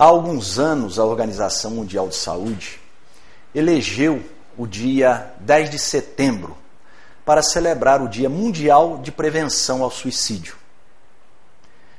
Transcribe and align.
Há 0.00 0.04
alguns 0.04 0.58
anos, 0.58 0.98
a 0.98 1.04
Organização 1.04 1.72
Mundial 1.72 2.08
de 2.08 2.16
Saúde 2.16 2.80
elegeu 3.54 4.24
o 4.56 4.66
dia 4.66 5.34
10 5.40 5.68
de 5.68 5.78
setembro 5.78 6.56
para 7.22 7.42
celebrar 7.42 8.00
o 8.00 8.08
Dia 8.08 8.30
Mundial 8.30 8.96
de 8.96 9.12
Prevenção 9.12 9.82
ao 9.82 9.90
Suicídio. 9.90 10.56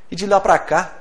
E 0.10 0.16
de 0.16 0.26
lá 0.26 0.40
para 0.40 0.58
cá, 0.58 0.96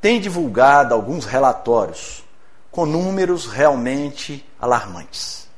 tem 0.00 0.20
divulgado 0.20 0.94
alguns 0.94 1.24
relatórios 1.24 2.22
com 2.70 2.86
números 2.86 3.46
realmente 3.46 4.48
alarmantes. 4.60 5.48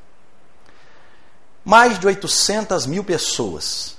Mais 1.62 1.98
de 1.98 2.06
800 2.06 2.86
mil 2.86 3.04
pessoas 3.04 3.98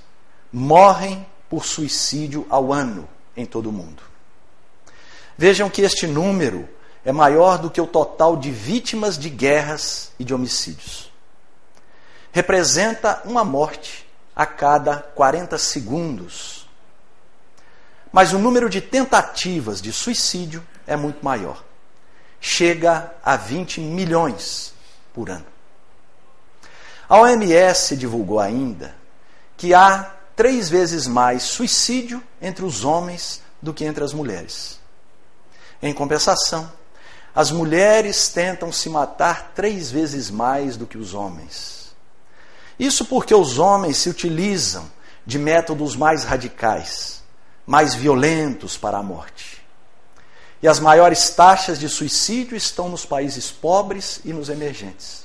morrem 0.52 1.24
por 1.48 1.64
suicídio 1.64 2.44
ao 2.50 2.72
ano 2.72 3.08
em 3.36 3.46
todo 3.46 3.68
o 3.68 3.72
mundo. 3.72 4.02
Vejam 5.36 5.70
que 5.70 5.82
este 5.82 6.04
número 6.04 6.68
é 7.04 7.12
maior 7.12 7.58
do 7.58 7.70
que 7.70 7.80
o 7.80 7.86
total 7.86 8.36
de 8.36 8.50
vítimas 8.50 9.18
de 9.18 9.30
guerras 9.30 10.12
e 10.18 10.24
de 10.24 10.34
homicídios. 10.34 11.10
Representa 12.32 13.22
uma 13.24 13.44
morte 13.44 14.06
a 14.34 14.46
cada 14.46 14.98
40 14.98 15.58
segundos. 15.58 16.68
Mas 18.12 18.32
o 18.32 18.38
número 18.38 18.70
de 18.70 18.80
tentativas 18.80 19.82
de 19.82 19.92
suicídio 19.92 20.64
é 20.86 20.96
muito 20.96 21.24
maior. 21.24 21.64
Chega 22.40 23.12
a 23.24 23.36
20 23.36 23.80
milhões 23.80 24.72
por 25.12 25.28
ano. 25.28 25.46
A 27.08 27.18
OMS 27.18 27.96
divulgou 27.96 28.38
ainda 28.38 28.94
que 29.56 29.74
há 29.74 30.14
três 30.36 30.68
vezes 30.68 31.06
mais 31.06 31.42
suicídio 31.42 32.22
entre 32.40 32.64
os 32.64 32.84
homens 32.84 33.42
do 33.60 33.74
que 33.74 33.84
entre 33.84 34.04
as 34.04 34.12
mulheres. 34.12 34.78
Em 35.82 35.92
compensação, 35.92 36.70
as 37.38 37.52
mulheres 37.52 38.26
tentam 38.26 38.72
se 38.72 38.90
matar 38.90 39.52
três 39.54 39.92
vezes 39.92 40.28
mais 40.28 40.76
do 40.76 40.88
que 40.88 40.98
os 40.98 41.14
homens. 41.14 41.94
Isso 42.76 43.04
porque 43.04 43.32
os 43.32 43.60
homens 43.60 43.98
se 43.98 44.10
utilizam 44.10 44.90
de 45.24 45.38
métodos 45.38 45.94
mais 45.94 46.24
radicais, 46.24 47.22
mais 47.64 47.94
violentos 47.94 48.76
para 48.76 48.98
a 48.98 49.04
morte. 49.04 49.64
E 50.60 50.66
as 50.66 50.80
maiores 50.80 51.30
taxas 51.30 51.78
de 51.78 51.88
suicídio 51.88 52.56
estão 52.56 52.88
nos 52.88 53.06
países 53.06 53.52
pobres 53.52 54.20
e 54.24 54.32
nos 54.32 54.48
emergentes. 54.48 55.24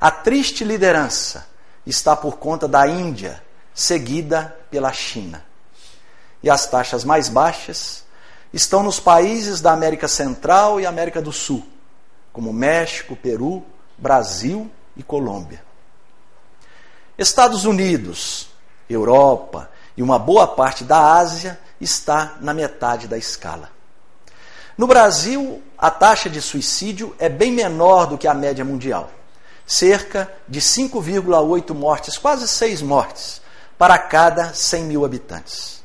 A 0.00 0.10
triste 0.10 0.64
liderança 0.64 1.46
está 1.86 2.16
por 2.16 2.38
conta 2.38 2.66
da 2.66 2.84
Índia, 2.88 3.40
seguida 3.72 4.58
pela 4.72 4.92
China. 4.92 5.44
E 6.42 6.50
as 6.50 6.66
taxas 6.66 7.04
mais 7.04 7.28
baixas 7.28 8.04
estão 8.56 8.82
nos 8.82 8.98
países 8.98 9.60
da 9.60 9.72
América 9.72 10.08
Central 10.08 10.80
e 10.80 10.86
América 10.86 11.20
do 11.20 11.30
Sul, 11.30 11.62
como 12.32 12.54
México, 12.54 13.14
Peru, 13.14 13.62
Brasil 13.98 14.70
e 14.96 15.02
Colômbia. 15.02 15.62
Estados 17.18 17.66
Unidos, 17.66 18.48
Europa 18.88 19.70
e 19.94 20.02
uma 20.02 20.18
boa 20.18 20.46
parte 20.46 20.84
da 20.84 21.16
Ásia 21.16 21.60
está 21.78 22.36
na 22.40 22.54
metade 22.54 23.06
da 23.06 23.18
escala. 23.18 23.70
No 24.76 24.86
Brasil, 24.86 25.62
a 25.76 25.90
taxa 25.90 26.30
de 26.30 26.40
suicídio 26.40 27.14
é 27.18 27.28
bem 27.28 27.52
menor 27.52 28.06
do 28.06 28.16
que 28.16 28.26
a 28.26 28.32
média 28.32 28.64
mundial, 28.64 29.10
cerca 29.66 30.32
de 30.48 30.62
5,8 30.62 31.74
mortes, 31.74 32.16
quase 32.16 32.48
6 32.48 32.80
mortes, 32.80 33.42
para 33.76 33.98
cada 33.98 34.54
100 34.54 34.84
mil 34.84 35.04
habitantes. 35.04 35.82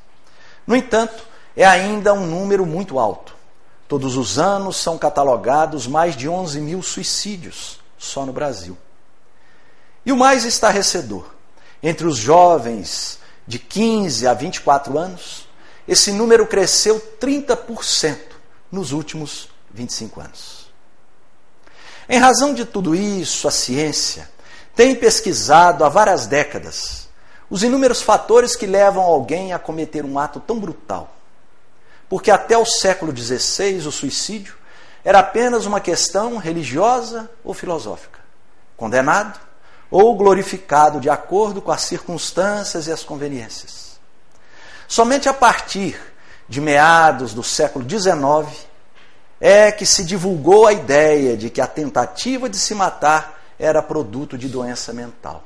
No 0.65 0.73
entanto, 0.73 1.30
é 1.55 1.65
ainda 1.65 2.13
um 2.13 2.25
número 2.25 2.65
muito 2.65 2.99
alto. 2.99 3.35
Todos 3.87 4.15
os 4.15 4.39
anos 4.39 4.77
são 4.77 4.97
catalogados 4.97 5.85
mais 5.85 6.15
de 6.15 6.29
11 6.29 6.61
mil 6.61 6.81
suicídios 6.81 7.79
só 7.97 8.25
no 8.25 8.31
Brasil. 8.31 8.77
E 10.05 10.11
o 10.11 10.17
mais 10.17 10.45
estarrecedor, 10.45 11.25
entre 11.83 12.07
os 12.07 12.17
jovens 12.17 13.19
de 13.45 13.59
15 13.59 14.27
a 14.27 14.33
24 14.33 14.97
anos, 14.97 15.47
esse 15.87 16.11
número 16.11 16.47
cresceu 16.47 17.01
30% 17.19 18.17
nos 18.71 18.91
últimos 18.91 19.49
25 19.71 20.21
anos. 20.21 20.71
Em 22.07 22.17
razão 22.17 22.53
de 22.53 22.65
tudo 22.65 22.95
isso, 22.95 23.47
a 23.47 23.51
ciência 23.51 24.29
tem 24.75 24.95
pesquisado 24.95 25.83
há 25.83 25.89
várias 25.89 26.25
décadas 26.27 27.01
os 27.51 27.63
inúmeros 27.63 28.01
fatores 28.01 28.55
que 28.55 28.65
levam 28.65 29.03
alguém 29.03 29.51
a 29.51 29.59
cometer 29.59 30.05
um 30.05 30.17
ato 30.17 30.39
tão 30.39 30.57
brutal 30.57 31.13
porque 32.11 32.29
até 32.29 32.57
o 32.57 32.65
século 32.65 33.15
XVI 33.15 33.87
o 33.87 33.91
suicídio 33.91 34.53
era 35.01 35.19
apenas 35.19 35.65
uma 35.65 35.79
questão 35.79 36.35
religiosa 36.35 37.31
ou 37.41 37.53
filosófica, 37.53 38.19
condenado 38.75 39.39
ou 39.89 40.13
glorificado 40.17 40.99
de 40.99 41.09
acordo 41.09 41.61
com 41.61 41.71
as 41.71 41.83
circunstâncias 41.83 42.87
e 42.87 42.91
as 42.91 43.01
conveniências. 43.01 43.97
Somente 44.89 45.29
a 45.29 45.33
partir 45.33 45.97
de 46.49 46.59
meados 46.59 47.33
do 47.33 47.43
século 47.43 47.89
XIX 47.89 48.67
é 49.39 49.71
que 49.71 49.85
se 49.85 50.03
divulgou 50.03 50.67
a 50.67 50.73
ideia 50.73 51.37
de 51.37 51.49
que 51.49 51.61
a 51.61 51.67
tentativa 51.67 52.49
de 52.49 52.57
se 52.57 52.75
matar 52.75 53.41
era 53.57 53.81
produto 53.81 54.37
de 54.37 54.49
doença 54.49 54.91
mental. 54.91 55.45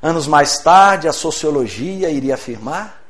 Anos 0.00 0.28
mais 0.28 0.60
tarde, 0.60 1.08
a 1.08 1.12
sociologia 1.12 2.10
iria 2.10 2.34
afirmar 2.34 3.02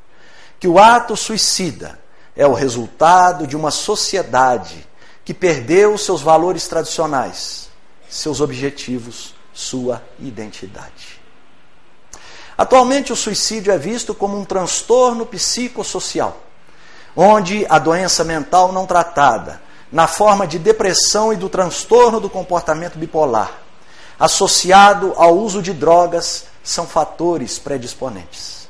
que 0.59 0.67
o 0.67 0.79
ato 0.79 1.15
suicida 1.15 2.01
é 2.35 2.45
o 2.47 2.53
resultado 2.53 3.45
de 3.45 3.55
uma 3.55 3.71
sociedade 3.71 4.87
que 5.23 5.33
perdeu 5.33 5.97
seus 5.97 6.21
valores 6.21 6.67
tradicionais, 6.67 7.69
seus 8.09 8.41
objetivos, 8.41 9.33
sua 9.53 10.01
identidade. 10.19 11.21
Atualmente, 12.57 13.11
o 13.11 13.15
suicídio 13.15 13.71
é 13.71 13.77
visto 13.77 14.13
como 14.13 14.37
um 14.37 14.45
transtorno 14.45 15.25
psicossocial, 15.25 16.37
onde 17.15 17.65
a 17.69 17.79
doença 17.79 18.23
mental 18.23 18.71
não 18.71 18.85
tratada, 18.85 19.61
na 19.91 20.07
forma 20.07 20.47
de 20.47 20.57
depressão 20.57 21.31
e 21.31 21.35
do 21.35 21.47
transtorno 21.47 22.19
do 22.19 22.29
comportamento 22.29 22.97
bipolar, 22.97 23.51
associado 24.19 25.13
ao 25.15 25.37
uso 25.37 25.61
de 25.61 25.71
drogas, 25.71 26.45
são 26.63 26.87
fatores 26.87 27.59
predisponentes. 27.59 28.67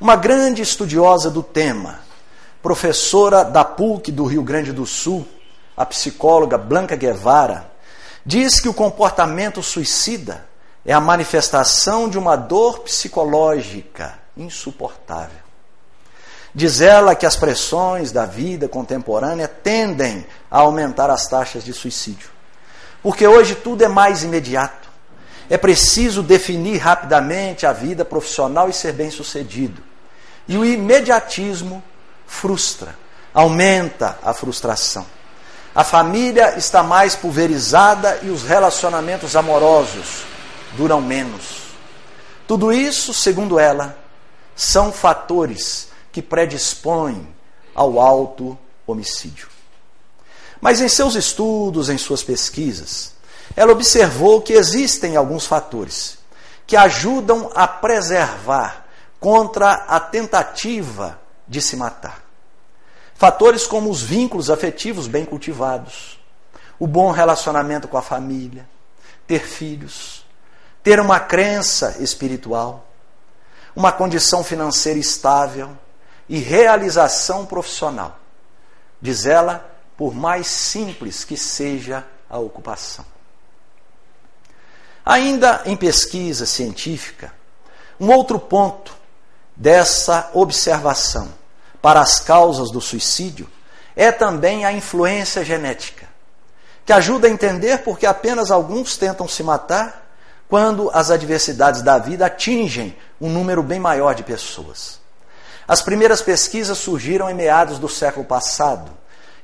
Uma 0.00 0.16
grande 0.16 0.62
estudiosa 0.62 1.30
do 1.30 1.42
tema, 1.42 2.00
professora 2.62 3.44
da 3.44 3.64
PUC 3.64 4.12
do 4.12 4.24
Rio 4.24 4.42
Grande 4.42 4.72
do 4.72 4.86
Sul, 4.86 5.26
a 5.76 5.86
psicóloga 5.86 6.58
Blanca 6.58 6.94
Guevara, 6.94 7.70
diz 8.24 8.60
que 8.60 8.68
o 8.68 8.74
comportamento 8.74 9.62
suicida 9.62 10.46
é 10.84 10.92
a 10.92 11.00
manifestação 11.00 12.08
de 12.08 12.18
uma 12.18 12.36
dor 12.36 12.80
psicológica 12.80 14.18
insuportável. 14.36 15.40
Diz 16.54 16.80
ela 16.80 17.14
que 17.14 17.24
as 17.24 17.36
pressões 17.36 18.10
da 18.10 18.26
vida 18.26 18.68
contemporânea 18.68 19.46
tendem 19.46 20.26
a 20.50 20.58
aumentar 20.58 21.08
as 21.08 21.28
taxas 21.28 21.64
de 21.64 21.72
suicídio. 21.72 22.28
Porque 23.02 23.26
hoje 23.26 23.54
tudo 23.54 23.84
é 23.84 23.88
mais 23.88 24.24
imediato. 24.24 24.88
É 25.48 25.56
preciso 25.56 26.22
definir 26.22 26.78
rapidamente 26.78 27.66
a 27.66 27.72
vida 27.72 28.04
profissional 28.04 28.68
e 28.68 28.72
ser 28.72 28.92
bem-sucedido. 28.92 29.82
E 30.46 30.56
o 30.56 30.64
imediatismo 30.64 31.82
frustra, 32.30 32.96
aumenta 33.34 34.18
a 34.22 34.32
frustração. 34.32 35.04
A 35.74 35.84
família 35.84 36.56
está 36.56 36.82
mais 36.82 37.14
pulverizada 37.14 38.20
e 38.22 38.30
os 38.30 38.44
relacionamentos 38.44 39.36
amorosos 39.36 40.22
duram 40.76 41.00
menos. 41.00 41.74
Tudo 42.46 42.72
isso, 42.72 43.12
segundo 43.12 43.58
ela, 43.58 43.98
são 44.56 44.92
fatores 44.92 45.88
que 46.10 46.22
predispõem 46.22 47.28
ao 47.74 48.00
alto 48.00 48.56
homicídio. 48.86 49.48
Mas 50.60 50.80
em 50.80 50.88
seus 50.88 51.14
estudos, 51.14 51.88
em 51.88 51.98
suas 51.98 52.22
pesquisas, 52.22 53.12
ela 53.56 53.72
observou 53.72 54.40
que 54.40 54.52
existem 54.52 55.16
alguns 55.16 55.46
fatores 55.46 56.18
que 56.66 56.76
ajudam 56.76 57.50
a 57.54 57.66
preservar 57.66 58.86
contra 59.18 59.72
a 59.72 60.00
tentativa 60.00 61.20
de 61.50 61.60
se 61.60 61.76
matar. 61.76 62.22
Fatores 63.16 63.66
como 63.66 63.90
os 63.90 64.00
vínculos 64.00 64.48
afetivos 64.48 65.08
bem 65.08 65.24
cultivados, 65.24 66.18
o 66.78 66.86
bom 66.86 67.10
relacionamento 67.10 67.88
com 67.88 67.98
a 67.98 68.02
família, 68.02 68.66
ter 69.26 69.40
filhos, 69.40 70.24
ter 70.80 71.00
uma 71.00 71.18
crença 71.18 71.96
espiritual, 71.98 72.86
uma 73.74 73.90
condição 73.90 74.44
financeira 74.44 74.98
estável 74.98 75.76
e 76.28 76.38
realização 76.38 77.44
profissional. 77.44 78.18
Diz 79.02 79.26
ela, 79.26 79.68
por 79.96 80.14
mais 80.14 80.46
simples 80.46 81.24
que 81.24 81.36
seja 81.36 82.06
a 82.28 82.38
ocupação. 82.38 83.04
Ainda 85.04 85.62
em 85.66 85.76
pesquisa 85.76 86.46
científica, 86.46 87.34
um 87.98 88.08
outro 88.10 88.38
ponto 88.38 88.96
dessa 89.56 90.30
observação 90.32 91.39
para 91.80 92.00
as 92.00 92.20
causas 92.20 92.70
do 92.70 92.80
suicídio 92.80 93.48
é 93.96 94.12
também 94.12 94.64
a 94.64 94.72
influência 94.72 95.44
genética, 95.44 96.06
que 96.84 96.92
ajuda 96.92 97.26
a 97.26 97.30
entender 97.30 97.78
porque 97.78 98.06
apenas 98.06 98.50
alguns 98.50 98.96
tentam 98.96 99.26
se 99.26 99.42
matar 99.42 100.10
quando 100.48 100.90
as 100.92 101.10
adversidades 101.10 101.82
da 101.82 101.98
vida 101.98 102.26
atingem 102.26 102.96
um 103.20 103.30
número 103.30 103.62
bem 103.62 103.78
maior 103.78 104.14
de 104.14 104.22
pessoas. 104.22 104.98
As 105.66 105.80
primeiras 105.80 106.20
pesquisas 106.20 106.78
surgiram 106.78 107.30
em 107.30 107.34
meados 107.34 107.78
do 107.78 107.88
século 107.88 108.26
passado 108.26 108.90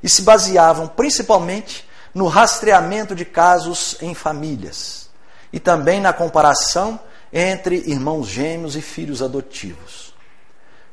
e 0.02 0.08
se 0.08 0.22
baseavam 0.22 0.88
principalmente 0.88 1.88
no 2.12 2.26
rastreamento 2.26 3.14
de 3.14 3.24
casos 3.24 3.96
em 4.00 4.14
famílias 4.14 5.08
e 5.52 5.60
também 5.60 6.00
na 6.00 6.12
comparação 6.12 6.98
entre 7.32 7.76
irmãos 7.86 8.26
gêmeos 8.26 8.74
e 8.74 8.82
filhos 8.82 9.22
adotivos. 9.22 10.05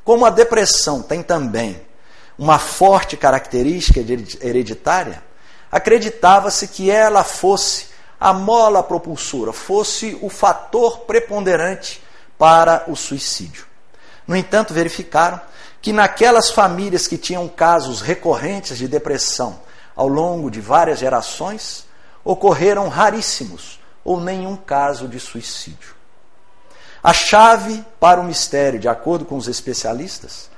Como 0.04 0.26
a 0.26 0.30
depressão 0.30 1.02
tem 1.02 1.22
também 1.22 1.80
uma 2.38 2.58
forte 2.58 3.16
característica 3.16 4.00
hereditária, 4.40 5.22
acreditava-se 5.70 6.68
que 6.68 6.90
ela 6.90 7.24
fosse 7.24 7.86
a 8.20 8.32
mola 8.32 8.82
propulsora, 8.82 9.52
fosse 9.52 10.18
o 10.20 10.28
fator 10.28 11.00
preponderante 11.00 12.02
para 12.38 12.84
o 12.86 12.94
suicídio. 12.94 13.66
No 14.26 14.36
entanto, 14.36 14.74
verificaram 14.74 15.40
que 15.80 15.92
naquelas 15.92 16.50
famílias 16.50 17.06
que 17.06 17.18
tinham 17.18 17.46
casos 17.48 18.00
recorrentes 18.00 18.78
de 18.78 18.88
depressão 18.88 19.60
ao 19.94 20.08
longo 20.08 20.50
de 20.50 20.60
várias 20.60 20.98
gerações, 20.98 21.86
ocorreram 22.24 22.88
raríssimos 22.88 23.78
ou 24.04 24.20
nenhum 24.20 24.56
caso 24.56 25.06
de 25.06 25.20
suicídio. 25.20 25.94
A 27.04 27.12
chave 27.12 27.84
para 28.00 28.18
o 28.18 28.24
mistério, 28.24 28.80
de 28.80 28.88
acordo 28.88 29.26
com 29.26 29.36
os 29.36 29.46
especialistas, 29.46 30.48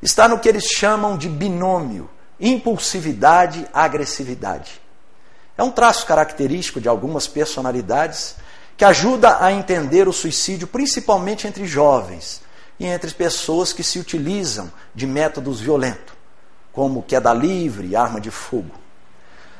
está 0.00 0.26
no 0.26 0.38
que 0.38 0.48
eles 0.48 0.64
chamam 0.64 1.18
de 1.18 1.28
binômio 1.28 2.08
impulsividade-agressividade. 2.40 4.80
É 5.58 5.62
um 5.62 5.70
traço 5.70 6.06
característico 6.06 6.80
de 6.80 6.88
algumas 6.88 7.28
personalidades 7.28 8.36
que 8.78 8.84
ajuda 8.84 9.44
a 9.44 9.52
entender 9.52 10.08
o 10.08 10.12
suicídio, 10.12 10.66
principalmente 10.66 11.46
entre 11.46 11.66
jovens 11.66 12.40
e 12.78 12.86
entre 12.86 13.10
pessoas 13.10 13.74
que 13.74 13.84
se 13.84 13.98
utilizam 13.98 14.72
de 14.94 15.06
métodos 15.06 15.60
violentos, 15.60 16.14
como 16.72 17.02
queda 17.02 17.34
livre 17.34 17.88
e 17.88 17.96
arma 17.96 18.22
de 18.22 18.30
fogo. 18.30 18.74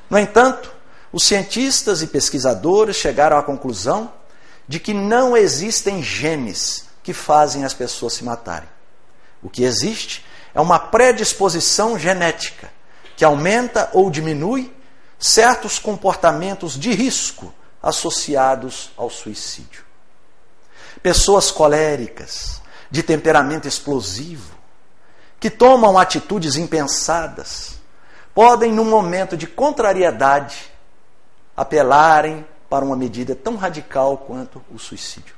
No 0.09 0.19
entanto, 0.19 0.73
os 1.13 1.25
cientistas 1.25 2.01
e 2.01 2.07
pesquisadores 2.07 2.97
chegaram 2.97 3.37
à 3.37 3.43
conclusão 3.43 4.11
de 4.71 4.79
que 4.79 4.95
não 4.95 5.37
existem 5.37 6.01
genes 6.01 6.85
que 7.03 7.13
fazem 7.13 7.65
as 7.65 7.75
pessoas 7.75 8.13
se 8.13 8.23
matarem. 8.23 8.69
O 9.43 9.51
que 9.51 9.65
existe 9.65 10.25
é 10.55 10.61
uma 10.61 10.79
predisposição 10.79 11.99
genética 11.99 12.71
que 13.17 13.25
aumenta 13.25 13.91
ou 13.93 14.09
diminui 14.09 14.73
certos 15.19 15.81
comportamentos 15.81 16.79
de 16.79 16.93
risco 16.93 17.53
associados 17.83 18.93
ao 18.97 19.11
suicídio. 19.11 19.85
Pessoas 21.03 21.51
coléricas, 21.51 22.63
de 22.89 23.03
temperamento 23.03 23.67
explosivo, 23.67 24.55
que 25.41 25.51
tomam 25.51 25.99
atitudes 25.99 26.55
impensadas, 26.55 27.81
podem, 28.33 28.71
num 28.71 28.85
momento 28.85 29.37
de 29.37 29.49
contrariedade, 29.49 30.71
apelarem 31.57 32.47
para 32.71 32.85
uma 32.85 32.97
medida 32.97 33.35
tão 33.35 33.57
radical 33.57 34.17
quanto 34.17 34.65
o 34.73 34.79
suicídio. 34.79 35.35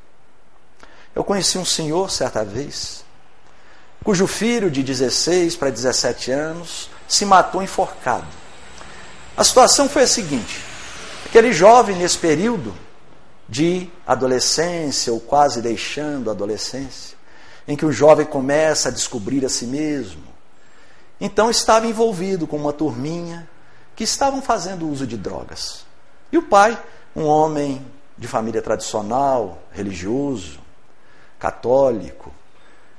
Eu 1.14 1.25
conheci 1.25 1.56
um 1.56 1.64
senhor, 1.64 2.11
certa 2.11 2.44
vez, 2.44 3.05
cujo 4.05 4.26
filho 4.26 4.70
de 4.70 4.82
16 4.82 5.56
para 5.56 5.70
17 5.70 6.31
anos 6.31 6.90
se 7.08 7.25
matou 7.25 7.62
enforcado. 7.62 8.26
A 9.37 9.43
situação 9.43 9.88
foi 9.88 10.02
a 10.02 10.06
seguinte: 10.06 10.62
aquele 11.25 11.52
jovem, 11.52 11.96
nesse 11.96 12.19
período 12.19 12.75
de 13.49 13.90
adolescência, 14.06 15.12
ou 15.12 15.19
quase 15.19 15.62
deixando 15.62 16.28
a 16.28 16.32
adolescência, 16.32 17.17
em 17.67 17.76
que 17.76 17.87
o 17.87 17.93
jovem 17.93 18.26
começa 18.26 18.88
a 18.88 18.93
descobrir 18.93 19.44
a 19.44 19.49
si 19.49 19.67
mesmo, 19.67 20.23
então 21.20 21.50
estava 21.50 21.87
envolvido 21.87 22.46
com 22.46 22.56
uma 22.56 22.73
turminha 22.73 23.49
que 23.94 24.05
estavam 24.05 24.43
fazendo 24.43 24.88
uso 24.88 25.06
de 25.06 25.17
drogas. 25.17 25.85
E 26.32 26.38
o 26.38 26.43
pai, 26.43 26.78
um 27.14 27.25
homem 27.25 27.85
de 28.17 28.26
família 28.26 28.62
tradicional, 28.62 29.59
religioso, 29.70 30.61
católico, 31.38 32.32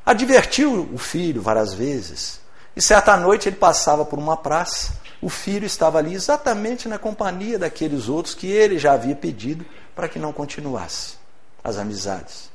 advertiu 0.05 0.89
o 0.93 0.97
filho 0.97 1.41
várias 1.41 1.73
vezes 1.73 2.41
e 2.75 2.81
certa 2.81 3.15
noite 3.15 3.47
ele 3.47 3.55
passava 3.55 4.03
por 4.03 4.17
uma 4.17 4.35
praça, 4.35 4.93
o 5.21 5.29
filho 5.29 5.65
estava 5.65 5.99
ali 5.99 6.13
exatamente 6.13 6.87
na 6.87 6.97
companhia 6.97 7.57
daqueles 7.57 8.09
outros 8.09 8.33
que 8.33 8.47
ele 8.47 8.79
já 8.79 8.93
havia 8.93 9.15
pedido 9.15 9.65
para 9.95 10.09
que 10.09 10.19
não 10.19 10.33
continuasse 10.33 11.15
as 11.63 11.77
amizades. 11.77 12.51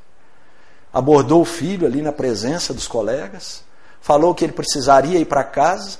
Abordou 0.93 1.43
o 1.43 1.47
filho 1.47 1.87
ali 1.87 2.03
na 2.03 2.13
presença 2.13 2.75
dos 2.75 2.89
colegas, 2.89 3.63
falou 4.01 4.35
que 4.35 4.45
ele 4.45 4.53
precisaria 4.53 5.19
ir 5.19 5.25
para 5.25 5.45
casa, 5.45 5.99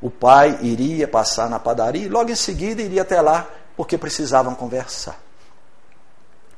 o 0.00 0.10
pai 0.10 0.58
iria 0.62 1.06
passar 1.06 1.50
na 1.50 1.58
padaria 1.58 2.06
e 2.06 2.08
logo 2.08 2.30
em 2.30 2.36
seguida 2.36 2.82
iria 2.82 3.02
até 3.02 3.20
lá 3.20 3.48
porque 3.76 3.98
precisavam 3.98 4.54
conversar. 4.54 5.18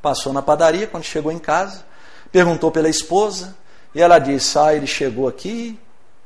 Passou 0.00 0.32
na 0.32 0.42
padaria, 0.42 0.86
quando 0.86 1.04
chegou 1.04 1.32
em 1.32 1.38
casa, 1.38 1.84
perguntou 2.30 2.70
pela 2.70 2.88
esposa 2.88 3.56
e 3.94 4.02
ela 4.02 4.18
disse: 4.18 4.58
Ah, 4.58 4.74
ele 4.74 4.86
chegou 4.86 5.26
aqui, 5.28 5.78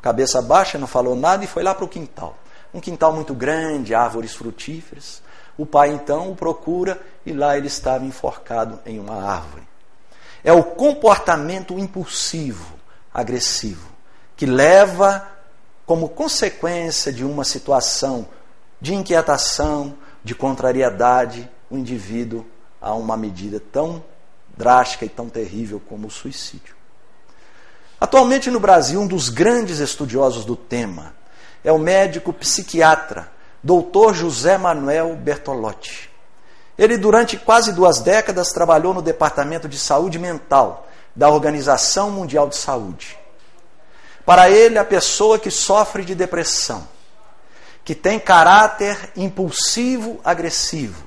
cabeça 0.02 0.42
baixa, 0.42 0.78
não 0.78 0.86
falou 0.86 1.14
nada 1.14 1.44
e 1.44 1.46
foi 1.46 1.62
lá 1.62 1.74
para 1.74 1.84
o 1.84 1.88
quintal. 1.88 2.36
Um 2.72 2.80
quintal 2.80 3.12
muito 3.12 3.34
grande, 3.34 3.94
árvores 3.94 4.34
frutíferas. 4.34 5.22
O 5.56 5.66
pai 5.66 5.90
então 5.90 6.30
o 6.30 6.36
procura 6.36 7.00
e 7.26 7.32
lá 7.32 7.56
ele 7.56 7.66
estava 7.66 8.04
enforcado 8.04 8.78
em 8.86 8.98
uma 8.98 9.22
árvore. 9.22 9.66
É 10.44 10.52
o 10.52 10.62
comportamento 10.62 11.78
impulsivo, 11.78 12.74
agressivo, 13.12 13.88
que 14.36 14.46
leva 14.46 15.28
como 15.84 16.08
consequência 16.08 17.12
de 17.12 17.24
uma 17.24 17.44
situação 17.44 18.28
de 18.80 18.94
inquietação, 18.94 19.96
de 20.22 20.34
contrariedade, 20.34 21.48
o 21.70 21.76
indivíduo 21.76 22.44
a 22.80 22.94
uma 22.94 23.16
medida 23.16 23.60
tão 23.60 24.02
drástica 24.56 25.04
e 25.04 25.08
tão 25.08 25.28
terrível 25.28 25.80
como 25.88 26.08
o 26.08 26.10
suicídio. 26.10 26.74
Atualmente 28.00 28.50
no 28.50 28.60
Brasil, 28.60 29.00
um 29.00 29.06
dos 29.06 29.28
grandes 29.28 29.78
estudiosos 29.78 30.44
do 30.44 30.54
tema 30.54 31.14
é 31.64 31.72
o 31.72 31.78
médico 31.78 32.32
psiquiatra 32.32 33.30
Dr. 33.62 34.14
José 34.14 34.56
Manuel 34.56 35.16
Bertolotti. 35.16 36.08
Ele, 36.78 36.96
durante 36.96 37.36
quase 37.36 37.72
duas 37.72 38.00
décadas, 38.00 38.52
trabalhou 38.52 38.94
no 38.94 39.02
Departamento 39.02 39.68
de 39.68 39.76
Saúde 39.76 40.18
Mental 40.18 40.86
da 41.14 41.28
Organização 41.28 42.10
Mundial 42.12 42.48
de 42.48 42.56
Saúde. 42.56 43.18
Para 44.24 44.48
ele, 44.48 44.78
a 44.78 44.84
pessoa 44.84 45.38
que 45.38 45.50
sofre 45.50 46.04
de 46.04 46.14
depressão, 46.14 46.86
que 47.88 47.94
tem 47.94 48.18
caráter 48.18 49.12
impulsivo, 49.16 50.20
agressivo 50.22 51.06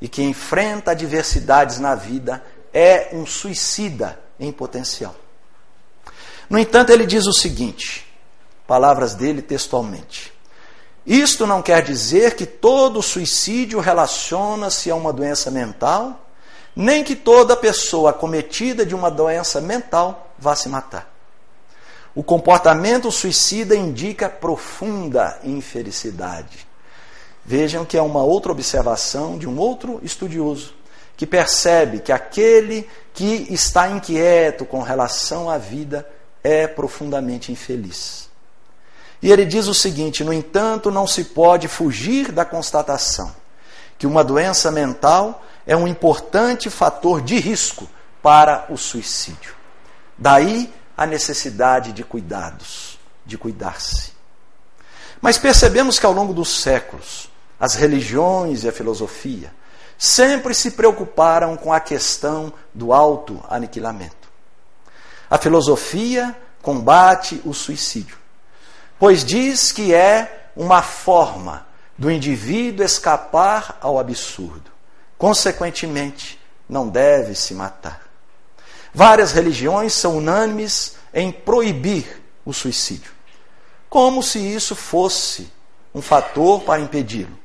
e 0.00 0.08
que 0.08 0.20
enfrenta 0.20 0.90
adversidades 0.90 1.78
na 1.78 1.94
vida, 1.94 2.44
é 2.74 3.10
um 3.12 3.24
suicida 3.24 4.18
em 4.40 4.50
potencial. 4.50 5.14
No 6.48 6.58
entanto, 6.58 6.90
ele 6.90 7.06
diz 7.06 7.28
o 7.28 7.32
seguinte: 7.32 8.12
palavras 8.66 9.14
dele 9.14 9.40
textualmente. 9.40 10.32
Isto 11.06 11.46
não 11.46 11.62
quer 11.62 11.80
dizer 11.80 12.34
que 12.34 12.44
todo 12.44 13.00
suicídio 13.00 13.78
relaciona-se 13.78 14.90
a 14.90 14.96
uma 14.96 15.12
doença 15.12 15.48
mental, 15.48 16.26
nem 16.74 17.04
que 17.04 17.14
toda 17.14 17.56
pessoa 17.56 18.10
acometida 18.10 18.84
de 18.84 18.96
uma 18.96 19.12
doença 19.12 19.60
mental 19.60 20.34
vá 20.36 20.56
se 20.56 20.68
matar. 20.68 21.09
O 22.14 22.22
comportamento 22.22 23.10
suicida 23.10 23.76
indica 23.76 24.28
profunda 24.28 25.38
infelicidade. 25.44 26.66
Vejam 27.44 27.84
que 27.84 27.96
é 27.96 28.02
uma 28.02 28.22
outra 28.22 28.52
observação 28.52 29.38
de 29.38 29.48
um 29.48 29.58
outro 29.58 30.00
estudioso 30.02 30.74
que 31.16 31.26
percebe 31.26 32.00
que 32.00 32.12
aquele 32.12 32.88
que 33.12 33.46
está 33.50 33.88
inquieto 33.88 34.64
com 34.64 34.82
relação 34.82 35.48
à 35.48 35.58
vida 35.58 36.08
é 36.42 36.66
profundamente 36.66 37.52
infeliz. 37.52 38.28
E 39.22 39.30
ele 39.30 39.44
diz 39.44 39.66
o 39.66 39.74
seguinte: 39.74 40.24
no 40.24 40.32
entanto, 40.32 40.90
não 40.90 41.06
se 41.06 41.24
pode 41.24 41.68
fugir 41.68 42.32
da 42.32 42.44
constatação 42.44 43.34
que 44.00 44.06
uma 44.06 44.24
doença 44.24 44.70
mental 44.70 45.44
é 45.66 45.76
um 45.76 45.86
importante 45.86 46.70
fator 46.70 47.20
de 47.20 47.38
risco 47.38 47.86
para 48.22 48.64
o 48.70 48.78
suicídio. 48.78 49.54
Daí 50.16 50.72
a 51.00 51.06
necessidade 51.06 51.94
de 51.94 52.04
cuidados, 52.04 52.98
de 53.24 53.38
cuidar-se. 53.38 54.12
Mas 55.18 55.38
percebemos 55.38 55.98
que 55.98 56.04
ao 56.04 56.12
longo 56.12 56.34
dos 56.34 56.60
séculos, 56.60 57.30
as 57.58 57.74
religiões 57.74 58.64
e 58.64 58.68
a 58.68 58.72
filosofia 58.72 59.50
sempre 59.96 60.52
se 60.52 60.72
preocuparam 60.72 61.56
com 61.56 61.72
a 61.72 61.80
questão 61.80 62.52
do 62.74 62.92
auto-aniquilamento. 62.92 64.28
A 65.30 65.38
filosofia 65.38 66.36
combate 66.60 67.40
o 67.46 67.54
suicídio, 67.54 68.18
pois 68.98 69.24
diz 69.24 69.72
que 69.72 69.94
é 69.94 70.50
uma 70.54 70.82
forma 70.82 71.66
do 71.96 72.10
indivíduo 72.10 72.84
escapar 72.84 73.78
ao 73.80 73.98
absurdo. 73.98 74.70
Consequentemente, 75.16 76.38
não 76.68 76.86
deve 76.86 77.34
se 77.34 77.54
matar. 77.54 78.09
Várias 78.92 79.32
religiões 79.32 79.92
são 79.92 80.16
unânimes 80.16 80.96
em 81.14 81.30
proibir 81.30 82.20
o 82.44 82.52
suicídio, 82.52 83.12
como 83.88 84.22
se 84.22 84.38
isso 84.38 84.74
fosse 84.74 85.50
um 85.94 86.02
fator 86.02 86.62
para 86.62 86.80
impedi-lo. 86.80 87.38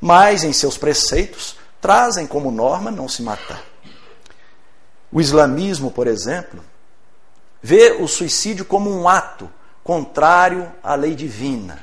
Mas 0.00 0.44
em 0.44 0.52
seus 0.52 0.78
preceitos 0.78 1.56
trazem 1.80 2.26
como 2.26 2.50
norma 2.50 2.90
não 2.90 3.08
se 3.08 3.22
matar. 3.22 3.62
O 5.10 5.20
islamismo, 5.20 5.90
por 5.90 6.06
exemplo, 6.06 6.62
vê 7.62 7.92
o 7.92 8.06
suicídio 8.06 8.64
como 8.64 8.90
um 8.90 9.08
ato 9.08 9.50
contrário 9.82 10.70
à 10.82 10.94
lei 10.94 11.14
divina. 11.14 11.82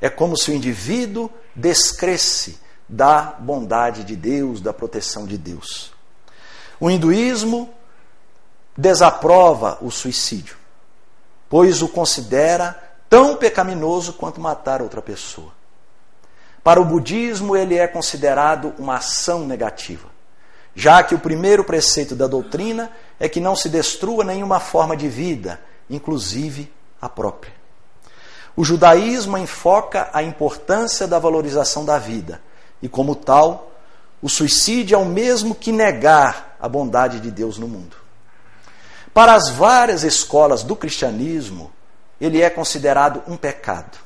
É 0.00 0.08
como 0.08 0.36
se 0.36 0.50
o 0.50 0.54
indivíduo 0.54 1.30
descresse 1.54 2.58
da 2.88 3.36
bondade 3.38 4.04
de 4.04 4.16
Deus, 4.16 4.60
da 4.60 4.72
proteção 4.72 5.26
de 5.26 5.38
Deus. 5.38 5.92
O 6.80 6.90
hinduísmo 6.90 7.72
desaprova 8.78 9.76
o 9.82 9.90
suicídio, 9.90 10.56
pois 11.48 11.82
o 11.82 11.88
considera 11.88 12.80
tão 13.10 13.34
pecaminoso 13.34 14.12
quanto 14.12 14.40
matar 14.40 14.80
outra 14.80 15.02
pessoa. 15.02 15.50
Para 16.62 16.80
o 16.80 16.84
budismo, 16.84 17.56
ele 17.56 17.76
é 17.76 17.88
considerado 17.88 18.72
uma 18.78 18.98
ação 18.98 19.44
negativa, 19.44 20.08
já 20.76 21.02
que 21.02 21.12
o 21.12 21.18
primeiro 21.18 21.64
preceito 21.64 22.14
da 22.14 22.28
doutrina 22.28 22.92
é 23.18 23.28
que 23.28 23.40
não 23.40 23.56
se 23.56 23.68
destrua 23.68 24.22
nenhuma 24.22 24.60
forma 24.60 24.96
de 24.96 25.08
vida, 25.08 25.60
inclusive 25.90 26.72
a 27.00 27.08
própria. 27.08 27.52
O 28.54 28.64
judaísmo 28.64 29.36
enfoca 29.38 30.08
a 30.12 30.22
importância 30.22 31.08
da 31.08 31.18
valorização 31.18 31.84
da 31.84 31.98
vida, 31.98 32.40
e 32.80 32.88
como 32.88 33.16
tal, 33.16 33.72
o 34.22 34.28
suicídio 34.28 34.94
é 34.94 34.98
o 34.98 35.04
mesmo 35.04 35.52
que 35.52 35.72
negar 35.72 36.56
a 36.60 36.68
bondade 36.68 37.18
de 37.18 37.32
Deus 37.32 37.58
no 37.58 37.66
mundo. 37.66 38.07
Para 39.18 39.34
as 39.34 39.48
várias 39.48 40.04
escolas 40.04 40.62
do 40.62 40.76
cristianismo, 40.76 41.72
ele 42.20 42.40
é 42.40 42.48
considerado 42.48 43.20
um 43.26 43.36
pecado. 43.36 43.98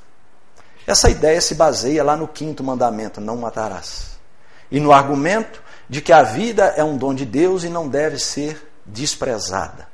Essa 0.86 1.10
ideia 1.10 1.38
se 1.38 1.54
baseia 1.54 2.02
lá 2.02 2.16
no 2.16 2.26
quinto 2.26 2.64
mandamento: 2.64 3.20
não 3.20 3.36
matarás. 3.36 4.18
E 4.70 4.80
no 4.80 4.90
argumento 4.90 5.62
de 5.86 6.00
que 6.00 6.14
a 6.14 6.22
vida 6.22 6.72
é 6.78 6.82
um 6.82 6.96
dom 6.96 7.12
de 7.12 7.26
Deus 7.26 7.62
e 7.62 7.68
não 7.68 7.90
deve 7.90 8.18
ser 8.18 8.72
desprezada. 8.86 9.86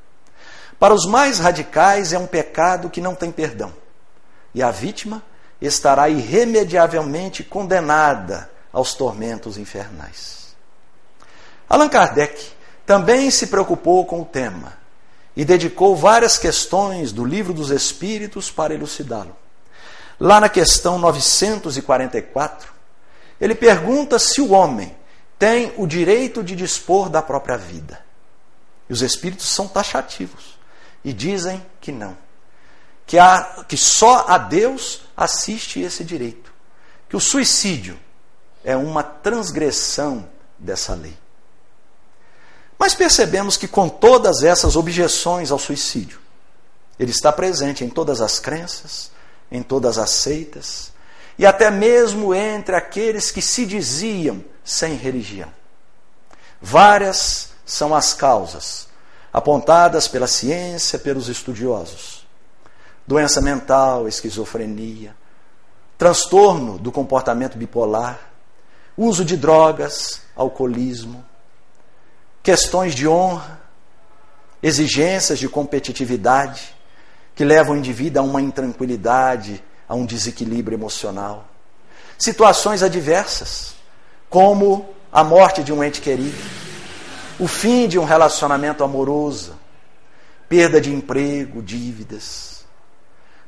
Para 0.78 0.94
os 0.94 1.04
mais 1.04 1.40
radicais, 1.40 2.12
é 2.12 2.18
um 2.20 2.28
pecado 2.28 2.88
que 2.88 3.00
não 3.00 3.16
tem 3.16 3.32
perdão. 3.32 3.74
E 4.54 4.62
a 4.62 4.70
vítima 4.70 5.20
estará 5.60 6.08
irremediavelmente 6.08 7.42
condenada 7.42 8.48
aos 8.72 8.94
tormentos 8.94 9.58
infernais. 9.58 10.54
Allan 11.68 11.88
Kardec 11.88 12.52
também 12.86 13.32
se 13.32 13.48
preocupou 13.48 14.06
com 14.06 14.22
o 14.22 14.24
tema 14.24 14.77
e 15.38 15.44
dedicou 15.44 15.94
várias 15.94 16.36
questões 16.36 17.12
do 17.12 17.24
Livro 17.24 17.54
dos 17.54 17.70
Espíritos 17.70 18.50
para 18.50 18.74
elucidá-lo. 18.74 19.36
Lá 20.18 20.40
na 20.40 20.48
questão 20.48 20.98
944, 20.98 22.72
ele 23.40 23.54
pergunta 23.54 24.18
se 24.18 24.40
o 24.40 24.50
homem 24.50 24.96
tem 25.38 25.72
o 25.76 25.86
direito 25.86 26.42
de 26.42 26.56
dispor 26.56 27.08
da 27.08 27.22
própria 27.22 27.56
vida. 27.56 28.04
E 28.90 28.92
os 28.92 29.00
espíritos 29.00 29.46
são 29.46 29.68
taxativos 29.68 30.58
e 31.04 31.12
dizem 31.12 31.64
que 31.80 31.92
não. 31.92 32.18
Que, 33.06 33.16
há, 33.16 33.64
que 33.68 33.76
só 33.76 34.24
a 34.26 34.38
Deus 34.38 35.02
assiste 35.16 35.80
esse 35.80 36.02
direito. 36.02 36.52
Que 37.08 37.16
o 37.16 37.20
suicídio 37.20 37.96
é 38.64 38.76
uma 38.76 39.04
transgressão 39.04 40.28
dessa 40.58 40.94
lei. 40.94 41.16
Mas 42.78 42.94
percebemos 42.94 43.56
que, 43.56 43.66
com 43.66 43.88
todas 43.88 44.42
essas 44.42 44.76
objeções 44.76 45.50
ao 45.50 45.58
suicídio, 45.58 46.20
ele 46.98 47.10
está 47.10 47.32
presente 47.32 47.84
em 47.84 47.88
todas 47.88 48.20
as 48.20 48.38
crenças, 48.38 49.10
em 49.50 49.62
todas 49.62 49.98
as 49.98 50.10
seitas, 50.10 50.92
e 51.36 51.44
até 51.44 51.70
mesmo 51.70 52.34
entre 52.34 52.76
aqueles 52.76 53.30
que 53.30 53.42
se 53.42 53.66
diziam 53.66 54.44
sem 54.64 54.94
religião. 54.94 55.48
Várias 56.60 57.50
são 57.64 57.94
as 57.94 58.12
causas 58.12 58.88
apontadas 59.32 60.08
pela 60.08 60.26
ciência, 60.26 60.98
pelos 60.98 61.28
estudiosos: 61.28 62.26
doença 63.06 63.40
mental, 63.40 64.08
esquizofrenia, 64.08 65.14
transtorno 65.96 66.78
do 66.78 66.90
comportamento 66.90 67.58
bipolar, 67.58 68.18
uso 68.96 69.24
de 69.24 69.36
drogas, 69.36 70.22
alcoolismo, 70.34 71.24
questões 72.42 72.94
de 72.94 73.06
honra, 73.06 73.60
exigências 74.62 75.38
de 75.38 75.48
competitividade 75.48 76.74
que 77.34 77.44
levam 77.44 77.74
o 77.74 77.78
indivíduo 77.78 78.22
a 78.22 78.24
uma 78.24 78.42
intranquilidade, 78.42 79.62
a 79.88 79.94
um 79.94 80.04
desequilíbrio 80.04 80.76
emocional. 80.76 81.46
Situações 82.18 82.82
adversas, 82.82 83.74
como 84.28 84.92
a 85.12 85.22
morte 85.22 85.62
de 85.62 85.72
um 85.72 85.82
ente 85.82 86.00
querido, 86.00 86.36
o 87.38 87.46
fim 87.46 87.86
de 87.86 87.98
um 87.98 88.04
relacionamento 88.04 88.82
amoroso, 88.82 89.56
perda 90.48 90.80
de 90.80 90.92
emprego, 90.92 91.62
dívidas. 91.62 92.64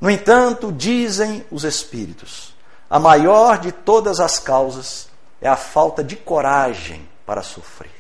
No 0.01 0.09
entanto, 0.09 0.71
dizem 0.71 1.45
os 1.51 1.65
espíritos, 1.65 2.55
a 2.89 2.99
maior 2.99 3.59
de 3.59 3.73
todas 3.73 4.21
as 4.21 4.39
causas 4.39 5.09
é 5.41 5.49
a 5.49 5.57
falta 5.57 6.05
de 6.05 6.15
coragem 6.15 7.09
para 7.27 7.43
sofrer. 7.43 8.00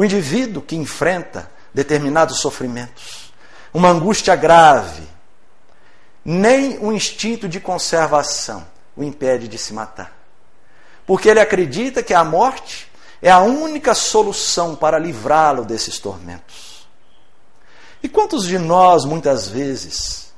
O 0.00 0.04
indivíduo 0.04 0.62
que 0.62 0.74
enfrenta 0.74 1.50
determinados 1.74 2.40
sofrimentos, 2.40 3.34
uma 3.70 3.90
angústia 3.90 4.34
grave, 4.34 5.02
nem 6.24 6.78
o 6.78 6.90
instinto 6.90 7.46
de 7.46 7.60
conservação 7.60 8.66
o 8.96 9.04
impede 9.04 9.46
de 9.46 9.58
se 9.58 9.74
matar. 9.74 10.16
Porque 11.06 11.28
ele 11.28 11.38
acredita 11.38 12.02
que 12.02 12.14
a 12.14 12.24
morte 12.24 12.90
é 13.20 13.30
a 13.30 13.40
única 13.40 13.92
solução 13.92 14.74
para 14.74 14.98
livrá-lo 14.98 15.66
desses 15.66 15.98
tormentos. 15.98 16.88
E 18.02 18.08
quantos 18.08 18.46
de 18.46 18.58
nós, 18.58 19.04
muitas 19.04 19.48
vezes, 19.48 20.32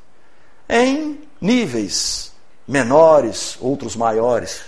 em 0.69 1.21
níveis 1.41 2.33
menores, 2.67 3.57
outros 3.61 3.95
maiores, 3.95 4.61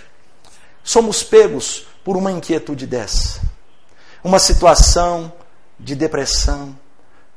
somos 0.85 1.21
pegos 1.21 1.85
por 2.01 2.15
uma 2.15 2.31
inquietude 2.31 2.87
dessa? 2.87 3.54
Uma 4.25 4.39
situação 4.39 5.31
de 5.79 5.93
depressão. 5.93 6.75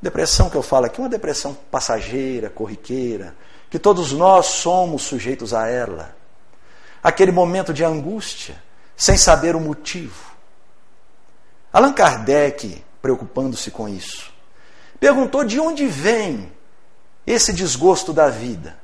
Depressão 0.01 0.49
que 0.49 0.57
eu 0.57 0.63
falo 0.63 0.87
aqui, 0.87 0.99
uma 0.99 1.09
depressão 1.11 1.53
passageira, 1.71 2.49
corriqueira, 2.49 3.37
que 3.69 3.79
todos 3.79 4.11
nós 4.13 4.47
somos 4.47 5.03
sujeitos 5.03 5.53
a 5.53 5.69
ela. 5.69 6.17
Aquele 7.03 7.31
momento 7.31 7.75
de 7.75 7.85
angústia, 7.85 8.57
sem 8.97 9.19
saber 9.19 9.55
o 9.55 9.61
motivo. 9.61 10.33
Allan 11.71 11.93
Kardec, 11.93 12.83
preocupando-se 13.03 13.71
com 13.71 13.87
isso, 13.87 14.33
perguntou 14.99 15.45
de 15.45 15.61
onde 15.61 15.87
vem 15.87 16.51
esse 17.27 17.53
desgosto 17.53 18.15
da 18.15 18.31
vida, 18.31 18.79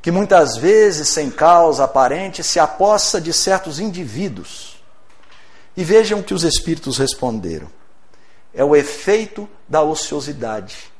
que 0.00 0.12
muitas 0.12 0.56
vezes, 0.56 1.08
sem 1.08 1.32
causa 1.32 1.82
aparente, 1.82 2.44
se 2.44 2.60
apossa 2.60 3.20
de 3.20 3.32
certos 3.32 3.80
indivíduos. 3.80 4.73
E 5.76 5.82
vejam 5.82 6.22
que 6.22 6.34
os 6.34 6.44
espíritos 6.44 6.98
responderam: 6.98 7.68
é 8.52 8.64
o 8.64 8.76
efeito 8.76 9.48
da 9.68 9.82
ociosidade, 9.82 10.92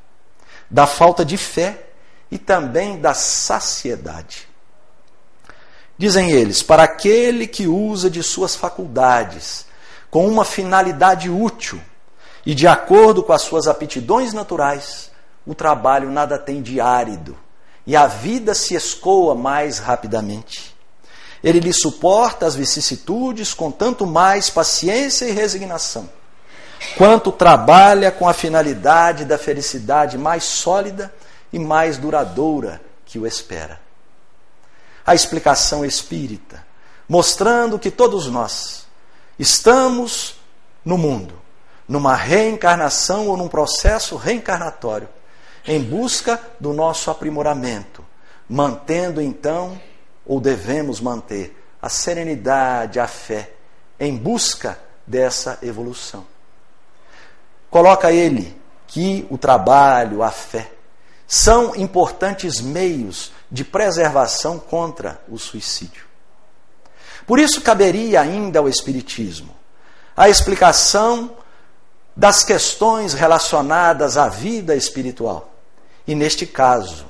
da 0.69 0.85
falta 0.85 1.23
de 1.23 1.37
fé 1.37 1.87
e 2.29 2.37
também 2.37 2.99
da 2.99 3.13
saciedade. 3.13 4.47
Dizem 5.97 6.31
eles: 6.31 6.61
para 6.61 6.83
aquele 6.83 7.47
que 7.47 7.67
usa 7.67 8.09
de 8.09 8.21
suas 8.21 8.55
faculdades 8.55 9.65
com 10.11 10.27
uma 10.27 10.43
finalidade 10.43 11.29
útil 11.29 11.81
e 12.45 12.53
de 12.53 12.67
acordo 12.67 13.23
com 13.23 13.33
as 13.33 13.41
suas 13.41 13.67
aptidões 13.67 14.33
naturais, 14.33 15.11
o 15.45 15.55
trabalho 15.55 16.11
nada 16.11 16.37
tem 16.37 16.61
de 16.61 16.81
árido 16.81 17.37
e 17.87 17.95
a 17.95 18.07
vida 18.07 18.53
se 18.53 18.75
escoa 18.75 19.35
mais 19.35 19.79
rapidamente. 19.79 20.74
Ele 21.43 21.59
lhe 21.59 21.73
suporta 21.73 22.45
as 22.45 22.55
vicissitudes 22.55 23.53
com 23.53 23.71
tanto 23.71 24.05
mais 24.05 24.49
paciência 24.49 25.25
e 25.25 25.31
resignação, 25.31 26.09
quanto 26.97 27.31
trabalha 27.31 28.11
com 28.11 28.27
a 28.27 28.33
finalidade 28.33 29.25
da 29.25 29.37
felicidade 29.37 30.17
mais 30.17 30.43
sólida 30.43 31.13
e 31.51 31.59
mais 31.59 31.97
duradoura 31.97 32.81
que 33.05 33.19
o 33.19 33.27
espera. 33.27 33.79
A 35.05 35.13
explicação 35.13 35.85
espírita, 35.85 36.65
mostrando 37.07 37.77
que 37.77 37.91
todos 37.91 38.27
nós 38.27 38.85
estamos 39.37 40.35
no 40.83 40.97
mundo, 40.97 41.39
numa 41.87 42.15
reencarnação 42.15 43.27
ou 43.27 43.37
num 43.37 43.47
processo 43.47 44.15
reencarnatório, 44.15 45.07
em 45.67 45.81
busca 45.81 46.39
do 46.59 46.73
nosso 46.73 47.09
aprimoramento, 47.09 48.03
mantendo 48.49 49.21
então, 49.21 49.79
ou 50.25 50.39
devemos 50.39 50.99
manter, 50.99 51.61
a 51.81 51.89
serenidade, 51.89 52.99
a 52.99 53.07
fé, 53.07 53.51
em 53.99 54.15
busca 54.17 54.79
dessa 55.05 55.59
evolução. 55.61 56.25
Coloca 57.69 58.11
ele 58.11 58.59
que 58.87 59.27
o 59.29 59.37
trabalho, 59.37 60.23
a 60.23 60.31
fé, 60.31 60.71
são 61.27 61.75
importantes 61.75 62.61
meios 62.61 63.31
de 63.51 63.63
preservação 63.63 64.57
contra 64.57 65.21
o 65.27 65.37
suicídio. 65.37 66.05
Por 67.25 67.39
isso, 67.39 67.61
caberia 67.61 68.21
ainda 68.21 68.59
ao 68.59 68.69
Espiritismo 68.69 69.55
a 70.15 70.29
explicação 70.29 71.35
das 72.15 72.43
questões 72.43 73.13
relacionadas 73.13 74.17
à 74.17 74.29
vida 74.29 74.75
espiritual. 74.75 75.53
E 76.07 76.15
neste 76.15 76.45
caso, 76.45 77.05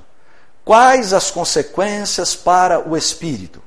quais 0.66 1.14
as 1.14 1.32
consequências 1.32 2.36
para 2.36 2.80
o 2.90 2.98
espírito 2.98 3.62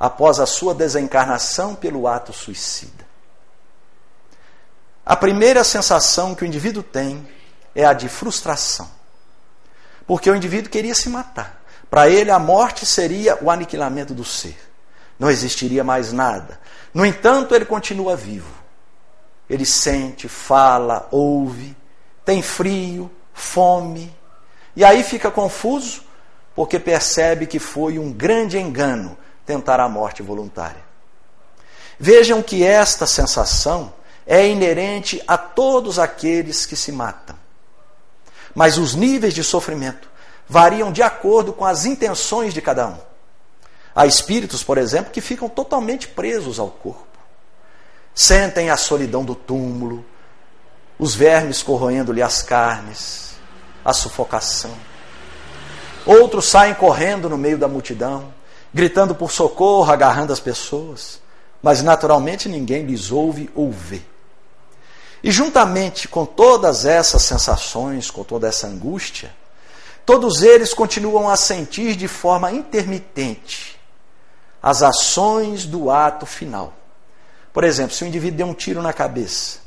após 0.00 0.40
a 0.40 0.46
sua 0.46 0.74
desencarnação 0.74 1.74
pelo 1.74 2.08
ato 2.08 2.32
suicida? 2.32 3.06
A 5.04 5.14
primeira 5.14 5.62
sensação 5.62 6.34
que 6.34 6.42
o 6.42 6.46
indivíduo 6.46 6.82
tem 6.82 7.28
é 7.74 7.84
a 7.84 7.92
de 7.92 8.08
frustração. 8.08 8.90
Porque 10.06 10.30
o 10.30 10.34
indivíduo 10.34 10.70
queria 10.70 10.94
se 10.94 11.08
matar. 11.08 11.62
Para 11.90 12.08
ele, 12.08 12.30
a 12.30 12.38
morte 12.38 12.86
seria 12.86 13.38
o 13.42 13.50
aniquilamento 13.50 14.14
do 14.14 14.24
ser. 14.24 14.58
Não 15.18 15.30
existiria 15.30 15.84
mais 15.84 16.12
nada. 16.12 16.58
No 16.94 17.04
entanto, 17.04 17.54
ele 17.54 17.64
continua 17.64 18.16
vivo. 18.16 18.50
Ele 19.48 19.66
sente, 19.66 20.28
fala, 20.28 21.06
ouve, 21.10 21.76
tem 22.24 22.40
frio, 22.40 23.10
fome. 23.34 24.14
E 24.74 24.84
aí 24.84 25.04
fica 25.04 25.30
confuso, 25.30 26.02
porque 26.54 26.78
percebe 26.78 27.46
que 27.46 27.58
foi 27.58 27.98
um 27.98 28.12
grande 28.12 28.58
engano 28.58 29.16
tentar 29.44 29.80
a 29.80 29.88
morte 29.88 30.22
voluntária. 30.22 30.82
Vejam 31.98 32.42
que 32.42 32.64
esta 32.64 33.06
sensação 33.06 33.92
é 34.26 34.46
inerente 34.46 35.22
a 35.26 35.36
todos 35.36 35.98
aqueles 35.98 36.66
que 36.66 36.76
se 36.76 36.92
matam. 36.92 37.36
Mas 38.54 38.78
os 38.78 38.94
níveis 38.94 39.34
de 39.34 39.42
sofrimento 39.42 40.10
variam 40.48 40.92
de 40.92 41.02
acordo 41.02 41.52
com 41.52 41.64
as 41.64 41.84
intenções 41.84 42.52
de 42.52 42.60
cada 42.60 42.88
um. 42.88 42.98
Há 43.94 44.06
espíritos, 44.06 44.62
por 44.62 44.78
exemplo, 44.78 45.12
que 45.12 45.20
ficam 45.20 45.48
totalmente 45.48 46.08
presos 46.08 46.58
ao 46.58 46.68
corpo 46.68 47.12
sentem 48.14 48.70
a 48.70 48.76
solidão 48.76 49.24
do 49.24 49.34
túmulo, 49.34 50.04
os 50.98 51.14
vermes 51.14 51.62
corroendo-lhe 51.62 52.22
as 52.22 52.42
carnes, 52.42 53.34
a 53.84 53.92
sufocação. 53.92 54.74
Outros 56.04 56.46
saem 56.46 56.74
correndo 56.74 57.28
no 57.28 57.38
meio 57.38 57.56
da 57.56 57.68
multidão, 57.68 58.32
gritando 58.72 59.14
por 59.14 59.30
socorro, 59.30 59.90
agarrando 59.90 60.32
as 60.32 60.40
pessoas, 60.40 61.20
mas 61.62 61.82
naturalmente 61.82 62.48
ninguém 62.48 62.84
lhes 62.84 63.10
ouve 63.12 63.50
ou 63.54 63.70
vê. 63.70 64.02
E 65.22 65.30
juntamente 65.30 66.08
com 66.08 66.26
todas 66.26 66.84
essas 66.84 67.22
sensações, 67.22 68.10
com 68.10 68.24
toda 68.24 68.48
essa 68.48 68.66
angústia, 68.66 69.32
todos 70.04 70.42
eles 70.42 70.74
continuam 70.74 71.28
a 71.28 71.36
sentir 71.36 71.94
de 71.94 72.08
forma 72.08 72.50
intermitente 72.50 73.78
as 74.60 74.82
ações 74.82 75.64
do 75.64 75.90
ato 75.90 76.26
final 76.26 76.72
por 77.52 77.64
exemplo, 77.64 77.94
se 77.94 78.02
o 78.02 78.06
indivíduo 78.06 78.38
deu 78.38 78.46
um 78.46 78.54
tiro 78.54 78.80
na 78.80 78.92
cabeça, 78.92 79.58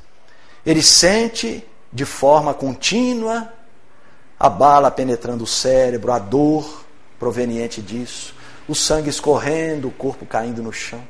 ele 0.65 0.81
sente 0.81 1.65
de 1.93 2.03
forma 2.03 2.53
contínua 2.53 3.53
a 4.39 4.49
bala 4.49 4.91
penetrando 4.91 5.43
o 5.43 5.47
cérebro, 5.47 6.11
a 6.11 6.19
dor 6.19 6.85
proveniente 7.17 7.81
disso, 7.81 8.35
o 8.67 8.75
sangue 8.75 9.09
escorrendo, 9.09 9.87
o 9.87 9.91
corpo 9.91 10.25
caindo 10.25 10.61
no 10.61 10.73
chão. 10.73 11.03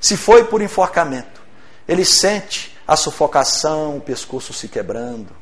Se 0.00 0.16
foi 0.16 0.44
por 0.44 0.62
enforcamento, 0.62 1.42
ele 1.86 2.04
sente 2.04 2.76
a 2.86 2.96
sufocação, 2.96 3.96
o 3.96 4.00
pescoço 4.00 4.52
se 4.52 4.68
quebrando. 4.68 5.34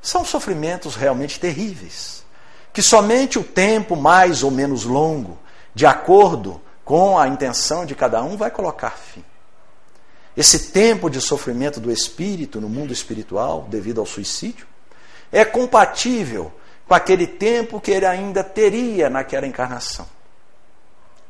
São 0.00 0.24
sofrimentos 0.24 0.96
realmente 0.96 1.38
terríveis, 1.38 2.24
que 2.72 2.82
somente 2.82 3.38
o 3.38 3.44
tempo 3.44 3.96
mais 3.96 4.42
ou 4.42 4.50
menos 4.50 4.84
longo, 4.84 5.38
de 5.74 5.86
acordo 5.86 6.60
com 6.84 7.18
a 7.18 7.28
intenção 7.28 7.86
de 7.86 7.94
cada 7.94 8.22
um, 8.22 8.36
vai 8.36 8.50
colocar 8.50 8.90
fim. 8.90 9.24
Esse 10.36 10.70
tempo 10.70 11.08
de 11.08 11.20
sofrimento 11.20 11.78
do 11.78 11.90
espírito 11.92 12.60
no 12.60 12.68
mundo 12.68 12.92
espiritual, 12.92 13.66
devido 13.70 14.00
ao 14.00 14.06
suicídio, 14.06 14.66
é 15.34 15.44
compatível 15.44 16.52
com 16.86 16.94
aquele 16.94 17.26
tempo 17.26 17.80
que 17.80 17.90
ele 17.90 18.06
ainda 18.06 18.44
teria 18.44 19.10
naquela 19.10 19.46
encarnação. 19.46 20.06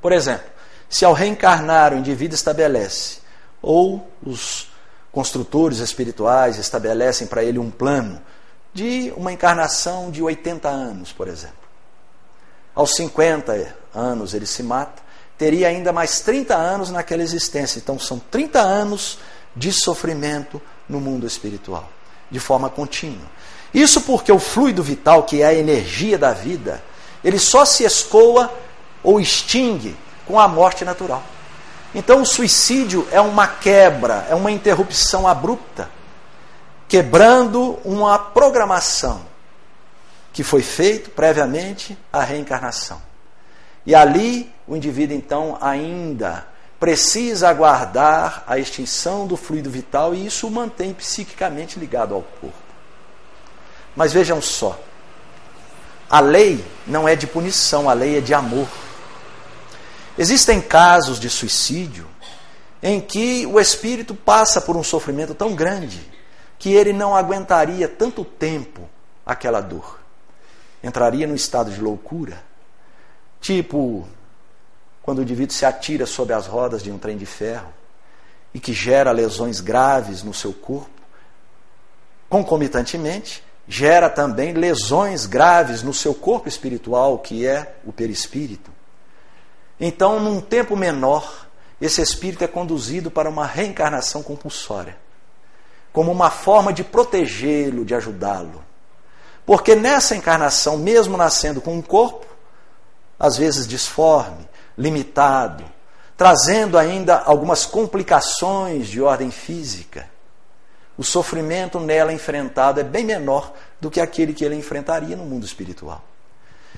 Por 0.01 0.13
exemplo, 0.13 0.45
se 0.91 1.07
ao 1.07 1.15
reencarnar 1.15 1.95
o 1.95 1.97
indivíduo 1.97 2.35
estabelece, 2.35 3.21
ou 3.63 4.07
os 4.23 4.69
construtores 5.11 5.79
espirituais 5.79 6.59
estabelecem 6.59 7.27
para 7.27 7.43
ele 7.43 7.59
um 7.59 7.71
plano 7.71 8.21
de 8.75 9.11
uma 9.17 9.33
encarnação 9.33 10.11
de 10.11 10.23
80 10.23 10.69
anos, 10.69 11.11
por 11.11 11.27
exemplo. 11.27 11.65
Aos 12.75 12.95
50 12.97 13.75
anos 13.95 14.35
ele 14.35 14.45
se 14.45 14.63
mata, 14.63 15.03
teria 15.39 15.69
ainda 15.69 15.93
mais 15.95 16.21
30 16.21 16.55
anos 16.55 16.91
naquela 16.91 17.23
existência. 17.23 17.79
Então 17.79 17.99
são 17.99 18.19
30 18.19 18.61
anos 18.61 19.19
de 19.57 19.73
sofrimento 19.73 20.61
no 20.87 21.01
mundo 21.01 21.27
espiritual, 21.27 21.89
de 22.31 22.39
forma 22.39 22.69
contínua. 22.69 23.33
Isso 23.75 24.03
porque 24.03 24.31
o 24.31 24.39
fluido 24.39 24.83
vital, 24.83 25.25
que 25.25 25.43
é 25.43 25.47
a 25.47 25.55
energia 25.55 26.17
da 26.17 26.33
vida, 26.33 26.81
ele 27.25 27.41
só 27.41 27.65
se 27.65 27.83
escoa 27.83 28.53
ou 29.03 29.21
extingue 29.21 29.97
com 30.25 30.39
a 30.39 30.47
morte 30.47 30.85
natural. 30.85 31.23
Então 31.93 32.23
o 32.23 32.27
suicídio 32.27 33.07
é 33.11 33.21
uma 33.21 33.49
quebra, 33.49 34.27
é 34.31 34.35
uma 34.35 34.53
interrupção 34.53 35.27
abrupta, 35.27 35.91
quebrando 36.89 37.79
uma 37.85 38.19
programação 38.19 39.23
que 40.33 40.43
foi 40.43 40.63
feita 40.63 41.11
previamente 41.11 41.99
à 42.13 42.23
reencarnação. 42.23 43.01
E 43.87 43.95
ali 43.95 44.53
o 44.67 44.77
indivíduo 44.77 45.17
então 45.17 45.59
ainda 45.61 46.47
precisa 46.81 47.49
aguardar 47.49 48.45
a 48.47 48.59
extinção 48.59 49.27
do 49.27 49.37
fluido 49.37 49.71
vital 49.71 50.15
e 50.15 50.27
isso 50.27 50.47
o 50.47 50.51
mantém 50.51 50.93
psiquicamente 50.93 51.79
ligado 51.79 52.15
ao 52.15 52.23
corpo. 52.23 52.64
Mas 53.95 54.13
vejam 54.13 54.43
só, 54.43 54.79
a 56.11 56.21
lei 56.21 56.65
não 56.87 57.09
é 57.09 57.15
de 57.15 57.27
punição, 57.27 57.89
a 57.89 57.93
lei 57.93 58.19
é 58.19 58.21
de 58.21 58.35
amor. 58.35 58.69
Existem 60.19 60.61
casos 60.61 61.19
de 61.19 61.31
suicídio 61.31 62.07
em 62.83 63.01
que 63.01 63.47
o 63.47 63.59
espírito 63.59 64.15
passa 64.15 64.61
por 64.61 64.77
um 64.77 64.83
sofrimento 64.83 65.35
tão 65.35 65.55
grande 65.55 66.01
que 66.59 66.73
ele 66.73 66.93
não 66.93 67.17
aguentaria 67.17 67.89
tanto 67.89 68.25
tempo 68.25 68.89
aquela 69.25 69.61
dor. 69.61 70.01
Entraria 70.83 71.27
num 71.27 71.35
estado 71.35 71.71
de 71.71 71.81
loucura 71.81 72.43
Tipo, 73.45 74.09
quando 75.03 75.19
o 75.19 75.23
indivíduo 75.23 75.55
se 75.55 75.67
atira 75.67 76.07
sobre 76.07 76.33
as 76.33 76.47
rodas 76.47 76.83
de 76.83 76.91
um 76.91 76.97
trem 76.97 77.15
de 77.15 77.27
ferro 77.27 77.71
e 78.55 78.59
que 78.59 78.73
gera 78.73 79.13
lesões 79.13 79.61
graves 79.61 80.23
no 80.23 80.33
seu 80.33 80.51
corpo, 80.51 80.89
concomitantemente, 82.27 83.45
gera 83.67 84.11
também 84.11 84.53
lesões 84.53 85.27
graves 85.27 85.83
no 85.83 85.95
seu 85.95 86.15
corpo 86.15 86.49
espiritual, 86.49 87.19
que 87.19 87.47
é 87.47 87.75
o 87.85 87.93
perispírito. 87.93 88.71
Então, 89.81 90.21
num 90.21 90.41
tempo 90.41 90.77
menor, 90.77 91.47
esse 91.81 92.01
espírito 92.01 92.45
é 92.45 92.47
conduzido 92.47 93.11
para 93.11 93.29
uma 93.29 93.47
reencarnação 93.47 94.23
compulsória, 94.23 94.97
como 95.93 96.13
uma 96.13 96.31
forma 96.31 96.73
de 96.73 96.85
protegê-lo, 96.85 97.85
de 97.85 97.95
ajudá-lo. 97.95 98.65
Porque 99.45 99.75
nessa 99.75 100.17
encarnação, 100.17 100.79
mesmo 100.79 101.17
nascendo 101.17 101.61
com 101.61 101.75
um 101.75 101.83
corpo, 101.83 102.27
às 103.19 103.37
vezes 103.37 103.67
disforme, 103.67 104.49
limitado, 104.77 105.65
trazendo 106.17 106.79
ainda 106.79 107.19
algumas 107.19 107.67
complicações 107.67 108.89
de 108.89 109.03
ordem 109.03 109.31
física. 109.31 110.09
O 110.97 111.03
sofrimento 111.03 111.81
nela 111.81 112.13
enfrentado 112.13 112.81
é 112.81 112.85
bem 112.85 113.05
menor 113.05 113.53
do 113.81 113.91
que 113.91 114.01
aquele 114.01 114.33
que 114.33 114.45
ele 114.45 114.55
enfrentaria 114.55 115.17
no 115.17 115.25
mundo 115.25 115.45
espiritual. 115.45 116.05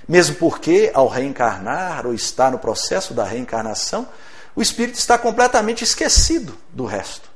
Mesmo 0.09 0.37
porque, 0.37 0.91
ao 0.95 1.09
reencarnar 1.09 2.07
ou 2.07 2.15
estar 2.15 2.51
no 2.51 2.59
processo 2.59 3.13
da 3.13 3.25
reencarnação, 3.25 4.09
o 4.55 4.63
espírito 4.63 4.99
está 4.99 5.19
completamente 5.19 5.85
esquecido 5.85 6.57
do 6.73 6.87
resto. 6.87 7.29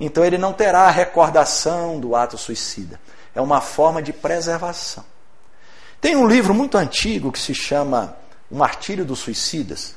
Então 0.00 0.24
ele 0.24 0.38
não 0.38 0.52
terá 0.52 0.82
a 0.82 0.90
recordação 0.90 2.00
do 2.00 2.16
ato 2.16 2.38
suicida. 2.38 2.98
É 3.34 3.40
uma 3.40 3.60
forma 3.60 4.02
de 4.02 4.12
preservação. 4.12 5.04
Tem 6.00 6.16
um 6.16 6.26
livro 6.26 6.54
muito 6.54 6.76
antigo 6.76 7.30
que 7.30 7.38
se 7.38 7.54
chama 7.54 8.16
o 8.50 8.56
Martírio 8.56 9.04
dos 9.04 9.20
Suicidas. 9.20 9.94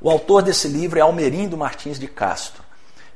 O 0.00 0.10
autor 0.10 0.42
desse 0.42 0.68
livro 0.68 0.98
é 0.98 1.02
Almerindo 1.02 1.56
Martins 1.56 1.98
de 1.98 2.06
Castro. 2.06 2.62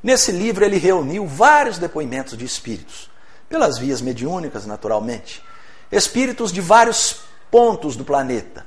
Nesse 0.03 0.31
livro 0.31 0.65
ele 0.65 0.77
reuniu 0.77 1.27
vários 1.27 1.77
depoimentos 1.77 2.37
de 2.37 2.45
espíritos, 2.45 3.09
pelas 3.47 3.77
vias 3.77 4.01
mediúnicas, 4.01 4.65
naturalmente. 4.65 5.43
Espíritos 5.91 6.51
de 6.51 6.61
vários 6.61 7.21
pontos 7.51 7.95
do 7.95 8.05
planeta, 8.05 8.65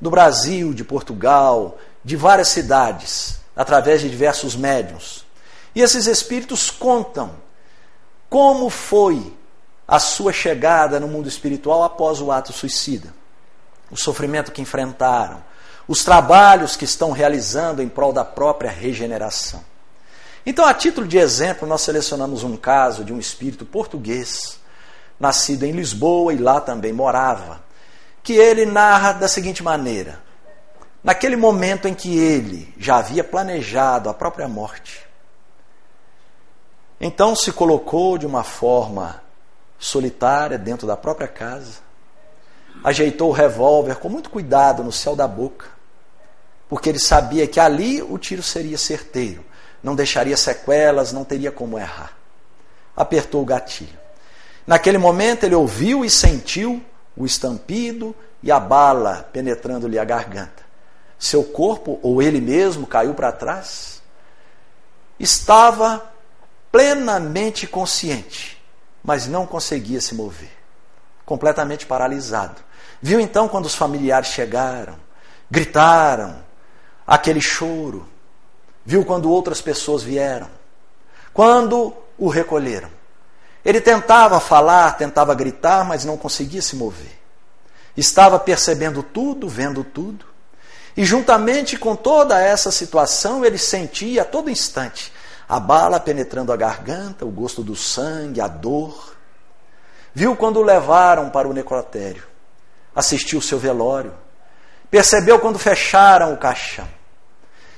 do 0.00 0.10
Brasil, 0.10 0.72
de 0.72 0.82
Portugal, 0.82 1.78
de 2.02 2.16
várias 2.16 2.48
cidades, 2.48 3.40
através 3.54 4.00
de 4.00 4.10
diversos 4.10 4.56
médiums. 4.56 5.24
E 5.74 5.80
esses 5.80 6.06
espíritos 6.06 6.70
contam 6.70 7.36
como 8.28 8.68
foi 8.68 9.32
a 9.86 9.98
sua 9.98 10.32
chegada 10.32 10.98
no 10.98 11.06
mundo 11.06 11.28
espiritual 11.28 11.82
após 11.82 12.20
o 12.20 12.32
ato 12.32 12.52
suicida, 12.52 13.14
o 13.90 13.96
sofrimento 13.96 14.50
que 14.50 14.62
enfrentaram, 14.62 15.44
os 15.86 16.02
trabalhos 16.02 16.76
que 16.76 16.84
estão 16.84 17.12
realizando 17.12 17.82
em 17.82 17.88
prol 17.88 18.12
da 18.12 18.24
própria 18.24 18.70
regeneração. 18.70 19.62
Então, 20.46 20.66
a 20.66 20.74
título 20.74 21.06
de 21.06 21.16
exemplo, 21.16 21.66
nós 21.66 21.80
selecionamos 21.80 22.42
um 22.42 22.56
caso 22.56 23.02
de 23.02 23.12
um 23.12 23.18
espírito 23.18 23.64
português, 23.64 24.58
nascido 25.18 25.64
em 25.64 25.72
Lisboa 25.72 26.34
e 26.34 26.36
lá 26.36 26.60
também 26.60 26.92
morava, 26.92 27.62
que 28.22 28.34
ele 28.34 28.66
narra 28.66 29.12
da 29.12 29.26
seguinte 29.26 29.62
maneira: 29.62 30.22
naquele 31.02 31.36
momento 31.36 31.88
em 31.88 31.94
que 31.94 32.18
ele 32.18 32.74
já 32.78 32.96
havia 32.96 33.24
planejado 33.24 34.10
a 34.10 34.14
própria 34.14 34.46
morte, 34.46 35.06
então 37.00 37.34
se 37.34 37.50
colocou 37.50 38.18
de 38.18 38.26
uma 38.26 38.44
forma 38.44 39.22
solitária 39.78 40.58
dentro 40.58 40.86
da 40.86 40.96
própria 40.96 41.28
casa, 41.28 41.80
ajeitou 42.82 43.30
o 43.30 43.32
revólver 43.32 43.96
com 43.96 44.08
muito 44.08 44.28
cuidado 44.28 44.84
no 44.84 44.92
céu 44.92 45.16
da 45.16 45.26
boca, 45.26 45.66
porque 46.68 46.88
ele 46.88 46.98
sabia 46.98 47.46
que 47.46 47.60
ali 47.60 48.02
o 48.02 48.18
tiro 48.18 48.42
seria 48.42 48.76
certeiro, 48.76 49.44
não 49.84 49.94
deixaria 49.94 50.36
sequelas, 50.36 51.12
não 51.12 51.24
teria 51.24 51.52
como 51.52 51.78
errar. 51.78 52.16
Apertou 52.96 53.42
o 53.42 53.44
gatilho. 53.44 53.98
Naquele 54.66 54.96
momento 54.96 55.44
ele 55.44 55.54
ouviu 55.54 56.02
e 56.04 56.08
sentiu 56.08 56.82
o 57.14 57.26
estampido 57.26 58.16
e 58.42 58.50
a 58.50 58.58
bala 58.58 59.28
penetrando-lhe 59.30 59.98
a 59.98 60.04
garganta. 60.04 60.64
Seu 61.18 61.44
corpo, 61.44 62.00
ou 62.02 62.22
ele 62.22 62.40
mesmo, 62.40 62.86
caiu 62.86 63.12
para 63.12 63.30
trás. 63.30 64.02
Estava 65.20 66.02
plenamente 66.72 67.66
consciente, 67.66 68.60
mas 69.02 69.26
não 69.26 69.46
conseguia 69.46 70.00
se 70.00 70.14
mover. 70.14 70.52
Completamente 71.26 71.84
paralisado. 71.84 72.60
Viu 73.02 73.20
então 73.20 73.48
quando 73.48 73.66
os 73.66 73.74
familiares 73.74 74.28
chegaram, 74.28 74.96
gritaram, 75.50 76.42
aquele 77.06 77.40
choro. 77.40 78.08
Viu 78.84 79.04
quando 79.04 79.30
outras 79.30 79.60
pessoas 79.60 80.02
vieram. 80.02 80.48
Quando 81.32 81.94
o 82.18 82.28
recolheram. 82.28 82.90
Ele 83.64 83.80
tentava 83.80 84.38
falar, 84.40 84.96
tentava 84.96 85.34
gritar, 85.34 85.84
mas 85.84 86.04
não 86.04 86.16
conseguia 86.16 86.60
se 86.60 86.76
mover. 86.76 87.18
Estava 87.96 88.38
percebendo 88.38 89.02
tudo, 89.02 89.48
vendo 89.48 89.82
tudo. 89.82 90.26
E 90.96 91.04
juntamente 91.04 91.76
com 91.76 91.96
toda 91.96 92.40
essa 92.40 92.70
situação, 92.70 93.44
ele 93.44 93.58
sentia 93.58 94.22
a 94.22 94.24
todo 94.24 94.50
instante 94.50 95.12
a 95.48 95.60
bala 95.60 96.00
penetrando 96.00 96.52
a 96.52 96.56
garganta, 96.56 97.24
o 97.24 97.30
gosto 97.30 97.62
do 97.62 97.76
sangue, 97.76 98.40
a 98.40 98.48
dor. 98.48 99.14
Viu 100.14 100.36
quando 100.36 100.58
o 100.58 100.62
levaram 100.62 101.30
para 101.30 101.48
o 101.48 101.52
necrotério. 101.52 102.24
Assistiu 102.94 103.40
o 103.40 103.42
seu 103.42 103.58
velório. 103.58 104.14
Percebeu 104.90 105.38
quando 105.38 105.58
fecharam 105.58 106.32
o 106.32 106.36
caixão. 106.36 106.88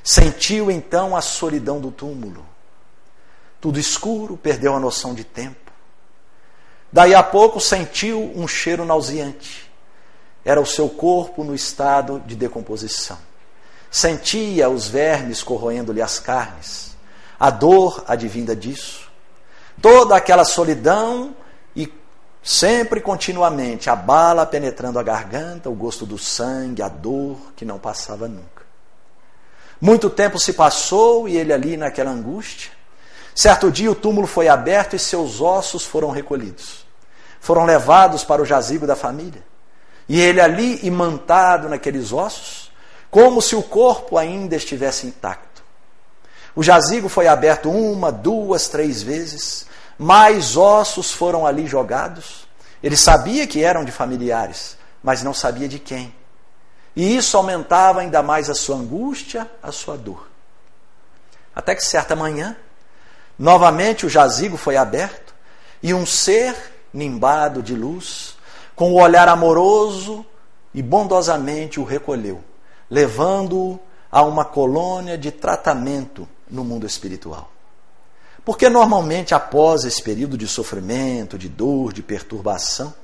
Sentiu 0.06 0.70
então 0.70 1.16
a 1.16 1.20
solidão 1.20 1.80
do 1.80 1.90
túmulo. 1.90 2.46
Tudo 3.60 3.76
escuro, 3.76 4.36
perdeu 4.36 4.72
a 4.72 4.78
noção 4.78 5.12
de 5.12 5.24
tempo. 5.24 5.72
Daí 6.92 7.12
a 7.12 7.24
pouco 7.24 7.58
sentiu 7.58 8.32
um 8.36 8.46
cheiro 8.46 8.84
nauseante. 8.84 9.68
Era 10.44 10.60
o 10.60 10.64
seu 10.64 10.88
corpo 10.88 11.42
no 11.42 11.56
estado 11.56 12.22
de 12.24 12.36
decomposição. 12.36 13.18
Sentia 13.90 14.70
os 14.70 14.86
vermes 14.86 15.42
corroendo-lhe 15.42 16.00
as 16.00 16.20
carnes. 16.20 16.96
A 17.36 17.50
dor 17.50 18.04
advinda 18.06 18.54
disso. 18.54 19.10
Toda 19.82 20.14
aquela 20.14 20.44
solidão 20.44 21.34
e 21.74 21.92
sempre 22.44 23.00
continuamente 23.00 23.90
a 23.90 23.96
bala 23.96 24.46
penetrando 24.46 25.00
a 25.00 25.02
garganta, 25.02 25.68
o 25.68 25.74
gosto 25.74 26.06
do 26.06 26.16
sangue, 26.16 26.80
a 26.80 26.88
dor 26.88 27.36
que 27.56 27.64
não 27.64 27.80
passava 27.80 28.28
nunca. 28.28 28.55
Muito 29.80 30.08
tempo 30.08 30.38
se 30.38 30.52
passou 30.52 31.28
e 31.28 31.36
ele 31.36 31.52
ali 31.52 31.76
naquela 31.76 32.10
angústia. 32.10 32.70
Certo 33.34 33.70
dia 33.70 33.90
o 33.90 33.94
túmulo 33.94 34.26
foi 34.26 34.48
aberto 34.48 34.96
e 34.96 34.98
seus 34.98 35.40
ossos 35.40 35.84
foram 35.84 36.10
recolhidos. 36.10 36.86
Foram 37.40 37.64
levados 37.64 38.24
para 38.24 38.40
o 38.40 38.46
jazigo 38.46 38.86
da 38.86 38.96
família. 38.96 39.44
E 40.08 40.20
ele 40.20 40.40
ali 40.40 40.80
imantado 40.86 41.68
naqueles 41.68 42.12
ossos, 42.12 42.70
como 43.10 43.42
se 43.42 43.54
o 43.54 43.62
corpo 43.62 44.16
ainda 44.16 44.56
estivesse 44.56 45.06
intacto. 45.06 45.62
O 46.54 46.62
jazigo 46.62 47.08
foi 47.08 47.28
aberto 47.28 47.70
uma, 47.70 48.10
duas, 48.10 48.68
três 48.68 49.02
vezes. 49.02 49.66
Mais 49.98 50.56
ossos 50.56 51.12
foram 51.12 51.46
ali 51.46 51.66
jogados. 51.66 52.46
Ele 52.82 52.96
sabia 52.96 53.46
que 53.46 53.62
eram 53.62 53.84
de 53.84 53.92
familiares, 53.92 54.78
mas 55.02 55.22
não 55.22 55.34
sabia 55.34 55.68
de 55.68 55.78
quem. 55.78 56.14
E 56.96 57.14
isso 57.14 57.37
aumentava 57.37 58.00
ainda 58.00 58.22
mais 58.22 58.48
a 58.48 58.54
sua 58.54 58.76
angústia, 58.76 59.48
a 59.62 59.70
sua 59.70 59.98
dor. 59.98 60.26
Até 61.54 61.74
que 61.74 61.85
certa 61.85 62.16
manhã, 62.16 62.56
novamente 63.38 64.06
o 64.06 64.09
jazigo 64.09 64.56
foi 64.56 64.78
aberto 64.78 65.35
e 65.82 65.92
um 65.92 66.06
ser 66.06 66.56
nimbado 66.92 67.62
de 67.62 67.74
luz, 67.74 68.35
com 68.74 68.92
o 68.92 69.00
olhar 69.00 69.28
amoroso 69.28 70.24
e 70.72 70.82
bondosamente 70.82 71.78
o 71.78 71.85
recolheu, 71.85 72.42
levando-o 72.90 73.78
a 74.11 74.22
uma 74.22 74.44
colônia 74.44 75.18
de 75.18 75.30
tratamento 75.30 76.26
no 76.50 76.64
mundo 76.64 76.87
espiritual. 76.87 77.50
Porque 78.42 78.68
normalmente 78.70 79.35
após 79.35 79.85
esse 79.85 80.02
período 80.02 80.38
de 80.38 80.48
sofrimento, 80.48 81.37
de 81.37 81.48
dor, 81.48 81.92
de 81.92 82.02
perturbação, 82.02 82.94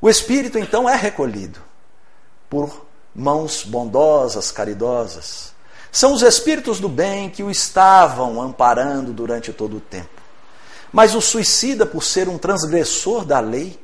o 0.00 0.08
espírito 0.08 0.58
então 0.58 0.88
é 0.88 0.94
recolhido 0.94 1.60
por 2.48 2.89
mãos 3.14 3.64
bondosas, 3.64 4.50
caridosas. 4.50 5.52
São 5.92 6.12
os 6.12 6.22
espíritos 6.22 6.78
do 6.78 6.88
bem 6.88 7.30
que 7.30 7.42
o 7.42 7.50
estavam 7.50 8.40
amparando 8.40 9.12
durante 9.12 9.52
todo 9.52 9.76
o 9.78 9.80
tempo. 9.80 10.20
Mas 10.92 11.14
o 11.14 11.20
suicida, 11.20 11.84
por 11.86 12.02
ser 12.02 12.28
um 12.28 12.38
transgressor 12.38 13.24
da 13.24 13.40
lei, 13.40 13.78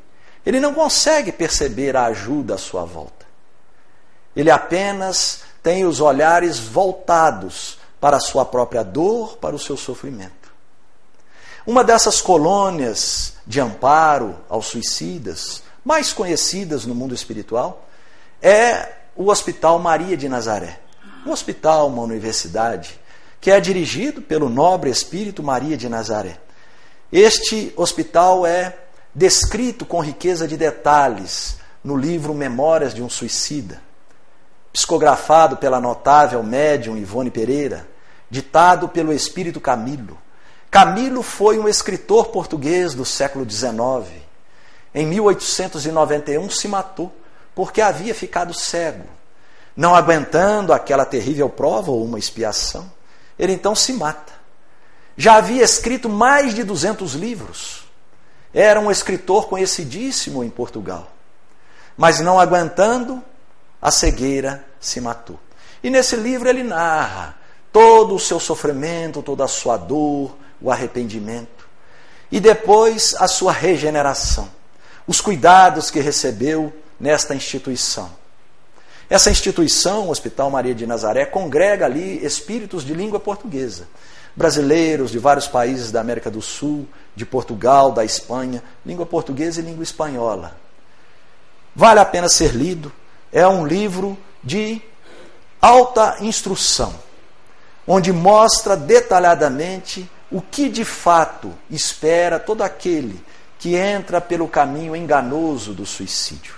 ele 0.45 0.61
não 0.61 0.75
consegue 0.75 1.33
perceber 1.33 1.97
a 1.97 2.07
ajuda 2.07 2.55
à 2.55 2.59
sua 2.59 2.85
volta. 2.85 3.27
Ele 4.35 4.51
apenas 4.51 5.41
tem 5.63 5.85
os 5.85 6.01
olhares 6.01 6.59
voltados 6.59 7.79
para 8.01 8.19
a 8.19 8.21
sua 8.21 8.45
própria 8.45 8.85
dor, 8.85 9.39
para 9.39 9.57
o 9.57 9.59
seu 9.59 9.77
sofrimento. 9.77 10.53
Uma 11.67 11.83
dessas 11.83 12.21
colônias 12.21 13.35
de 13.45 13.61
amparo 13.61 14.37
aos 14.49 14.67
suicidas, 14.67 15.63
mais 15.85 16.13
conhecidas 16.13 16.87
no 16.87 16.95
mundo 16.95 17.15
espiritual, 17.15 17.85
é 18.41 18.93
o 19.17 19.31
Hospital 19.31 19.79
Maria 19.79 20.17
de 20.17 20.29
Nazaré. 20.29 20.79
Um 21.25 21.31
hospital, 21.31 21.89
uma 21.89 22.03
universidade, 22.03 23.01
que 23.41 23.51
é 23.51 23.59
dirigido 23.59 24.21
pelo 24.21 24.49
nobre 24.49 24.91
espírito 24.91 25.43
Maria 25.43 25.77
de 25.77 25.89
Nazaré. 25.89 26.39
Este 27.11 27.73
hospital 27.77 28.47
é 28.47 28.77
descrito 29.15 29.87
com 29.87 30.01
riqueza 30.01 30.47
de 30.47 30.57
detalhes 30.57 31.57
no 31.83 31.97
livro 31.97 32.35
Memórias 32.35 32.93
de 32.93 33.03
um 33.03 33.09
Suicida, 33.09 33.81
psicografado 34.73 35.57
pela 35.57 35.81
notável 35.81 36.43
médium 36.43 36.97
Ivone 36.97 37.31
Pereira, 37.31 37.89
ditado 38.31 38.89
pelo 38.89 39.13
espírito 39.13 39.61
Camilo. 39.61 40.19
Camilo 40.71 41.23
foi 41.23 41.59
um 41.59 41.69
escritor 41.69 42.27
português 42.27 42.93
do 42.93 43.05
século 43.05 43.49
XIX. 43.49 43.73
Em 44.95 45.07
1891 45.07 46.51
se 46.51 46.69
matou 46.69 47.13
porque 47.57 47.81
havia 47.81 48.15
ficado 48.15 48.53
cego, 48.53 49.07
não 49.75 49.95
aguentando 49.95 50.75
aquela 50.75 51.07
terrível 51.07 51.49
prova 51.49 51.91
ou 51.91 52.05
uma 52.05 52.19
expiação. 52.19 52.93
Ele 53.39 53.55
então 53.55 53.75
se 53.75 53.95
mata. 53.95 54.35
Já 55.17 55.37
havia 55.37 55.65
escrito 55.65 56.07
mais 56.07 56.55
de 56.55 56.63
200 56.63 57.15
livros. 57.15 57.87
Era 58.53 58.79
um 58.79 58.91
escritor 58.91 59.49
conhecidíssimo 59.49 60.45
em 60.45 60.51
Portugal. 60.51 61.11
Mas 61.97 62.21
não 62.21 62.39
aguentando, 62.39 63.25
a 63.81 63.91
cegueira 63.91 64.63
se 64.79 65.01
matou. 65.01 65.41
E 65.83 65.89
nesse 65.89 66.15
livro 66.15 66.51
ele 66.51 66.63
narra 66.63 67.39
todo 67.73 68.15
o 68.15 68.21
seu 68.21 68.39
sofrimento, 68.39 69.23
toda 69.23 69.45
a 69.45 69.49
sua 69.49 69.79
dor, 69.79 70.37
o 70.61 70.71
arrependimento. 70.71 71.67
E 72.31 72.39
depois 72.39 73.15
a 73.19 73.27
sua 73.27 73.53
regeneração. 73.53 74.51
Os 75.07 75.23
cuidados 75.23 75.91
que 75.91 76.01
recebeu 76.01 76.71
nesta 76.99 77.35
instituição. 77.35 78.11
Essa 79.09 79.31
instituição, 79.31 80.09
o 80.09 80.11
Hospital 80.11 80.51
Maria 80.51 80.75
de 80.75 80.87
Nazaré, 80.87 81.25
congrega 81.25 81.85
ali 81.85 82.25
espíritos 82.25 82.85
de 82.85 82.93
língua 82.93 83.21
portuguesa, 83.21 83.87
brasileiros 84.35 85.13
de 85.13 85.19
vários 85.19 85.47
países 85.47 85.93
da 85.93 86.01
América 86.01 86.31
do 86.31 86.43
Sul, 86.43 86.87
de 87.15 87.25
Portugal, 87.25 87.93
da 87.93 88.05
Espanha, 88.05 88.63
língua 88.85 89.07
portuguesa 89.07 89.61
e 89.61 89.65
língua 89.65 89.85
espanhola. 89.85 90.57
vale 91.75 92.01
a 92.01 92.05
pena 92.05 92.29
ser 92.29 92.53
lido. 92.53 92.93
É 93.33 93.47
um 93.47 93.67
livro 93.67 94.19
de 94.43 94.81
alta 95.61 96.17
instrução, 96.21 96.95
onde 97.87 98.13
mostra 98.13 98.77
detalhadamente 98.77 100.09
o 100.31 100.43
que 100.43 100.69
de 100.69 100.85
fato 100.85 101.53
espera 101.71 102.39
todo 102.39 102.63
aquele 102.63 103.21
que 103.59 103.77
entra 103.77 104.21
pelo 104.21 104.49
caminho 104.49 104.97
enganoso 104.97 105.73
do 105.73 105.87
suicídio. 105.87 106.56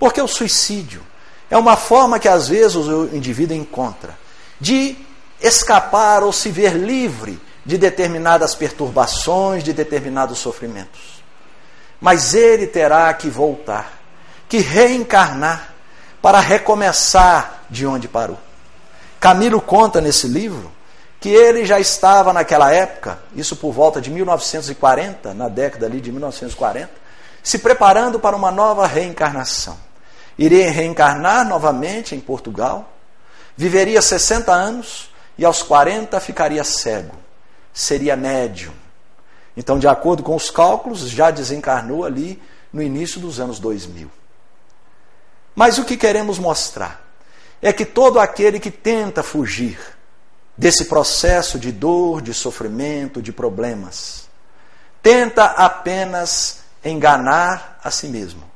Porque 0.00 0.22
o 0.22 0.26
suicídio 0.26 1.02
é 1.50 1.58
uma 1.58 1.76
forma 1.76 2.18
que 2.18 2.26
às 2.26 2.48
vezes 2.48 2.74
o 2.74 3.14
indivíduo 3.14 3.54
encontra 3.54 4.18
de 4.58 4.96
escapar 5.42 6.22
ou 6.22 6.32
se 6.32 6.48
ver 6.48 6.72
livre 6.72 7.38
de 7.66 7.76
determinadas 7.76 8.54
perturbações, 8.54 9.62
de 9.62 9.74
determinados 9.74 10.38
sofrimentos. 10.38 11.22
Mas 12.00 12.32
ele 12.32 12.66
terá 12.66 13.12
que 13.12 13.28
voltar, 13.28 14.00
que 14.48 14.58
reencarnar 14.58 15.74
para 16.22 16.40
recomeçar 16.40 17.64
de 17.68 17.86
onde 17.86 18.08
parou. 18.08 18.38
Camilo 19.20 19.60
conta 19.60 20.00
nesse 20.00 20.26
livro 20.26 20.72
que 21.20 21.28
ele 21.28 21.66
já 21.66 21.78
estava 21.78 22.32
naquela 22.32 22.72
época, 22.72 23.18
isso 23.36 23.54
por 23.54 23.72
volta 23.72 24.00
de 24.00 24.10
1940, 24.10 25.34
na 25.34 25.48
década 25.48 25.84
ali 25.84 26.00
de 26.00 26.10
1940, 26.10 26.90
se 27.42 27.58
preparando 27.58 28.18
para 28.18 28.34
uma 28.34 28.50
nova 28.50 28.86
reencarnação. 28.86 29.89
Iria 30.40 30.70
reencarnar 30.70 31.46
novamente 31.46 32.14
em 32.14 32.20
Portugal, 32.20 32.90
viveria 33.54 34.00
60 34.00 34.50
anos 34.50 35.10
e 35.36 35.44
aos 35.44 35.62
40 35.62 36.18
ficaria 36.18 36.64
cego. 36.64 37.14
Seria 37.74 38.16
médium. 38.16 38.72
Então, 39.54 39.78
de 39.78 39.86
acordo 39.86 40.22
com 40.22 40.34
os 40.34 40.48
cálculos, 40.48 41.10
já 41.10 41.30
desencarnou 41.30 42.06
ali 42.06 42.40
no 42.72 42.80
início 42.80 43.20
dos 43.20 43.38
anos 43.38 43.58
2000. 43.58 44.10
Mas 45.54 45.76
o 45.76 45.84
que 45.84 45.94
queremos 45.94 46.38
mostrar 46.38 47.04
é 47.60 47.70
que 47.70 47.84
todo 47.84 48.18
aquele 48.18 48.58
que 48.58 48.70
tenta 48.70 49.22
fugir 49.22 49.78
desse 50.56 50.86
processo 50.86 51.58
de 51.58 51.70
dor, 51.70 52.22
de 52.22 52.32
sofrimento, 52.32 53.20
de 53.20 53.30
problemas, 53.30 54.26
tenta 55.02 55.44
apenas 55.44 56.60
enganar 56.82 57.78
a 57.84 57.90
si 57.90 58.08
mesmo. 58.08 58.49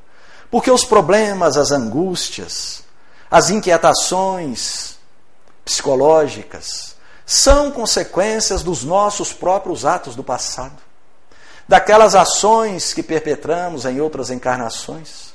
Porque 0.55 0.71
os 0.71 0.85
problemas, 0.85 1.57
as 1.57 1.73
angústias, 1.73 2.85
as 3.29 3.51
inquietações 3.51 4.95
psicológicas 5.64 6.95
são 7.27 7.73
consequências 7.73 8.62
dos 8.62 8.85
nossos 8.85 9.33
próprios 9.33 9.85
atos 9.85 10.14
do 10.14 10.23
passado, 10.23 10.81
daquelas 11.67 12.14
ações 12.14 12.95
que 12.95 13.03
perpetramos 13.03 13.85
em 13.85 14.01
outras 14.01 14.31
encarnações 14.31 15.35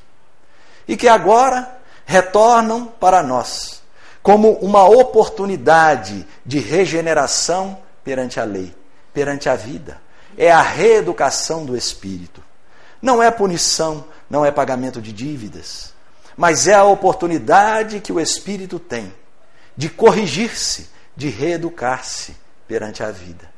e 0.88 0.96
que 0.96 1.10
agora 1.10 1.70
retornam 2.06 2.86
para 2.86 3.22
nós 3.22 3.82
como 4.24 4.54
uma 4.60 4.86
oportunidade 4.86 6.26
de 6.46 6.60
regeneração 6.60 7.78
perante 8.06 8.40
a 8.40 8.46
lei, 8.46 8.74
perante 9.14 9.50
a 9.50 9.56
vida. 9.58 10.00
É 10.38 10.50
a 10.50 10.62
reeducação 10.62 11.66
do 11.66 11.76
espírito. 11.76 12.42
Não 13.02 13.22
é 13.22 13.30
punição, 13.30 14.06
não 14.30 14.46
é 14.46 14.52
pagamento 14.52 15.02
de 15.02 15.12
dívidas, 15.12 15.94
mas 16.38 16.68
é 16.68 16.74
a 16.74 16.84
oportunidade 16.84 18.00
que 18.00 18.14
o 18.14 18.20
espírito 18.20 18.80
tem 18.80 19.14
de 19.76 19.90
corrigir-se, 19.90 20.90
de 21.16 21.30
reeducar-se 21.30 22.36
perante 22.68 23.04
a 23.04 23.12
vida. 23.12 23.50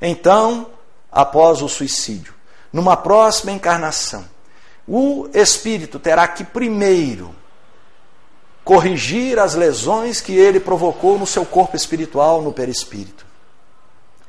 Então, 0.00 0.70
após 1.10 1.60
o 1.62 1.68
suicídio, 1.68 2.34
numa 2.72 2.96
próxima 2.96 3.52
encarnação, 3.52 4.24
o 4.86 5.28
espírito 5.34 5.98
terá 5.98 6.26
que 6.28 6.44
primeiro 6.44 7.34
corrigir 8.64 9.38
as 9.38 9.54
lesões 9.54 10.20
que 10.20 10.32
ele 10.32 10.60
provocou 10.60 11.18
no 11.18 11.26
seu 11.26 11.44
corpo 11.46 11.74
espiritual, 11.74 12.42
no 12.42 12.52
perispírito. 12.52 13.26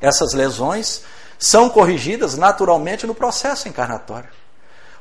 Essas 0.00 0.32
lesões 0.32 1.02
são 1.38 1.68
corrigidas 1.68 2.36
naturalmente 2.36 3.06
no 3.06 3.14
processo 3.14 3.68
encarnatório, 3.68 4.30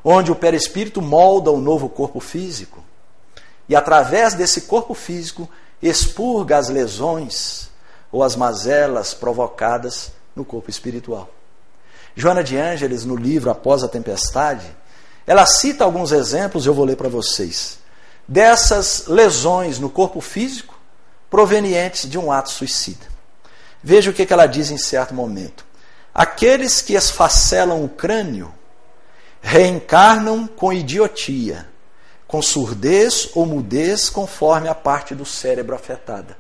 onde 0.04 0.32
o 0.32 0.36
perispírito 0.36 1.02
molda 1.02 1.52
o 1.52 1.60
novo 1.60 1.90
corpo 1.90 2.20
físico 2.20 2.84
e, 3.68 3.76
através 3.76 4.34
desse 4.34 4.62
corpo 4.62 4.94
físico, 4.94 5.50
expurga 5.82 6.58
as 6.58 6.70
lesões 6.70 7.70
ou 8.12 8.24
as 8.24 8.36
mazelas 8.36 9.14
provocadas 9.14 10.12
no 10.36 10.44
corpo 10.44 10.70
espiritual. 10.70 11.30
Joana 12.16 12.44
de 12.44 12.58
Ângeles, 12.58 13.06
no 13.06 13.16
livro 13.16 13.50
Após 13.50 13.84
a 13.84 13.88
Tempestade, 13.88 14.76
ela 15.28 15.46
cita 15.46 15.84
alguns 15.84 16.12
exemplos, 16.12 16.66
eu 16.66 16.74
vou 16.74 16.86
ler 16.86 16.96
para 16.96 17.08
vocês 17.08 17.80
dessas 18.30 19.08
lesões 19.08 19.80
no 19.80 19.90
corpo 19.90 20.22
físico 20.22 20.80
provenientes 21.32 22.08
de 22.08 22.18
um 22.18 22.32
ato 22.32 22.52
suicida. 22.52 23.08
Veja 23.82 24.12
o 24.12 24.14
que 24.14 24.32
ela 24.32 24.46
diz 24.46 24.70
em 24.70 24.78
certo 24.78 25.16
momento. 25.16 25.66
Aqueles 26.14 26.82
que 26.82 26.94
esfacelam 26.94 27.84
o 27.84 27.90
crânio 27.90 28.54
reencarnam 29.42 30.48
com 30.48 30.74
idiotia, 30.74 31.68
com 32.28 32.42
surdez 32.42 33.30
ou 33.34 33.46
mudez, 33.46 34.10
conforme 34.10 34.68
a 34.68 34.76
parte 34.76 35.16
do 35.16 35.26
cérebro 35.26 35.76
afetada. 35.76 36.38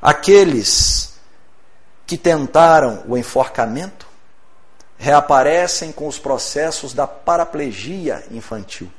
Aqueles 0.00 1.14
que 2.06 2.16
tentaram 2.16 3.04
o 3.06 3.16
enforcamento 3.16 4.06
reaparecem 4.96 5.92
com 5.92 6.06
os 6.06 6.18
processos 6.18 6.92
da 6.92 7.06
paraplegia 7.06 8.24
infantil 8.30 8.90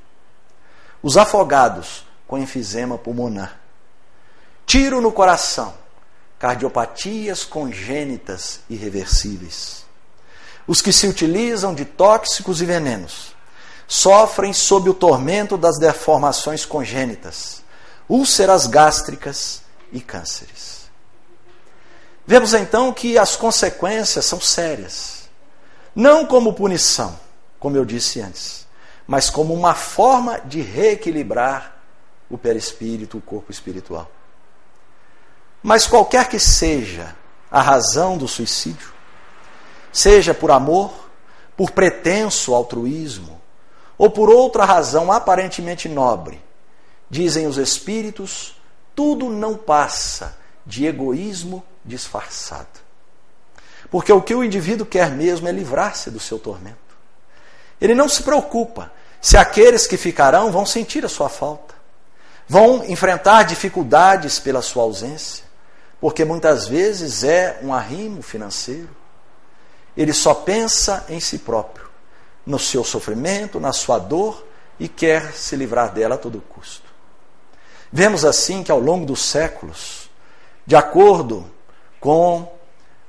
os 1.04 1.18
afogados 1.18 2.06
com 2.28 2.38
enfisema 2.38 2.98
pulmonar. 2.98 3.60
Tiro 4.66 5.02
no 5.02 5.12
coração, 5.12 5.74
cardiopatias 6.38 7.44
congênitas 7.44 8.62
irreversíveis. 8.70 9.81
Os 10.67 10.82
que 10.82 10.93
se 10.93 11.08
utilizam 11.08 11.74
de 11.74 11.86
tóxicos 11.86 12.62
e 12.62 12.65
venenos 12.65 13.36
sofrem 13.88 14.54
sob 14.54 14.89
o 14.89 14.93
tormento 14.93 15.58
das 15.58 15.78
deformações 15.78 16.65
congênitas, 16.65 17.62
úlceras 18.08 18.65
gástricas 18.65 19.63
e 19.91 20.00
cânceres. 20.00 20.89
Vemos 22.26 22.54
então 22.54 22.93
que 22.93 23.17
as 23.17 23.36
consequências 23.36 24.24
são 24.24 24.39
sérias, 24.39 25.30
não 25.93 26.26
como 26.26 26.54
punição, 26.54 27.19
como 27.60 27.76
eu 27.76 27.84
disse 27.84 28.21
antes, 28.21 28.65
mas 29.06 29.30
como 29.30 29.54
uma 29.54 29.76
forma 29.76 30.39
de 30.39 30.62
reequilibrar 30.62 31.76
o 32.30 32.38
perispírito, 32.38 33.17
o 33.17 33.21
corpo 33.21 33.52
espiritual. 33.52 34.10
Mas 35.62 35.86
qualquer 35.86 36.30
que 36.30 36.39
seja 36.39 37.13
a 37.52 37.62
razão 37.62 38.17
do 38.17 38.28
suicídio, 38.28 38.93
seja 39.92 40.34
por 40.34 40.52
amor, 40.52 40.92
por 41.56 41.72
pretenso 41.72 42.54
altruísmo, 42.54 43.42
ou 43.98 44.10
por 44.10 44.30
outra 44.30 44.66
razão 44.66 45.12
aparentemente 45.12 45.88
nobre, 45.88 46.42
dizem 47.10 47.46
os 47.46 47.58
espíritos, 47.58 48.56
tudo 48.96 49.30
não 49.30 49.56
passa 49.56 50.38
de 50.66 50.86
egoísmo 50.86 51.64
disfarçado. 51.84 52.80
Porque 53.90 54.12
o 54.12 54.22
que 54.22 54.34
o 54.34 54.44
indivíduo 54.44 54.86
quer 54.86 55.12
mesmo 55.12 55.48
é 55.48 55.52
livrar-se 55.52 56.10
do 56.10 56.20
seu 56.20 56.40
tormento. 56.40 56.78
Ele 57.80 57.94
não 57.94 58.08
se 58.08 58.24
preocupa 58.24 58.92
se 59.20 59.38
aqueles 59.38 59.86
que 59.86 59.98
ficarão 59.98 60.52
vão 60.52 60.66
sentir 60.66 61.06
a 61.06 61.10
sua 61.10 61.30
falta, 61.30 61.76
vão 62.48 62.84
enfrentar 62.86 63.44
dificuldades 63.44 64.40
pela 64.40 64.62
sua 64.62 64.84
ausência, 64.84 65.44
porque 66.00 66.26
muitas 66.26 66.68
vezes 66.68 67.24
é 67.24 67.60
um 67.62 67.74
arrimo 67.74 68.22
financeiro. 68.22 68.90
Ele 69.96 70.14
só 70.14 70.34
pensa 70.34 71.06
em 71.10 71.20
si 71.20 71.40
próprio, 71.40 71.90
no 72.46 72.58
seu 72.58 72.84
sofrimento, 72.84 73.60
na 73.60 73.74
sua 73.74 74.00
dor 74.00 74.46
e 74.80 74.88
quer 74.88 75.34
se 75.34 75.56
livrar 75.56 75.92
dela 75.92 76.16
a 76.16 76.18
todo 76.18 76.42
custo. 76.42 76.90
Vemos 77.92 78.24
assim 78.24 78.64
que 78.64 78.72
ao 78.72 78.80
longo 78.80 79.06
dos 79.06 79.22
séculos, 79.22 80.10
de 80.66 80.76
acordo 80.76 81.46
com 82.00 82.52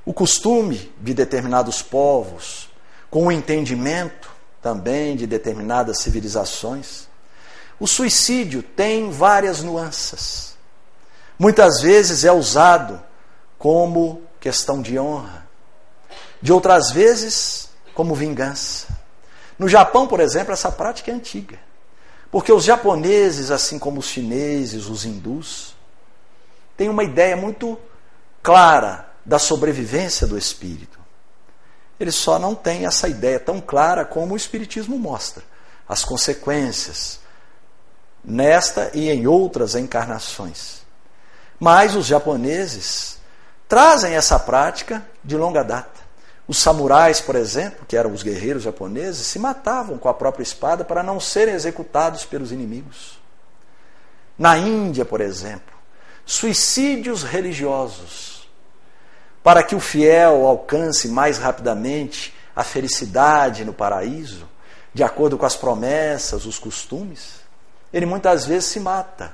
o 0.04 0.12
costume 0.12 0.92
de 1.00 1.14
determinados 1.14 1.80
povos, 1.80 2.68
com 3.08 3.26
o 3.26 3.32
entendimento 3.32 4.30
também 4.60 5.16
de 5.16 5.26
determinadas 5.26 5.98
civilizações. 5.98 7.08
O 7.78 7.86
suicídio 7.86 8.62
tem 8.62 9.10
várias 9.10 9.62
nuances. 9.62 10.56
Muitas 11.38 11.80
vezes 11.80 12.24
é 12.24 12.32
usado 12.32 13.02
como 13.58 14.22
questão 14.40 14.82
de 14.82 14.98
honra, 14.98 15.41
de 16.42 16.52
outras 16.52 16.90
vezes 16.90 17.70
como 17.94 18.14
vingança. 18.14 18.88
No 19.58 19.68
Japão, 19.68 20.06
por 20.08 20.20
exemplo, 20.20 20.52
essa 20.52 20.70
prática 20.70 21.10
é 21.10 21.14
antiga. 21.14 21.58
Porque 22.30 22.52
os 22.52 22.64
japoneses, 22.64 23.50
assim 23.50 23.78
como 23.78 24.00
os 24.00 24.06
chineses, 24.06 24.86
os 24.86 25.04
hindus, 25.04 25.76
têm 26.76 26.88
uma 26.88 27.04
ideia 27.04 27.36
muito 27.36 27.78
clara 28.42 29.08
da 29.24 29.38
sobrevivência 29.38 30.26
do 30.26 30.36
espírito. 30.36 30.98
Ele 32.00 32.10
só 32.10 32.38
não 32.38 32.54
tem 32.54 32.86
essa 32.86 33.06
ideia 33.06 33.38
tão 33.38 33.60
clara 33.60 34.04
como 34.04 34.34
o 34.34 34.36
Espiritismo 34.36 34.98
mostra. 34.98 35.44
as 35.88 36.04
consequências 36.04 37.20
nesta 38.24 38.90
e 38.94 39.10
em 39.10 39.26
outras 39.26 39.74
encarnações. 39.74 40.82
Mas 41.60 41.94
os 41.94 42.06
japoneses 42.06 43.18
trazem 43.68 44.14
essa 44.14 44.38
prática 44.38 45.06
de 45.22 45.36
longa 45.36 45.62
data. 45.62 46.00
Os 46.52 46.58
samurais, 46.58 47.18
por 47.18 47.34
exemplo, 47.34 47.86
que 47.88 47.96
eram 47.96 48.12
os 48.12 48.22
guerreiros 48.22 48.64
japoneses, 48.64 49.26
se 49.26 49.38
matavam 49.38 49.96
com 49.96 50.06
a 50.06 50.12
própria 50.12 50.42
espada 50.42 50.84
para 50.84 51.02
não 51.02 51.18
serem 51.18 51.54
executados 51.54 52.26
pelos 52.26 52.52
inimigos. 52.52 53.18
Na 54.36 54.58
Índia, 54.58 55.02
por 55.02 55.22
exemplo, 55.22 55.74
suicídios 56.26 57.22
religiosos, 57.22 58.46
para 59.42 59.62
que 59.62 59.74
o 59.74 59.80
fiel 59.80 60.46
alcance 60.46 61.08
mais 61.08 61.38
rapidamente 61.38 62.34
a 62.54 62.62
felicidade 62.62 63.64
no 63.64 63.72
paraíso, 63.72 64.46
de 64.92 65.02
acordo 65.02 65.38
com 65.38 65.46
as 65.46 65.56
promessas, 65.56 66.44
os 66.44 66.58
costumes, 66.58 67.36
ele 67.90 68.04
muitas 68.04 68.44
vezes 68.44 68.66
se 68.66 68.78
mata 68.78 69.32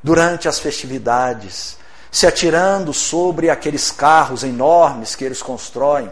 durante 0.00 0.46
as 0.46 0.60
festividades, 0.60 1.76
se 2.08 2.24
atirando 2.24 2.94
sobre 2.94 3.50
aqueles 3.50 3.90
carros 3.90 4.44
enormes 4.44 5.16
que 5.16 5.24
eles 5.24 5.42
constroem 5.42 6.08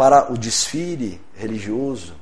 para 0.00 0.32
o 0.32 0.38
desfile 0.38 1.20
religioso. 1.34 2.14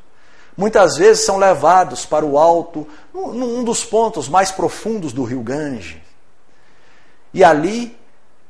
Muitas 0.57 0.97
vezes 0.97 1.25
são 1.25 1.37
levados 1.37 2.05
para 2.05 2.27
o 2.27 2.37
alto, 2.37 2.85
num 3.15 3.63
dos 3.63 3.85
pontos 3.85 4.29
mais 4.29 4.51
profundos 4.51 5.13
do 5.13 5.23
rio 5.23 5.41
Gange. 5.43 6.03
E 7.33 7.45
ali, 7.45 7.97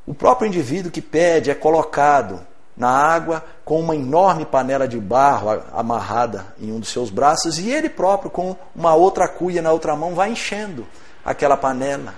o 0.06 0.14
próprio 0.14 0.48
indivíduo 0.48 0.90
que 0.90 1.02
pede 1.02 1.50
é 1.50 1.54
colocado 1.54 2.40
na 2.74 2.88
água 2.88 3.44
com 3.66 3.78
uma 3.78 3.94
enorme 3.94 4.46
panela 4.46 4.88
de 4.88 4.98
barro 4.98 5.62
amarrada 5.74 6.46
em 6.58 6.72
um 6.72 6.80
dos 6.80 6.88
seus 6.88 7.10
braços 7.10 7.58
e 7.58 7.70
ele 7.70 7.90
próprio, 7.90 8.30
com 8.30 8.56
uma 8.74 8.94
outra 8.94 9.28
cuia 9.28 9.60
na 9.60 9.70
outra 9.70 9.94
mão, 9.94 10.14
vai 10.14 10.30
enchendo 10.30 10.86
aquela 11.22 11.58
panela. 11.58 12.14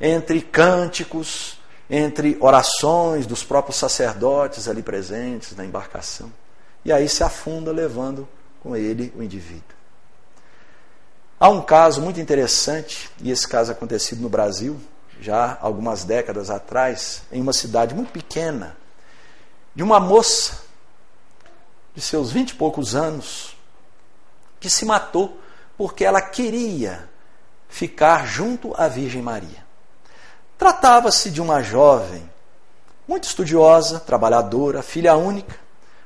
Entre 0.00 0.40
cânticos, 0.42 1.58
entre 1.88 2.36
orações 2.40 3.26
dos 3.26 3.44
próprios 3.44 3.76
sacerdotes 3.76 4.68
ali 4.68 4.82
presentes 4.82 5.54
na 5.56 5.64
embarcação. 5.64 6.32
E 6.84 6.92
aí 6.92 7.08
se 7.08 7.22
afunda, 7.22 7.72
levando 7.72 8.28
com 8.62 8.74
ele 8.74 9.12
o 9.16 9.22
indivíduo. 9.22 9.74
Há 11.38 11.48
um 11.48 11.60
caso 11.60 12.00
muito 12.00 12.20
interessante, 12.20 13.10
e 13.20 13.30
esse 13.30 13.46
caso 13.46 13.72
acontecido 13.72 14.22
no 14.22 14.28
Brasil, 14.28 14.80
já 15.20 15.58
algumas 15.60 16.04
décadas 16.04 16.50
atrás, 16.50 17.22
em 17.30 17.40
uma 17.40 17.52
cidade 17.52 17.94
muito 17.94 18.12
pequena, 18.12 18.76
de 19.74 19.82
uma 19.82 20.00
moça 20.00 20.62
de 21.94 22.00
seus 22.00 22.30
vinte 22.30 22.50
e 22.50 22.54
poucos 22.54 22.94
anos, 22.94 23.56
que 24.58 24.70
se 24.70 24.84
matou 24.84 25.38
porque 25.76 26.04
ela 26.04 26.22
queria 26.22 27.08
ficar 27.68 28.26
junto 28.26 28.72
à 28.76 28.88
Virgem 28.88 29.20
Maria. 29.20 29.63
Tratava-se 30.58 31.30
de 31.30 31.40
uma 31.40 31.62
jovem 31.62 32.28
muito 33.06 33.24
estudiosa, 33.24 34.00
trabalhadora, 34.00 34.82
filha 34.82 35.14
única, 35.16 35.56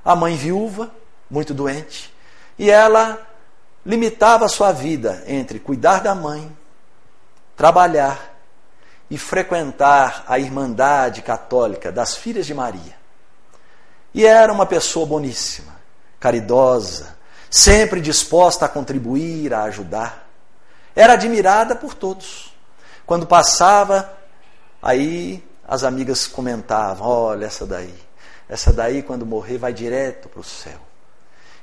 a 0.05 0.17
mãe 0.17 0.37
viúva, 0.37 0.91
muito 1.31 1.55
doente, 1.55 2.13
e 2.59 2.71
ela 2.71 3.21
limitava 3.87 4.49
sua 4.49 4.73
vida 4.73 5.23
entre 5.27 5.59
cuidar 5.59 6.01
da 6.01 6.15
mãe, 6.15 6.51
trabalhar 7.57 8.35
e 9.11 9.17
frequentar 9.17 10.25
a 10.27 10.39
Irmandade 10.39 11.23
Católica 11.23 11.91
das 11.93 12.17
Filhas 12.17 12.47
de 12.47 12.53
Maria. 12.53 12.97
E 14.13 14.27
era 14.27 14.53
uma 14.53 14.67
pessoa 14.67 15.07
boníssima, 15.07 15.77
caridosa, 16.19 17.17
sempre 17.51 18.01
disposta 18.01 18.65
a 18.67 18.69
contribuir, 18.69 19.55
a 19.55 19.63
ajudar. 19.65 20.27
Era 20.95 21.13
admirada 21.13 21.77
por 21.77 21.95
todos. 21.95 22.53
Quando 23.07 23.27
passava 23.27 24.18
Aí 24.83 25.45
as 25.67 25.85
amigas 25.85 26.27
comentavam: 26.27 27.07
olha, 27.07 27.47
essa 27.47 27.67
daí, 27.67 27.95
essa 28.49 28.73
daí, 28.73 29.03
quando 29.03 29.27
morrer, 29.27 29.59
vai 29.59 29.73
direto 29.73 30.29
para 30.29 30.41
o 30.41 30.45
céu. 30.45 30.81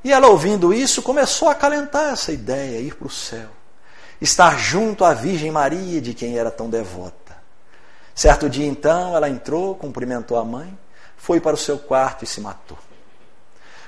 E 0.04 0.14
ela, 0.14 0.28
ouvindo 0.28 0.74
isso, 0.74 1.02
começou 1.02 1.50
a 1.50 1.54
acalentar 1.54 2.14
essa 2.14 2.32
ideia, 2.32 2.80
ir 2.80 2.94
para 2.96 3.08
o 3.08 3.12
céu, 3.12 3.50
estar 4.22 4.60
junto 4.60 5.04
à 5.04 5.14
Virgem 5.14 5.50
Maria, 5.50 6.00
de 6.00 6.14
quem 6.14 6.38
era 6.38 6.52
tão 6.52 6.70
devota. 6.70 7.36
Certo 8.14 8.48
dia, 8.48 8.68
então, 8.68 9.16
ela 9.16 9.28
entrou, 9.28 9.76
cumprimentou 9.76 10.38
a 10.38 10.46
mãe, 10.46 10.78
foi 11.18 11.40
para 11.40 11.56
o 11.56 11.58
seu 11.58 11.80
quarto 11.80 12.24
e 12.24 12.28
se 12.28 12.40
matou. 12.40 12.78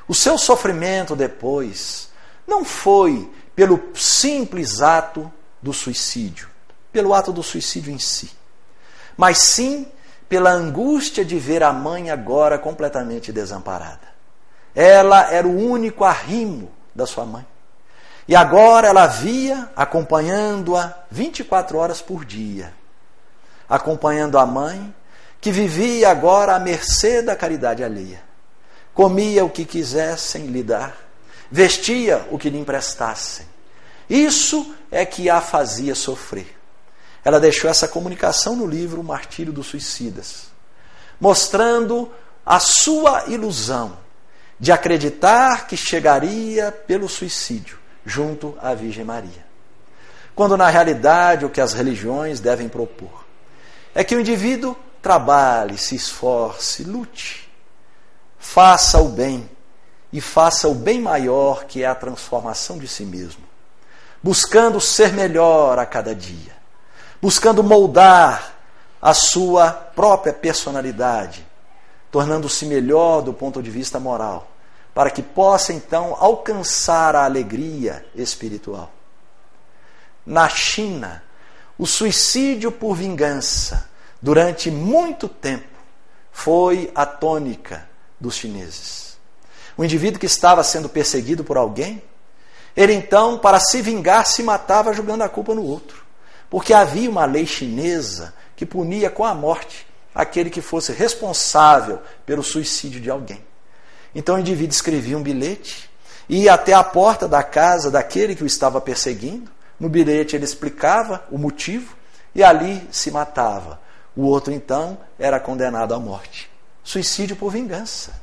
O 0.08 0.16
seu 0.16 0.38
sofrimento 0.38 1.16
depois 1.16 2.10
não 2.48 2.66
foi 2.66 3.32
pelo 3.56 3.80
simples 3.94 4.82
ato 4.82 5.32
do 5.62 5.72
suicídio, 5.72 6.50
pelo 6.92 7.14
ato 7.14 7.32
do 7.32 7.44
suicídio 7.44 7.94
em 7.94 8.00
si 8.00 8.32
mas 9.18 9.40
sim 9.40 9.92
pela 10.30 10.52
angústia 10.52 11.26
de 11.26 11.40
ver 11.40 11.64
a 11.64 11.74
mãe 11.74 12.12
agora 12.12 12.60
completamente 12.60 13.32
desamparada. 13.32 14.08
Ela 14.76 15.34
era 15.34 15.48
o 15.48 15.58
único 15.58 16.04
arrimo 16.04 16.72
da 16.94 17.08
sua 17.08 17.26
mãe. 17.26 17.46
E 18.28 18.36
agora 18.36 18.90
ela 18.90 19.08
via, 19.08 19.70
acompanhando-a 19.76 20.94
24 21.10 21.78
horas 21.78 22.02
por 22.02 22.26
dia, 22.26 22.74
acompanhando 23.70 24.38
a 24.38 24.46
mãe, 24.46 24.94
que 25.40 25.50
vivia 25.52 26.10
agora 26.10 26.56
à 26.56 26.60
mercê 26.60 27.22
da 27.22 27.36
caridade 27.36 27.84
alheia. 27.84 28.22
Comia 28.94 29.46
o 29.46 29.50
que 29.50 29.64
quisessem 29.64 30.48
lhe 30.48 30.62
dar, 30.62 30.96
vestia 31.50 32.28
o 32.30 32.38
que 32.38 32.50
lhe 32.50 32.60
emprestassem. 32.60 33.46
Isso 34.10 34.76
é 34.92 35.06
que 35.06 35.30
a 35.30 35.40
fazia 35.40 35.96
sofrer. 35.96 36.57
Ela 37.28 37.42
deixou 37.42 37.70
essa 37.70 37.90
comunicação 37.90 38.56
no 38.56 38.66
livro 38.66 39.02
O 39.02 39.04
Martírio 39.04 39.52
dos 39.52 39.68
Suicidas, 39.68 40.44
mostrando 41.20 42.10
a 42.46 42.58
sua 42.58 43.26
ilusão 43.28 43.98
de 44.58 44.72
acreditar 44.72 45.68
que 45.68 45.76
chegaria 45.76 46.72
pelo 46.72 47.10
suicídio 47.10 47.80
junto 48.06 48.58
à 48.62 48.74
Virgem 48.74 49.04
Maria. 49.04 49.46
Quando 50.34 50.56
na 50.56 50.70
realidade 50.70 51.44
o 51.44 51.50
que 51.50 51.60
as 51.60 51.74
religiões 51.74 52.40
devem 52.40 52.70
propor 52.70 53.26
é 53.94 54.06
que 54.06 54.16
o 54.16 54.22
indivíduo 54.22 54.74
trabalhe, 55.02 55.78
se 55.78 55.96
esforce, 55.98 56.86
lute, 56.86 57.52
faça 58.40 59.00
o 59.00 59.10
bem 59.10 59.50
e 60.14 60.22
faça 60.22 60.70
o 60.70 60.74
bem 60.74 61.02
maior 61.02 61.66
que 61.66 61.84
é 61.84 61.88
a 61.88 61.94
transformação 61.94 62.78
de 62.78 62.88
si 62.88 63.04
mesmo, 63.04 63.44
buscando 64.24 64.80
ser 64.80 65.12
melhor 65.12 65.78
a 65.78 65.86
cada 65.86 66.16
dia 66.16 66.56
buscando 67.22 67.64
moldar 67.64 68.56
a 69.02 69.14
sua 69.14 69.72
própria 69.72 70.34
personalidade, 70.34 71.46
tornando-se 72.12 72.66
melhor 72.66 73.22
do 73.22 73.34
ponto 73.34 73.62
de 73.62 73.70
vista 73.70 74.00
moral, 74.00 74.48
para 74.94 75.12
que 75.12 75.22
possa 75.22 75.74
então 75.74 76.16
alcançar 76.20 77.16
a 77.16 77.26
alegria 77.26 78.06
espiritual. 78.16 78.92
Na 80.26 80.50
China, 80.50 81.24
o 81.78 81.86
suicídio 81.86 82.72
por 82.72 82.96
vingança, 82.96 83.90
durante 84.22 84.72
muito 84.72 85.30
tempo, 85.30 85.78
foi 86.32 86.92
a 86.96 87.06
tônica 87.06 87.88
dos 88.20 88.36
chineses. 88.36 89.18
O 89.78 89.84
indivíduo 89.84 90.20
que 90.20 90.26
estava 90.26 90.64
sendo 90.64 90.90
perseguido 90.90 91.44
por 91.44 91.56
alguém, 91.56 92.02
ele 92.76 92.94
então, 92.94 93.38
para 93.38 93.60
se 93.60 93.82
vingar, 93.82 94.26
se 94.26 94.42
matava 94.42 94.94
jogando 94.94 95.22
a 95.22 95.30
culpa 95.30 95.54
no 95.54 95.64
outro. 95.64 96.07
Porque 96.50 96.74
havia 96.74 97.10
uma 97.10 97.26
lei 97.26 97.46
chinesa 97.46 98.34
que 98.56 98.66
punia 98.66 99.10
com 99.10 99.26
a 99.26 99.34
morte 99.34 99.88
aquele 100.14 100.50
que 100.50 100.62
fosse 100.62 100.92
responsável 100.92 102.02
pelo 102.26 102.42
suicídio 102.42 103.00
de 103.00 103.10
alguém. 103.10 103.46
Então 104.16 104.36
o 104.36 104.40
indivíduo 104.40 104.72
escrevia 104.72 105.18
um 105.18 105.22
bilhete, 105.22 105.90
ia 106.28 106.54
até 106.54 106.74
a 106.74 106.84
porta 106.84 107.28
da 107.28 107.44
casa 107.44 107.92
daquele 107.92 108.36
que 108.36 108.44
o 108.44 108.48
estava 108.48 108.82
perseguindo. 108.82 109.52
No 109.80 109.88
bilhete 109.88 110.36
ele 110.36 110.44
explicava 110.44 111.24
o 111.30 111.38
motivo 111.38 111.96
e 112.34 112.44
ali 112.44 112.88
se 112.92 113.12
matava. 113.12 113.80
O 114.16 114.24
outro 114.24 114.52
então 114.52 114.98
era 115.20 115.40
condenado 115.40 115.94
à 115.94 116.00
morte. 116.00 116.50
Suicídio 116.84 117.36
por 117.36 117.52
vingança. 117.52 118.20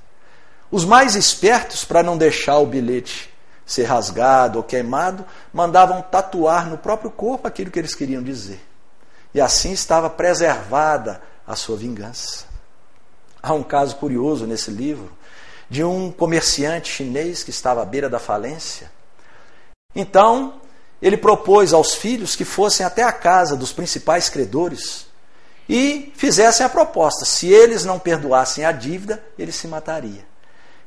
Os 0.71 0.85
mais 0.85 1.15
espertos, 1.15 1.85
para 1.85 2.03
não 2.03 2.19
deixar 2.19 2.59
o 2.59 2.67
bilhete 2.67 3.33
ser 3.67 3.85
rasgado 3.85 4.59
ou 4.59 4.65
queimado, 4.65 5.25
mandavam 5.53 6.03
tatuar 6.03 6.69
no 6.69 6.77
próprio 6.77 7.11
corpo 7.11 7.49
aquilo 7.49 7.71
que 7.71 7.79
eles 7.79 7.95
queriam 7.95 8.23
dizer. 8.23 8.61
E 9.33 9.41
assim 9.41 9.73
estava 9.73 10.09
preservada 10.11 11.21
a 11.47 11.57
sua 11.57 11.77
vingança. 11.77 12.45
Há 13.43 13.53
um 13.53 13.63
caso 13.63 13.97
curioso 13.97 14.47
nesse 14.47 14.71
livro 14.71 15.13
de 15.69 15.83
um 15.83 16.13
comerciante 16.13 16.91
chinês 16.91 17.43
que 17.43 17.51
estava 17.51 17.83
à 17.83 17.85
beira 17.85 18.09
da 18.09 18.19
falência. 18.19 18.91
Então, 19.95 20.61
ele 21.01 21.17
propôs 21.17 21.73
aos 21.73 21.95
filhos 21.95 22.37
que 22.37 22.45
fossem 22.45 22.85
até 22.85 23.03
a 23.03 23.13
casa 23.13 23.57
dos 23.57 23.73
principais 23.73 24.29
credores 24.29 25.07
e 25.69 26.13
fizessem 26.17 26.65
a 26.65 26.69
proposta: 26.69 27.25
se 27.25 27.49
eles 27.49 27.85
não 27.85 27.99
perdoassem 27.99 28.65
a 28.65 28.73
dívida, 28.73 29.23
ele 29.39 29.53
se 29.53 29.67
mataria. 29.67 30.25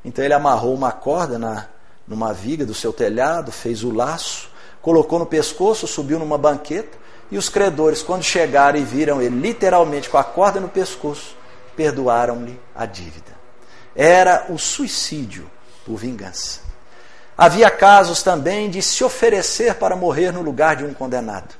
Então 0.04 0.24
ele 0.24 0.34
amarrou 0.34 0.74
uma 0.74 0.92
corda 0.92 1.38
na 1.38 1.66
numa 2.08 2.32
viga 2.32 2.64
do 2.64 2.74
seu 2.74 2.92
telhado, 2.92 3.52
fez 3.52 3.84
o 3.84 3.92
laço, 3.92 4.50
colocou 4.80 5.18
no 5.18 5.26
pescoço, 5.26 5.86
subiu 5.86 6.18
numa 6.18 6.38
banqueta, 6.38 6.96
e 7.30 7.36
os 7.36 7.48
credores, 7.48 8.02
quando 8.02 8.22
chegaram 8.22 8.78
e 8.78 8.84
viram 8.84 9.20
ele 9.20 9.38
literalmente 9.38 10.08
com 10.08 10.16
a 10.16 10.24
corda 10.24 10.58
no 10.58 10.68
pescoço, 10.68 11.36
perdoaram-lhe 11.76 12.58
a 12.74 12.86
dívida. 12.86 13.36
Era 13.94 14.46
o 14.48 14.58
suicídio 14.58 15.50
por 15.84 15.96
vingança. 15.96 16.60
Havia 17.36 17.70
casos 17.70 18.22
também 18.22 18.70
de 18.70 18.82
se 18.82 19.04
oferecer 19.04 19.74
para 19.74 19.94
morrer 19.94 20.32
no 20.32 20.42
lugar 20.42 20.76
de 20.76 20.84
um 20.84 20.94
condenado. 20.94 21.54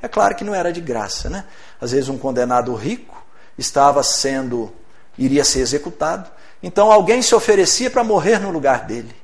É 0.00 0.06
claro 0.06 0.34
que 0.36 0.44
não 0.44 0.54
era 0.54 0.72
de 0.72 0.80
graça, 0.80 1.28
né? 1.28 1.44
Às 1.80 1.90
vezes 1.90 2.08
um 2.08 2.16
condenado 2.16 2.72
rico 2.74 3.22
estava 3.58 4.02
sendo 4.02 4.72
iria 5.18 5.44
ser 5.44 5.60
executado, 5.60 6.30
então 6.62 6.92
alguém 6.92 7.20
se 7.20 7.34
oferecia 7.34 7.90
para 7.90 8.04
morrer 8.04 8.38
no 8.38 8.50
lugar 8.50 8.86
dele, 8.86 9.14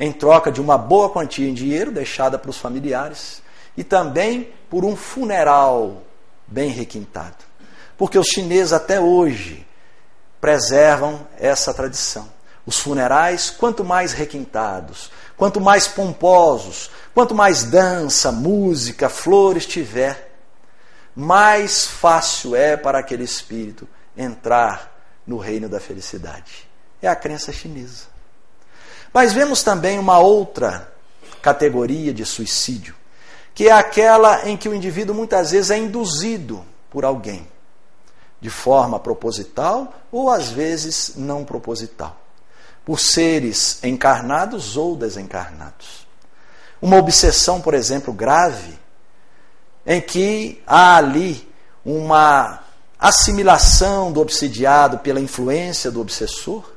em 0.00 0.10
troca 0.10 0.50
de 0.50 0.62
uma 0.62 0.78
boa 0.78 1.10
quantia 1.10 1.46
em 1.46 1.52
dinheiro 1.52 1.92
deixada 1.92 2.38
para 2.38 2.50
os 2.50 2.56
familiares 2.56 3.42
e 3.76 3.84
também 3.84 4.50
por 4.70 4.82
um 4.82 4.96
funeral 4.96 6.02
bem 6.46 6.70
requintado. 6.70 7.36
Porque 7.98 8.18
os 8.18 8.28
chineses 8.28 8.72
até 8.72 8.98
hoje 8.98 9.66
preservam 10.40 11.26
essa 11.38 11.74
tradição. 11.74 12.26
Os 12.64 12.78
funerais, 12.78 13.50
quanto 13.50 13.84
mais 13.84 14.14
requintados, 14.14 15.10
quanto 15.36 15.60
mais 15.60 15.86
pomposos, 15.86 16.90
quanto 17.14 17.34
mais 17.34 17.64
dança, 17.64 18.32
música, 18.32 19.10
flores 19.10 19.66
tiver, 19.66 20.32
mais 21.14 21.86
fácil 21.86 22.56
é 22.56 22.74
para 22.74 23.00
aquele 23.00 23.24
espírito 23.24 23.86
entrar 24.16 24.96
no 25.26 25.36
reino 25.36 25.68
da 25.68 25.78
felicidade. 25.78 26.66
É 27.02 27.08
a 27.08 27.16
crença 27.16 27.52
chinesa. 27.52 28.19
Mas 29.12 29.32
vemos 29.32 29.62
também 29.62 29.98
uma 29.98 30.18
outra 30.18 30.92
categoria 31.42 32.12
de 32.14 32.24
suicídio, 32.24 32.94
que 33.54 33.68
é 33.68 33.72
aquela 33.72 34.48
em 34.48 34.56
que 34.56 34.68
o 34.68 34.74
indivíduo 34.74 35.14
muitas 35.14 35.50
vezes 35.50 35.70
é 35.70 35.78
induzido 35.78 36.64
por 36.88 37.04
alguém, 37.04 37.46
de 38.40 38.50
forma 38.50 39.00
proposital 39.00 39.92
ou 40.12 40.30
às 40.30 40.50
vezes 40.50 41.14
não 41.16 41.44
proposital, 41.44 42.20
por 42.84 43.00
seres 43.00 43.82
encarnados 43.82 44.76
ou 44.76 44.96
desencarnados. 44.96 46.06
Uma 46.80 46.96
obsessão, 46.96 47.60
por 47.60 47.74
exemplo, 47.74 48.12
grave, 48.12 48.78
em 49.84 50.00
que 50.00 50.62
há 50.66 50.96
ali 50.96 51.48
uma 51.84 52.60
assimilação 52.98 54.12
do 54.12 54.20
obsidiado 54.20 54.98
pela 54.98 55.20
influência 55.20 55.90
do 55.90 56.00
obsessor. 56.00 56.70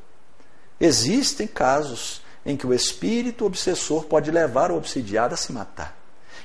Existem 0.79 1.45
casos 1.45 2.22
em 2.45 2.57
que 2.57 2.67
o 2.67 2.73
espírito 2.73 3.45
obsessor 3.45 4.05
pode 4.05 4.31
levar 4.31 4.71
o 4.71 4.77
obsidiado 4.77 5.33
a 5.33 5.37
se 5.37 5.51
matar 5.51 6.03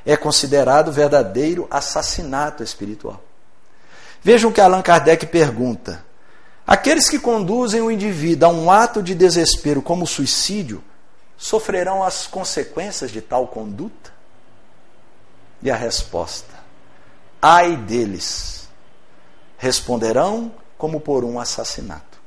é 0.08 0.16
considerado 0.16 0.90
verdadeiro 0.90 1.66
assassinato 1.70 2.62
espiritual. 2.62 3.22
Vejam 4.22 4.50
que 4.50 4.60
Allan 4.60 4.80
Kardec 4.80 5.26
pergunta: 5.26 6.02
aqueles 6.66 7.10
que 7.10 7.18
conduzem 7.18 7.82
o 7.82 7.90
indivíduo 7.90 8.48
a 8.48 8.52
um 8.52 8.70
ato 8.70 9.02
de 9.02 9.14
desespero 9.14 9.82
como 9.82 10.06
suicídio 10.06 10.82
sofrerão 11.36 12.02
as 12.02 12.26
consequências 12.26 13.10
de 13.10 13.20
tal 13.20 13.48
conduta? 13.48 14.10
E 15.62 15.70
a 15.70 15.76
resposta: 15.76 16.54
ai 17.40 17.76
deles, 17.76 18.66
responderão 19.58 20.52
como 20.78 21.00
por 21.00 21.22
um 21.22 21.38
assassinato. 21.38 22.18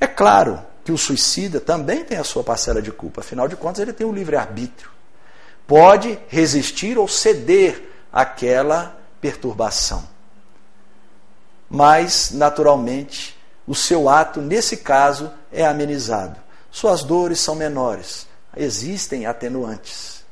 É 0.00 0.06
claro 0.08 0.60
que 0.86 0.92
o 0.92 0.96
suicida 0.96 1.60
também 1.60 2.02
tem 2.02 2.16
a 2.16 2.24
sua 2.24 2.42
parcela 2.42 2.80
de 2.80 2.90
culpa, 2.90 3.20
afinal 3.20 3.46
de 3.46 3.56
contas, 3.56 3.82
ele 3.82 3.92
tem 3.92 4.06
o 4.06 4.12
livre-arbítrio 4.12 4.96
pode 5.66 6.18
resistir 6.28 6.96
ou 6.96 7.08
ceder 7.08 7.88
àquela 8.12 8.98
perturbação. 9.20 10.06
Mas, 11.68 12.30
naturalmente, 12.30 13.36
o 13.66 13.74
seu 13.74 14.08
ato, 14.08 14.40
nesse 14.40 14.78
caso, 14.78 15.32
é 15.50 15.66
amenizado. 15.66 16.38
Suas 16.70 17.02
dores 17.02 17.40
são 17.40 17.54
menores. 17.54 18.26
Existem 18.56 19.26
atenuantes. 19.26 20.24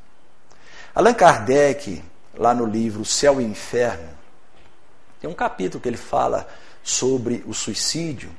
Allan 0.93 1.13
Kardec, 1.13 2.01
lá 2.37 2.53
no 2.53 2.65
livro 2.65 3.03
Céu 3.03 3.41
e 3.41 3.43
Inferno, 3.43 4.09
tem 5.19 5.29
um 5.29 5.33
capítulo 5.33 5.81
que 5.81 5.89
ele 5.89 5.97
fala 5.97 6.47
sobre 6.81 7.43
o 7.45 7.53
suicídio. 7.53 8.31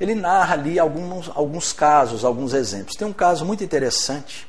Ele 0.00 0.14
narra 0.14 0.54
ali 0.54 0.78
alguns, 0.78 1.30
alguns 1.34 1.72
casos, 1.72 2.24
alguns 2.24 2.54
exemplos. 2.54 2.96
Tem 2.96 3.06
um 3.06 3.12
caso 3.12 3.44
muito 3.44 3.64
interessante 3.64 4.48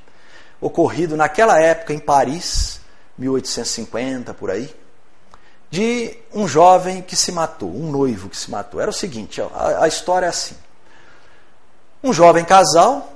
ocorrido 0.62 1.16
naquela 1.16 1.60
época 1.60 1.94
em 1.94 2.00
Paris, 2.00 2.82
1850 3.18 4.34
por 4.34 4.52
aí, 4.52 4.74
de 5.72 6.18
um 6.34 6.48
jovem 6.48 7.02
que 7.02 7.16
se 7.16 7.32
matou, 7.32 7.70
um 7.70 7.92
noivo 7.92 8.30
que 8.30 8.38
se 8.38 8.50
matou. 8.50 8.82
Era 8.82 8.90
o 8.90 8.94
seguinte, 8.94 9.42
a, 9.42 9.84
a 9.84 9.88
história 9.88 10.26
é 10.26 10.30
assim. 10.30 10.56
Um 12.04 12.14
jovem 12.14 12.46
casal, 12.46 13.14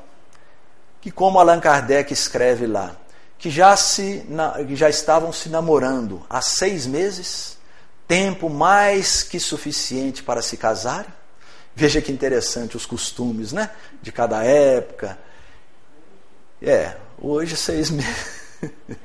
que 1.02 1.12
como 1.12 1.40
Allan 1.40 1.60
Kardec 1.60 2.12
escreve 2.14 2.68
lá, 2.68 2.96
que 3.38 3.50
já, 3.50 3.76
se, 3.76 4.26
que 4.68 4.76
já 4.76 4.90
estavam 4.90 5.34
se 5.34 5.50
namorando 5.50 6.26
há 6.30 6.42
seis 6.42 6.86
meses, 6.86 7.58
tempo 8.08 8.50
mais 8.50 9.24
que 9.24 9.40
suficiente 9.40 10.24
para 10.24 10.42
se 10.42 10.56
casarem. 10.56 11.12
Veja 11.76 12.02
que 12.02 12.12
interessante 12.12 12.78
os 12.78 12.86
costumes 12.86 13.52
né, 13.52 13.70
de 14.02 14.12
cada 14.12 14.44
época. 14.44 15.18
É, 16.62 16.96
Hoje, 17.26 17.56
seis 17.56 17.90
meses. 17.90 18.42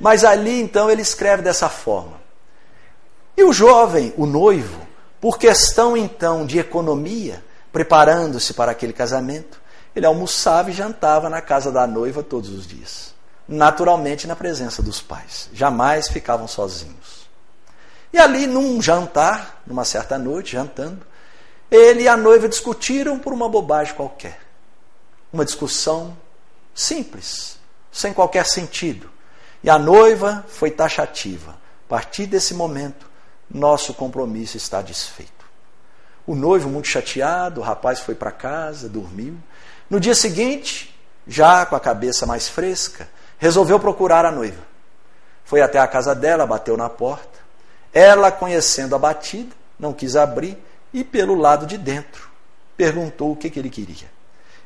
Mas 0.00 0.24
ali, 0.24 0.62
então, 0.62 0.90
ele 0.90 1.02
escreve 1.02 1.42
dessa 1.42 1.68
forma. 1.68 2.18
E 3.36 3.42
o 3.44 3.52
jovem, 3.52 4.14
o 4.16 4.24
noivo, 4.24 4.86
por 5.20 5.38
questão 5.38 5.94
então 5.94 6.46
de 6.46 6.58
economia, 6.58 7.44
preparando-se 7.70 8.54
para 8.54 8.72
aquele 8.72 8.94
casamento, 8.94 9.60
ele 9.94 10.06
almoçava 10.06 10.70
e 10.70 10.72
jantava 10.72 11.28
na 11.28 11.42
casa 11.42 11.70
da 11.70 11.86
noiva 11.86 12.22
todos 12.22 12.48
os 12.48 12.66
dias. 12.66 13.14
Naturalmente 13.46 14.26
na 14.26 14.34
presença 14.34 14.82
dos 14.82 15.02
pais. 15.02 15.50
Jamais 15.52 16.08
ficavam 16.08 16.48
sozinhos. 16.48 17.28
E 18.10 18.18
ali, 18.18 18.46
num 18.46 18.80
jantar, 18.80 19.60
numa 19.66 19.84
certa 19.84 20.16
noite, 20.16 20.52
jantando, 20.52 21.04
ele 21.70 22.02
e 22.02 22.08
a 22.08 22.16
noiva 22.16 22.48
discutiram 22.48 23.18
por 23.18 23.32
uma 23.32 23.48
bobagem 23.48 23.94
qualquer. 23.94 24.40
Uma 25.32 25.44
discussão 25.44 26.16
Simples, 26.74 27.58
sem 27.92 28.12
qualquer 28.12 28.46
sentido. 28.46 29.10
E 29.62 29.68
a 29.68 29.78
noiva 29.78 30.44
foi 30.48 30.70
taxativa. 30.70 31.52
A 31.52 31.88
partir 31.88 32.26
desse 32.26 32.54
momento, 32.54 33.06
nosso 33.50 33.92
compromisso 33.92 34.56
está 34.56 34.80
desfeito. 34.80 35.44
O 36.26 36.34
noivo, 36.34 36.68
muito 36.68 36.88
chateado, 36.88 37.60
o 37.60 37.64
rapaz 37.64 38.00
foi 38.00 38.14
para 38.14 38.30
casa, 38.30 38.88
dormiu. 38.88 39.36
No 39.88 39.98
dia 39.98 40.14
seguinte, 40.14 40.98
já 41.26 41.66
com 41.66 41.76
a 41.76 41.80
cabeça 41.80 42.24
mais 42.24 42.48
fresca, 42.48 43.08
resolveu 43.36 43.78
procurar 43.80 44.24
a 44.24 44.30
noiva. 44.30 44.62
Foi 45.44 45.60
até 45.60 45.78
a 45.78 45.88
casa 45.88 46.14
dela, 46.14 46.46
bateu 46.46 46.76
na 46.76 46.88
porta. 46.88 47.40
Ela, 47.92 48.30
conhecendo 48.30 48.94
a 48.94 48.98
batida, 48.98 49.54
não 49.78 49.92
quis 49.92 50.14
abrir 50.14 50.56
e, 50.92 51.04
pelo 51.04 51.34
lado 51.34 51.66
de 51.66 51.78
dentro, 51.78 52.28
perguntou 52.76 53.32
o 53.32 53.36
que, 53.36 53.50
que 53.50 53.58
ele 53.58 53.70
queria. 53.70 54.10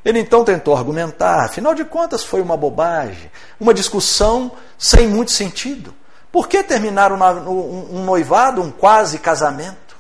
Ele 0.05 0.19
então 0.19 0.45
tentou 0.45 0.77
argumentar, 0.77 1.45
afinal 1.45 1.75
de 1.75 1.85
contas 1.85 2.23
foi 2.23 2.43
uma 2.43 2.57
bobagem, 2.57 3.31
uma 3.59 3.73
discussão 3.73 4.53
sem 4.79 5.09
muito 5.09 5.33
sentido. 5.33 5.95
Por 6.31 6.49
que 6.49 6.63
terminar 6.63 7.11
um 7.13 8.05
noivado, 8.05 8.61
um 8.61 8.71
quase 8.71 9.19
casamento? 9.19 9.97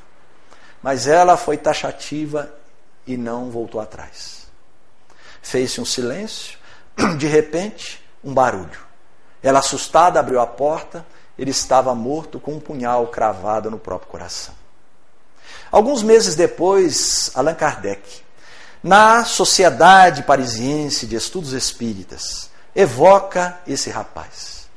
Mas 0.82 1.06
ela 1.06 1.36
foi 1.36 1.56
taxativa 1.56 2.52
e 3.06 3.16
não 3.16 3.50
voltou 3.50 3.80
atrás. 3.80 4.46
Fez-se 5.40 5.80
um 5.80 5.84
silêncio, 5.84 6.58
de 7.18 7.26
repente, 7.26 8.04
um 8.22 8.34
barulho. 8.34 8.84
Ela, 9.42 9.60
assustada, 9.60 10.18
abriu 10.18 10.40
a 10.40 10.46
porta, 10.46 11.06
ele 11.38 11.50
estava 11.50 11.94
morto 11.94 12.40
com 12.40 12.52
um 12.52 12.60
punhal 12.60 13.06
cravado 13.08 13.70
no 13.70 13.78
próprio 13.78 14.10
coração. 14.10 14.53
Alguns 15.74 16.04
meses 16.04 16.36
depois, 16.36 17.32
Allan 17.34 17.56
Kardec 17.56 18.22
na 18.80 19.24
Sociedade 19.24 20.22
Parisiense 20.22 21.04
de 21.04 21.16
Estudos 21.16 21.52
Espíritas, 21.52 22.48
evoca 22.76 23.58
esse 23.66 23.90
rapaz. 23.90 24.68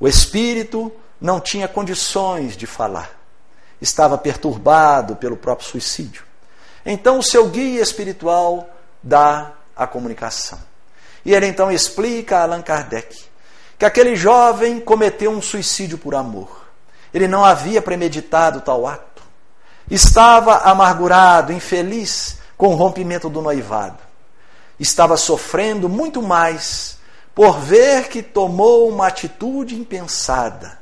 O 0.00 0.08
espírito 0.08 0.90
não 1.20 1.38
tinha 1.38 1.68
condições 1.68 2.56
de 2.56 2.66
falar, 2.66 3.08
estava 3.80 4.18
perturbado 4.18 5.14
pelo 5.14 5.36
próprio 5.36 5.68
suicídio. 5.68 6.24
Então, 6.84 7.20
o 7.20 7.22
seu 7.22 7.46
guia 7.46 7.80
espiritual 7.80 8.68
dá 9.00 9.52
a 9.76 9.86
comunicação. 9.86 10.58
E 11.24 11.32
ele 11.32 11.46
então 11.46 11.70
explica 11.70 12.38
a 12.38 12.42
Allan 12.42 12.62
Kardec 12.62 13.16
que 13.78 13.84
aquele 13.84 14.16
jovem 14.16 14.80
cometeu 14.80 15.30
um 15.30 15.40
suicídio 15.40 15.96
por 15.96 16.16
amor. 16.16 16.66
Ele 17.14 17.28
não 17.28 17.44
havia 17.44 17.80
premeditado 17.80 18.60
tal 18.60 18.88
ato. 18.88 19.15
Estava 19.90 20.58
amargurado, 20.58 21.52
infeliz, 21.52 22.38
com 22.56 22.68
o 22.68 22.74
rompimento 22.74 23.28
do 23.28 23.40
noivado. 23.40 23.98
Estava 24.78 25.16
sofrendo 25.16 25.88
muito 25.88 26.20
mais 26.22 26.98
por 27.34 27.60
ver 27.60 28.08
que 28.08 28.22
tomou 28.22 28.88
uma 28.88 29.06
atitude 29.06 29.74
impensada, 29.74 30.78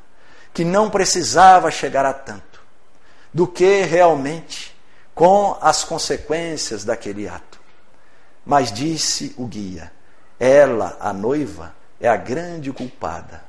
que 0.53 0.63
não 0.63 0.89
precisava 0.89 1.69
chegar 1.69 2.05
a 2.05 2.13
tanto, 2.13 2.61
do 3.33 3.45
que 3.45 3.81
realmente 3.81 4.75
com 5.13 5.57
as 5.61 5.83
consequências 5.83 6.83
daquele 6.83 7.27
ato. 7.27 7.59
Mas 8.45 8.71
disse 8.71 9.35
o 9.37 9.45
guia: 9.45 9.91
ela, 10.39 10.97
a 10.99 11.13
noiva, 11.13 11.73
é 11.99 12.07
a 12.07 12.17
grande 12.17 12.71
culpada. 12.71 13.43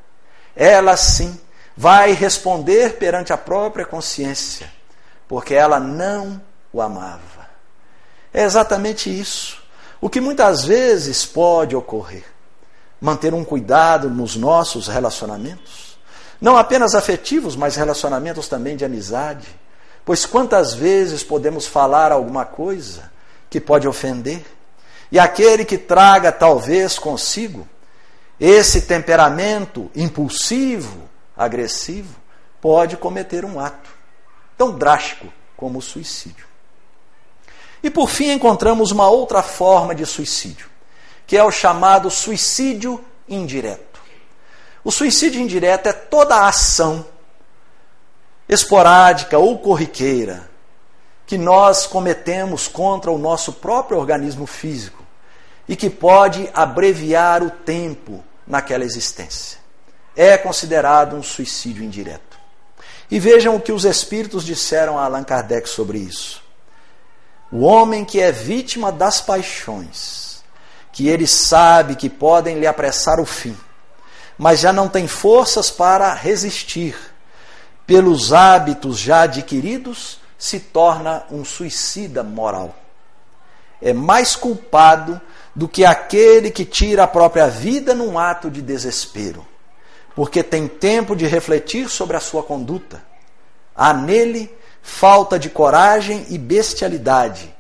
Ela 0.54 0.96
sim 0.96 1.38
vai 1.76 2.12
responder 2.12 2.94
perante 2.94 3.32
a 3.32 3.36
própria 3.36 3.84
consciência, 3.84 4.72
porque 5.29 5.55
ela 5.55 5.81
não 5.81 6.41
o 6.72 6.81
amava. 6.81 7.47
É 8.33 8.45
exatamente 8.45 9.09
isso. 9.09 9.62
O 10.01 10.11
que 10.11 10.20
muitas 10.20 10.64
vezes 10.64 11.24
pode 11.24 11.74
ocorrer. 11.74 12.24
Manter 13.01 13.35
um 13.35 13.45
cuidado 13.45 14.09
nos 14.09 14.37
nossos 14.37 14.89
relacionamentos, 14.89 15.99
não 16.41 16.57
apenas 16.57 16.95
afetivos, 16.95 17.57
mas 17.57 17.77
relacionamentos 17.77 18.49
também 18.49 18.77
de 18.77 18.85
amizade. 18.85 19.49
Pois 20.05 20.24
quantas 20.24 20.74
vezes 20.74 21.22
podemos 21.22 21.66
falar 21.66 22.12
alguma 22.12 22.45
coisa 22.45 23.11
que 23.51 23.61
pode 23.61 23.89
ofender? 23.89 24.45
E 25.11 25.18
aquele 25.18 25.64
que 25.64 25.79
traga 25.79 26.33
talvez 26.33 26.99
consigo 26.99 27.66
esse 28.39 28.83
temperamento 28.83 29.91
impulsivo, 29.95 31.09
agressivo, 31.37 32.14
pode 32.61 32.97
cometer 32.97 33.45
um 33.45 33.59
ato 33.59 33.95
tão 34.57 34.76
drástico 34.76 35.32
como 35.57 35.78
o 35.78 35.82
suicídio. 35.82 36.46
E 37.82 37.90
por 37.90 38.09
fim 38.09 38.32
encontramos 38.32 38.90
uma 38.90 39.09
outra 39.09 39.42
forma 39.42 39.94
de 39.94 40.04
suicídio, 40.04 40.68
que 41.26 41.36
é 41.36 41.44
o 41.44 41.50
chamado 41.50 42.11
suicídio 42.11 43.04
indireto. 43.28 44.00
O 44.82 44.90
suicídio 44.90 45.40
indireto 45.40 45.88
é 45.88 45.92
toda 45.92 46.36
a 46.36 46.48
ação 46.48 47.04
esporádica 48.48 49.38
ou 49.38 49.59
corriqueira 49.59 50.48
que 51.26 51.36
nós 51.36 51.86
cometemos 51.86 52.68
contra 52.68 53.11
o 53.11 53.18
nosso 53.18 53.54
próprio 53.54 53.98
organismo 53.98 54.46
físico 54.46 55.04
e 55.68 55.74
que 55.74 55.90
pode 55.90 56.48
abreviar 56.54 57.42
o 57.42 57.50
tempo 57.50 58.24
naquela 58.46 58.84
existência. 58.84 59.59
É 60.14 60.38
considerado 60.38 61.16
um 61.16 61.22
suicídio 61.22 61.82
indireto. 61.82 62.36
E 63.11 63.18
vejam 63.18 63.54
o 63.57 63.61
que 63.61 63.72
os 63.72 63.84
espíritos 63.84 64.44
disseram 64.44 64.98
a 64.98 65.04
Allan 65.04 65.24
Kardec 65.24 65.68
sobre 65.68 65.98
isso. 65.98 66.42
O 67.50 67.62
homem 67.64 68.04
que 68.04 68.20
é 68.20 68.32
vítima 68.32 68.90
das 68.90 69.20
paixões, 69.20 70.42
que 70.92 71.09
ele 71.09 71.26
sabe 71.26 71.94
que 71.94 72.11
podem 72.11 72.59
lhe 72.59 72.66
apressar 72.66 73.20
o 73.20 73.26
fim, 73.26 73.57
mas 74.36 74.61
já 74.61 74.72
não 74.72 74.88
tem 74.88 75.07
forças 75.07 75.70
para 75.70 76.12
resistir, 76.12 76.96
pelos 77.86 78.32
hábitos 78.32 78.98
já 78.98 79.22
adquiridos, 79.22 80.18
se 80.36 80.59
torna 80.59 81.24
um 81.30 81.44
suicida 81.44 82.22
moral. 82.22 82.74
É 83.80 83.92
mais 83.92 84.34
culpado 84.34 85.20
do 85.54 85.68
que 85.68 85.84
aquele 85.84 86.50
que 86.50 86.64
tira 86.64 87.04
a 87.04 87.07
própria 87.07 87.46
vida 87.46 87.94
num 87.94 88.18
ato 88.18 88.50
de 88.50 88.61
desespero, 88.61 89.46
porque 90.16 90.42
tem 90.42 90.66
tempo 90.66 91.14
de 91.14 91.26
refletir 91.26 91.90
sobre 91.90 92.16
a 92.16 92.20
sua 92.20 92.42
conduta. 92.42 93.04
Há 93.74 93.92
nele 93.92 94.50
falta 94.82 95.38
de 95.38 95.50
coragem 95.50 96.24
e 96.30 96.38
bestialidade, 96.38 97.54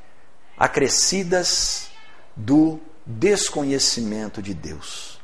acrescidas 0.56 1.88
do 2.34 2.80
desconhecimento 3.04 4.40
de 4.40 4.54
Deus. 4.54 5.20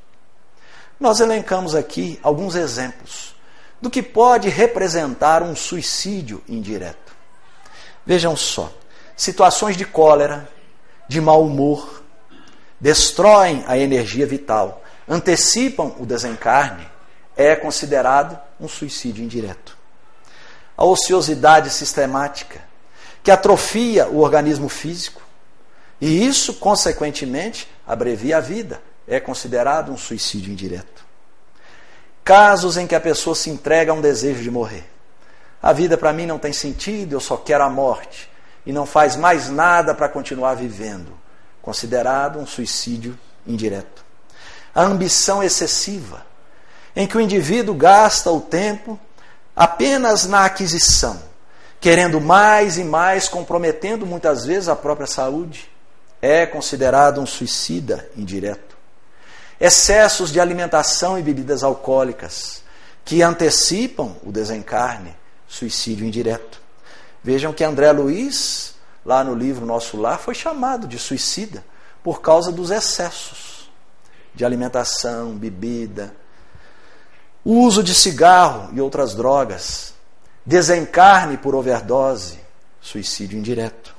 Nós 1.00 1.20
elencamos 1.20 1.74
aqui 1.74 2.20
alguns 2.22 2.54
exemplos 2.54 3.34
do 3.80 3.88
que 3.88 4.02
pode 4.02 4.50
representar 4.50 5.42
um 5.42 5.56
suicídio 5.56 6.42
indireto. 6.46 7.16
Vejam 8.04 8.36
só: 8.36 8.70
situações 9.16 9.74
de 9.74 9.86
cólera, 9.86 10.46
de 11.08 11.18
mau 11.18 11.46
humor, 11.46 12.02
destroem 12.78 13.64
a 13.66 13.78
energia 13.78 14.26
vital, 14.26 14.82
antecipam 15.08 15.94
o 15.98 16.04
desencarne, 16.04 16.91
é 17.36 17.56
considerado 17.56 18.38
um 18.60 18.68
suicídio 18.68 19.24
indireto 19.24 19.82
a 20.76 20.84
ociosidade 20.84 21.70
sistemática, 21.70 22.60
que 23.22 23.30
atrofia 23.30 24.08
o 24.08 24.18
organismo 24.18 24.68
físico. 24.68 25.22
E 26.00 26.26
isso, 26.26 26.54
consequentemente, 26.54 27.68
abrevia 27.86 28.38
a 28.38 28.40
vida. 28.40 28.82
É 29.06 29.20
considerado 29.20 29.92
um 29.92 29.96
suicídio 29.96 30.52
indireto. 30.52 31.04
Casos 32.24 32.76
em 32.76 32.86
que 32.86 32.94
a 32.94 33.00
pessoa 33.00 33.36
se 33.36 33.50
entrega 33.50 33.92
a 33.92 33.94
um 33.94 34.00
desejo 34.00 34.42
de 34.42 34.50
morrer. 34.50 34.90
A 35.62 35.72
vida 35.72 35.96
para 35.96 36.12
mim 36.12 36.26
não 36.26 36.38
tem 36.38 36.52
sentido, 36.52 37.14
eu 37.14 37.20
só 37.20 37.36
quero 37.36 37.62
a 37.62 37.70
morte. 37.70 38.28
E 38.66 38.72
não 38.72 38.86
faz 38.86 39.14
mais 39.16 39.48
nada 39.48 39.94
para 39.94 40.08
continuar 40.08 40.54
vivendo. 40.54 41.12
Considerado 41.60 42.40
um 42.40 42.46
suicídio 42.46 43.16
indireto. 43.46 44.04
A 44.74 44.82
ambição 44.82 45.42
excessiva, 45.42 46.26
em 46.94 47.06
que 47.06 47.16
o 47.16 47.20
indivíduo 47.20 47.74
gasta 47.74 48.30
o 48.30 48.40
tempo 48.40 48.98
apenas 49.54 50.26
na 50.26 50.44
aquisição, 50.44 51.20
querendo 51.80 52.20
mais 52.20 52.78
e 52.78 52.84
mais, 52.84 53.28
comprometendo 53.28 54.06
muitas 54.06 54.44
vezes 54.44 54.68
a 54.68 54.76
própria 54.76 55.06
saúde, 55.06 55.70
é 56.20 56.46
considerado 56.46 57.20
um 57.20 57.26
suicida 57.26 58.08
indireto. 58.16 58.76
Excessos 59.60 60.30
de 60.30 60.40
alimentação 60.40 61.18
e 61.18 61.22
bebidas 61.22 61.64
alcoólicas, 61.64 62.62
que 63.04 63.22
antecipam 63.22 64.16
o 64.22 64.30
desencarne, 64.30 65.16
suicídio 65.48 66.06
indireto. 66.06 66.60
Vejam 67.22 67.52
que 67.52 67.64
André 67.64 67.90
Luiz, 67.92 68.74
lá 69.04 69.22
no 69.24 69.34
livro 69.34 69.66
Nosso 69.66 69.96
Lar, 69.96 70.18
foi 70.18 70.34
chamado 70.34 70.86
de 70.86 70.98
suicida 70.98 71.64
por 72.02 72.20
causa 72.20 72.50
dos 72.50 72.70
excessos 72.70 73.70
de 74.34 74.44
alimentação, 74.44 75.36
bebida, 75.36 76.14
uso 77.44 77.82
de 77.82 77.94
cigarro 77.94 78.70
e 78.72 78.80
outras 78.80 79.14
drogas, 79.14 79.94
desencarne 80.44 81.36
por 81.36 81.54
overdose, 81.54 82.38
suicídio 82.80 83.38
indireto, 83.38 83.94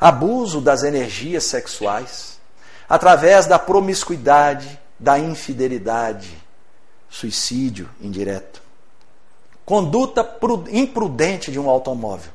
abuso 0.00 0.60
das 0.60 0.82
energias 0.82 1.44
sexuais, 1.44 2.38
através 2.88 3.46
da 3.46 3.58
promiscuidade, 3.58 4.78
da 4.98 5.18
infidelidade, 5.18 6.30
suicídio 7.08 7.88
indireto, 8.00 8.62
conduta 9.64 10.26
imprudente 10.70 11.50
de 11.50 11.58
um 11.58 11.68
automóvel, 11.68 12.32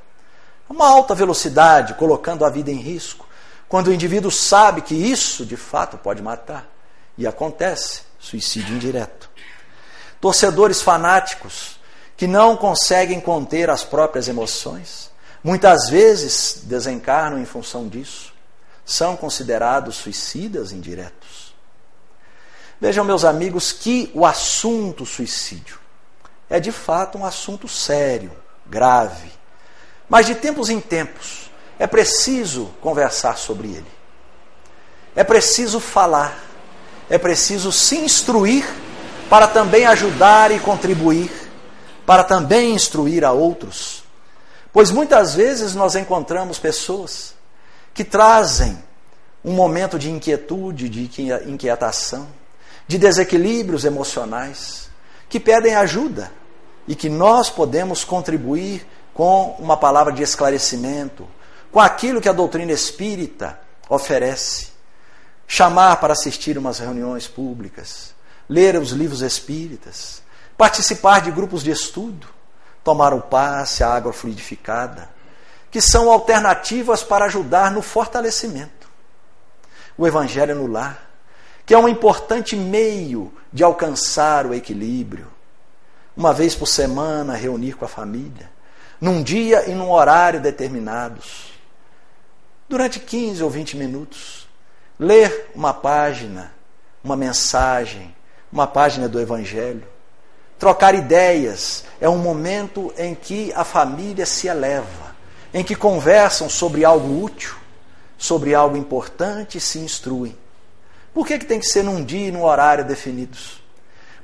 uma 0.70 0.88
alta 0.88 1.16
velocidade, 1.16 1.94
colocando 1.96 2.46
a 2.46 2.50
vida 2.50 2.72
em 2.72 2.78
risco, 2.78 3.26
quando 3.70 3.88
o 3.88 3.94
indivíduo 3.94 4.32
sabe 4.32 4.82
que 4.82 4.96
isso 4.96 5.46
de 5.46 5.58
fato 5.58 5.98
pode 5.98 6.22
matar, 6.22 6.68
e 7.18 7.26
acontece 7.26 8.02
suicídio 8.20 8.76
indireto 8.76 9.30
torcedores 10.20 10.82
fanáticos 10.82 11.80
que 12.16 12.28
não 12.28 12.58
conseguem 12.58 13.20
conter 13.20 13.70
as 13.70 13.84
próprias 13.84 14.28
emoções, 14.28 15.12
muitas 15.44 15.90
vezes 15.90 16.62
desencarnam 16.64 17.40
em 17.40 17.46
função 17.46 17.88
disso, 17.88 18.34
são 18.86 19.16
considerados 19.16 19.96
suicidas 19.98 20.72
indiretos. 20.72 21.56
Vejam, 22.80 23.04
meus 23.04 23.24
amigos, 23.24 23.72
que 23.72 24.12
o 24.14 24.26
assunto 24.26 25.06
suicídio 25.06 25.80
é 26.50 26.60
de 26.60 26.72
fato 26.72 27.18
um 27.18 27.26
assunto 27.26 27.68
sério, 27.68 28.32
grave, 28.66 29.32
mas 30.10 30.26
de 30.26 30.36
tempos 30.36 30.70
em 30.70 30.80
tempos 30.80 31.52
é 31.78 31.86
preciso 31.86 32.74
conversar 32.82 33.38
sobre 33.38 33.68
ele. 33.68 33.98
É 35.16 35.24
preciso 35.24 35.80
falar, 35.80 36.40
é 37.10 37.18
preciso 37.18 37.72
se 37.72 37.98
instruir 37.98 38.66
para 39.30 39.48
também 39.48 39.86
ajudar 39.86 40.52
e 40.52 40.60
contribuir, 40.60 41.32
para 42.06 42.24
também 42.24 42.74
instruir 42.74 43.24
a 43.26 43.32
outros. 43.32 44.04
Pois 44.72 44.92
muitas 44.92 45.36
vezes 45.36 45.76
nós 45.76 45.96
encontramos 45.96 46.60
pessoas 46.60 47.34
que 47.94 48.04
trazem 48.04 48.78
um 49.44 49.54
momento 49.54 49.98
de 49.98 50.10
inquietude, 50.10 50.90
de 50.90 51.10
inquietação, 51.48 52.28
de 52.88 52.98
desequilíbrios 52.98 53.86
emocionais, 53.86 54.90
que 55.30 55.40
pedem 55.40 55.76
ajuda 55.76 56.32
e 56.88 56.96
que 56.96 57.10
nós 57.10 57.50
podemos 57.50 58.04
contribuir 58.04 58.86
com 59.14 59.56
uma 59.60 59.76
palavra 59.76 60.14
de 60.14 60.24
esclarecimento, 60.24 61.28
com 61.72 61.80
aquilo 61.80 62.22
que 62.22 62.30
a 62.30 62.34
doutrina 62.34 62.72
espírita 62.72 63.60
oferece. 63.90 64.68
Chamar 65.48 65.98
para 65.98 66.14
assistir 66.14 66.58
umas 66.58 66.80
reuniões 66.80 67.28
públicas, 67.28 68.14
ler 68.50 68.78
os 68.78 68.92
livros 68.92 69.22
espíritas, 69.22 70.22
participar 70.58 71.22
de 71.22 71.32
grupos 71.32 71.64
de 71.64 71.72
estudo, 71.72 72.28
tomar 72.84 73.14
o 73.14 73.22
passe, 73.22 73.84
a 73.84 73.94
água 73.94 74.14
fluidificada, 74.14 75.10
que 75.70 75.82
são 75.82 76.10
alternativas 76.10 77.04
para 77.04 77.26
ajudar 77.26 77.72
no 77.72 77.82
fortalecimento. 77.82 78.88
O 79.98 80.08
Evangelho 80.08 80.56
no 80.56 80.68
lar, 80.68 81.08
que 81.66 81.74
é 81.74 81.78
um 81.78 81.88
importante 81.88 82.56
meio 82.56 83.34
de 83.52 83.64
alcançar 83.64 84.46
o 84.46 84.54
equilíbrio. 84.54 85.28
Uma 86.16 86.34
vez 86.34 86.56
por 86.56 86.68
semana, 86.68 87.36
reunir 87.36 87.74
com 87.74 87.84
a 87.84 87.90
família, 87.90 88.50
num 89.00 89.22
dia 89.22 89.70
e 89.70 89.76
num 89.76 89.92
horário 89.92 90.42
determinados, 90.42 91.52
durante 92.70 93.00
15 93.00 93.44
ou 93.44 93.50
20 93.50 93.78
minutos, 93.78 94.48
ler 95.00 95.52
uma 95.54 95.74
página, 95.74 96.54
uma 97.04 97.16
mensagem, 97.16 98.16
uma 98.58 98.66
página 98.66 99.08
do 99.08 99.20
Evangelho. 99.20 99.84
Trocar 100.58 100.96
ideias 100.96 101.84
é 102.02 102.10
um 102.10 102.18
momento 102.18 102.92
em 102.98 103.14
que 103.14 103.54
a 103.56 103.64
família 103.64 104.26
se 104.26 104.48
eleva, 104.48 105.16
em 105.54 105.64
que 105.64 105.76
conversam 105.76 106.50
sobre 106.50 106.84
algo 106.84 107.24
útil, 107.24 107.56
sobre 108.18 108.56
algo 108.56 108.76
importante 108.76 109.60
e 109.60 109.62
se 109.62 109.78
instruem. 109.78 110.36
Por 111.14 111.28
que, 111.28 111.38
que 111.38 111.46
tem 111.46 111.60
que 111.60 111.68
ser 111.68 111.84
num 111.84 112.04
dia 112.04 112.30
e 112.30 112.32
num 112.32 112.44
horário 112.44 112.84
definidos? 112.84 113.62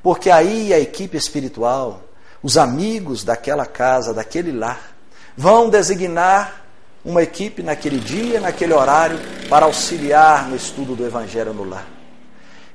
Porque 0.01 0.31
aí 0.31 0.73
a 0.73 0.79
equipe 0.79 1.15
espiritual, 1.15 2.01
os 2.41 2.57
amigos 2.57 3.23
daquela 3.23 3.67
casa, 3.67 4.15
daquele 4.15 4.51
lar, 4.51 4.95
vão 5.37 5.69
designar 5.69 6.65
uma 7.05 7.21
equipe 7.21 7.61
naquele 7.61 7.99
dia, 7.99 8.39
naquele 8.39 8.73
horário, 8.73 9.19
para 9.47 9.65
auxiliar 9.65 10.49
no 10.49 10.55
estudo 10.55 10.95
do 10.95 11.05
Evangelho 11.05 11.53
no 11.53 11.63
lar. 11.63 11.87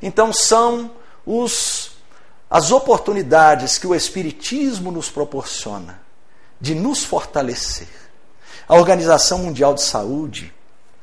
Então 0.00 0.32
são 0.32 0.92
os, 1.28 1.90
as 2.48 2.72
oportunidades 2.72 3.76
que 3.76 3.86
o 3.86 3.94
Espiritismo 3.94 4.90
nos 4.90 5.10
proporciona 5.10 6.00
de 6.58 6.74
nos 6.74 7.04
fortalecer. 7.04 7.88
A 8.66 8.74
Organização 8.74 9.40
Mundial 9.40 9.74
de 9.74 9.82
Saúde 9.82 10.54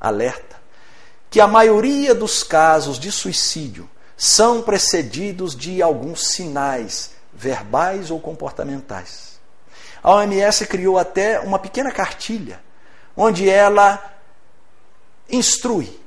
alerta 0.01 0.55
que 1.29 1.39
a 1.39 1.47
maioria 1.47 2.15
dos 2.15 2.41
casos 2.41 2.97
de 2.97 3.11
suicídio 3.11 3.87
são 4.17 4.63
precedidos 4.63 5.55
de 5.55 5.81
alguns 5.81 6.27
sinais 6.29 7.11
verbais 7.31 8.09
ou 8.09 8.19
comportamentais. 8.19 9.39
A 10.01 10.11
OMS 10.15 10.65
criou 10.65 10.97
até 10.97 11.39
uma 11.39 11.59
pequena 11.59 11.91
cartilha 11.91 12.59
onde 13.15 13.47
ela 13.47 14.03
instrui 15.29 15.99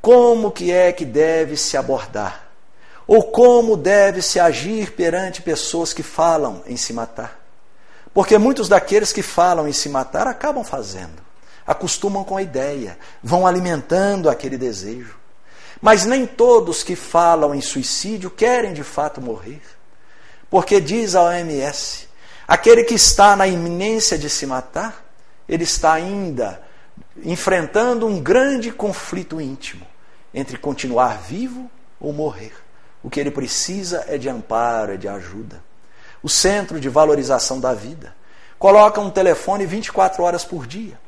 como 0.00 0.50
que 0.50 0.72
é 0.72 0.90
que 0.92 1.04
deve 1.04 1.56
se 1.56 1.76
abordar 1.76 2.41
ou 3.12 3.24
como 3.24 3.76
deve 3.76 4.22
se 4.22 4.40
agir 4.40 4.92
perante 4.92 5.42
pessoas 5.42 5.92
que 5.92 6.02
falam 6.02 6.62
em 6.66 6.78
se 6.78 6.94
matar. 6.94 7.38
Porque 8.14 8.38
muitos 8.38 8.70
daqueles 8.70 9.12
que 9.12 9.20
falam 9.20 9.68
em 9.68 9.72
se 9.74 9.90
matar 9.90 10.26
acabam 10.26 10.64
fazendo 10.64 11.20
acostumam 11.66 12.24
com 12.24 12.38
a 12.38 12.42
ideia, 12.42 12.98
vão 13.22 13.46
alimentando 13.46 14.30
aquele 14.30 14.56
desejo. 14.56 15.14
Mas 15.78 16.06
nem 16.06 16.26
todos 16.26 16.82
que 16.82 16.96
falam 16.96 17.54
em 17.54 17.60
suicídio 17.60 18.30
querem 18.30 18.72
de 18.72 18.82
fato 18.82 19.20
morrer. 19.20 19.60
Porque 20.48 20.80
diz 20.80 21.14
a 21.14 21.24
OMS: 21.24 22.08
aquele 22.48 22.82
que 22.82 22.94
está 22.94 23.36
na 23.36 23.46
iminência 23.46 24.16
de 24.16 24.30
se 24.30 24.46
matar, 24.46 25.04
ele 25.46 25.64
está 25.64 25.92
ainda 25.92 26.62
enfrentando 27.22 28.06
um 28.06 28.18
grande 28.18 28.72
conflito 28.72 29.38
íntimo 29.38 29.86
entre 30.32 30.56
continuar 30.56 31.18
vivo 31.18 31.70
ou 32.00 32.10
morrer. 32.10 32.54
O 33.02 33.10
que 33.10 33.18
ele 33.18 33.30
precisa 33.30 34.04
é 34.06 34.16
de 34.16 34.28
amparo, 34.28 34.92
é 34.92 34.96
de 34.96 35.08
ajuda. 35.08 35.62
O 36.22 36.28
Centro 36.28 36.78
de 36.78 36.88
Valorização 36.88 37.58
da 37.58 37.74
Vida 37.74 38.14
coloca 38.58 39.00
um 39.00 39.10
telefone 39.10 39.66
24 39.66 40.22
horas 40.22 40.44
por 40.44 40.66
dia 40.66 40.98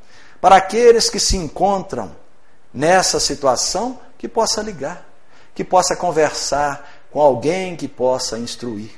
para 0.40 0.56
aqueles 0.56 1.08
que 1.08 1.20
se 1.20 1.36
encontram 1.36 2.14
nessa 2.72 3.20
situação, 3.20 4.00
que 4.18 4.28
possa 4.28 4.60
ligar, 4.60 5.08
que 5.54 5.62
possa 5.62 5.94
conversar 5.94 6.86
com 7.10 7.20
alguém 7.20 7.76
que 7.76 7.86
possa 7.86 8.38
instruir. 8.38 8.90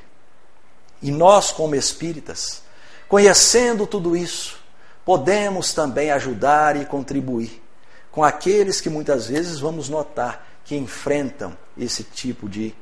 E 1.03 1.11
nós, 1.11 1.53
como 1.53 1.75
espíritas, 1.75 2.63
conhecendo 3.07 3.87
tudo 3.87 4.17
isso, 4.17 4.59
podemos 5.05 5.75
também 5.75 6.11
ajudar 6.11 6.77
e 6.77 6.87
contribuir 6.87 7.63
com 8.11 8.25
aqueles 8.25 8.81
que 8.81 8.89
muitas 8.89 9.27
vezes 9.27 9.61
vamos 9.61 9.91
notar 9.91 10.49
que 10.65 10.75
enfrentam 10.75 11.57
esse 11.77 12.03
tipo 12.03 12.49
de 12.49 12.75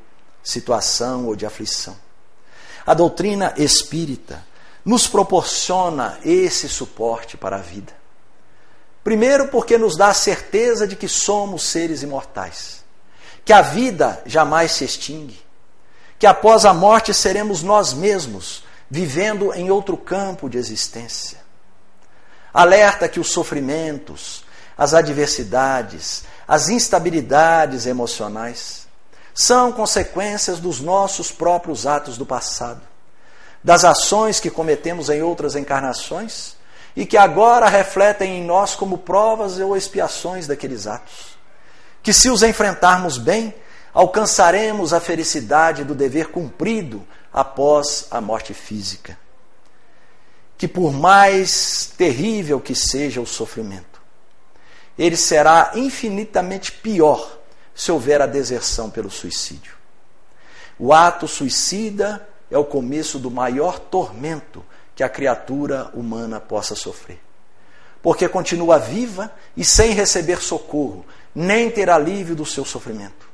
situação 0.45 1.27
ou 1.27 1.35
de 1.35 1.47
aflição. 1.47 1.97
A 2.87 2.93
doutrina 2.93 3.55
espírita 3.57 4.45
nos 4.85 5.09
proporciona 5.09 6.19
esse 6.23 6.69
suporte 6.69 7.39
para 7.39 7.57
a 7.57 7.61
vida. 7.61 7.93
Primeiro, 9.03 9.49
porque 9.49 9.79
nos 9.79 9.97
dá 9.97 10.09
a 10.09 10.15
certeza 10.15 10.87
de 10.87 10.95
que 10.95 11.09
somos 11.09 11.63
seres 11.63 12.03
imortais, 12.03 12.85
que 13.45 13.53
a 13.53 13.63
vida 13.63 14.23
jamais 14.27 14.73
se 14.73 14.85
extingue, 14.85 15.43
que 16.19 16.27
após 16.27 16.67
a 16.67 16.75
morte 16.75 17.13
seremos 17.15 17.63
nós 17.63 17.95
mesmos, 17.95 18.65
vivendo 18.91 19.53
em 19.55 19.71
outro 19.71 19.97
campo 19.97 20.49
de 20.49 20.59
existência. 20.59 21.39
Alerta 22.53 23.09
que 23.09 23.19
os 23.19 23.31
sofrimentos, 23.31 24.45
as 24.77 24.95
adversidades, 24.95 26.25
as 26.47 26.69
instabilidades 26.69 27.87
emocionais 27.87 28.84
são 29.35 29.73
consequências 29.73 30.61
dos 30.61 30.81
nossos 30.81 31.33
próprios 31.33 31.87
atos 31.87 32.17
do 32.17 32.25
passado, 32.25 32.81
das 33.63 33.85
ações 33.85 34.39
que 34.39 34.49
cometemos 34.49 35.11
em 35.11 35.23
outras 35.23 35.57
encarnações 35.57 36.55
e 36.95 37.05
que 37.05 37.17
agora 37.17 37.69
refletem 37.69 38.39
em 38.39 38.45
nós 38.45 38.77
como 38.77 38.99
provas 38.99 39.59
ou 39.59 39.77
expiações 39.77 40.47
daqueles 40.47 40.87
atos. 40.87 41.37
Que 42.01 42.13
se 42.13 42.31
os 42.31 42.45
enfrentarmos 42.45 43.19
bem, 43.19 43.53
alcançaremos 43.93 44.93
a 44.93 45.01
felicidade 45.01 45.83
do 45.83 45.95
dever 45.95 46.29
cumprido 46.29 47.05
após 47.33 48.07
a 48.13 48.21
morte 48.21 48.55
física. 48.55 49.19
Que 50.57 50.69
por 50.69 50.93
mais 50.93 51.93
terrível 51.99 52.61
que 52.61 52.77
seja 52.77 53.21
o 53.21 53.27
sofrimento, 53.27 54.01
ele 54.97 55.17
será 55.17 55.73
infinitamente 55.75 56.71
pior 56.71 57.44
se 57.75 57.91
houver 57.91 58.23
a 58.23 58.27
deserção 58.27 58.91
pelo 58.91 59.11
suicídio. 59.11 59.75
O 60.79 60.93
ato 60.93 61.27
suicida 61.27 62.27
é 62.51 62.59
o 62.59 62.65
começo 62.65 63.19
do 63.19 63.31
maior 63.31 63.79
tormento 63.79 64.65
que 64.95 65.03
a 65.03 65.09
criatura 65.09 65.91
humana 65.95 66.39
possa 66.41 66.75
sofrer. 66.75 67.21
Porque 68.03 68.29
continua 68.29 68.79
viva 68.79 69.33
e 69.57 69.65
sem 69.65 69.93
receber 69.93 70.41
socorro, 70.41 71.05
nem 71.35 71.71
ter 71.71 71.89
alívio 71.91 72.37
do 72.37 72.45
seu 72.45 72.65
sofrimento. 72.65 73.29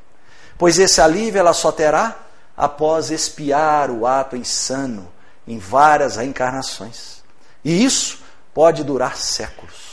Pois 0.56 0.78
esse 0.78 1.00
alívio 1.00 1.38
ela 1.38 1.52
só 1.52 1.72
terá 1.72 2.16
após 2.56 3.10
expiar 3.10 3.90
o 3.90 4.06
ato 4.06 4.36
insano 4.36 5.10
em 5.46 5.58
várias 5.58 6.16
reencarnações. 6.16 7.22
E 7.64 7.84
isso 7.84 8.20
pode 8.54 8.84
durar 8.84 9.16
séculos. 9.16 9.89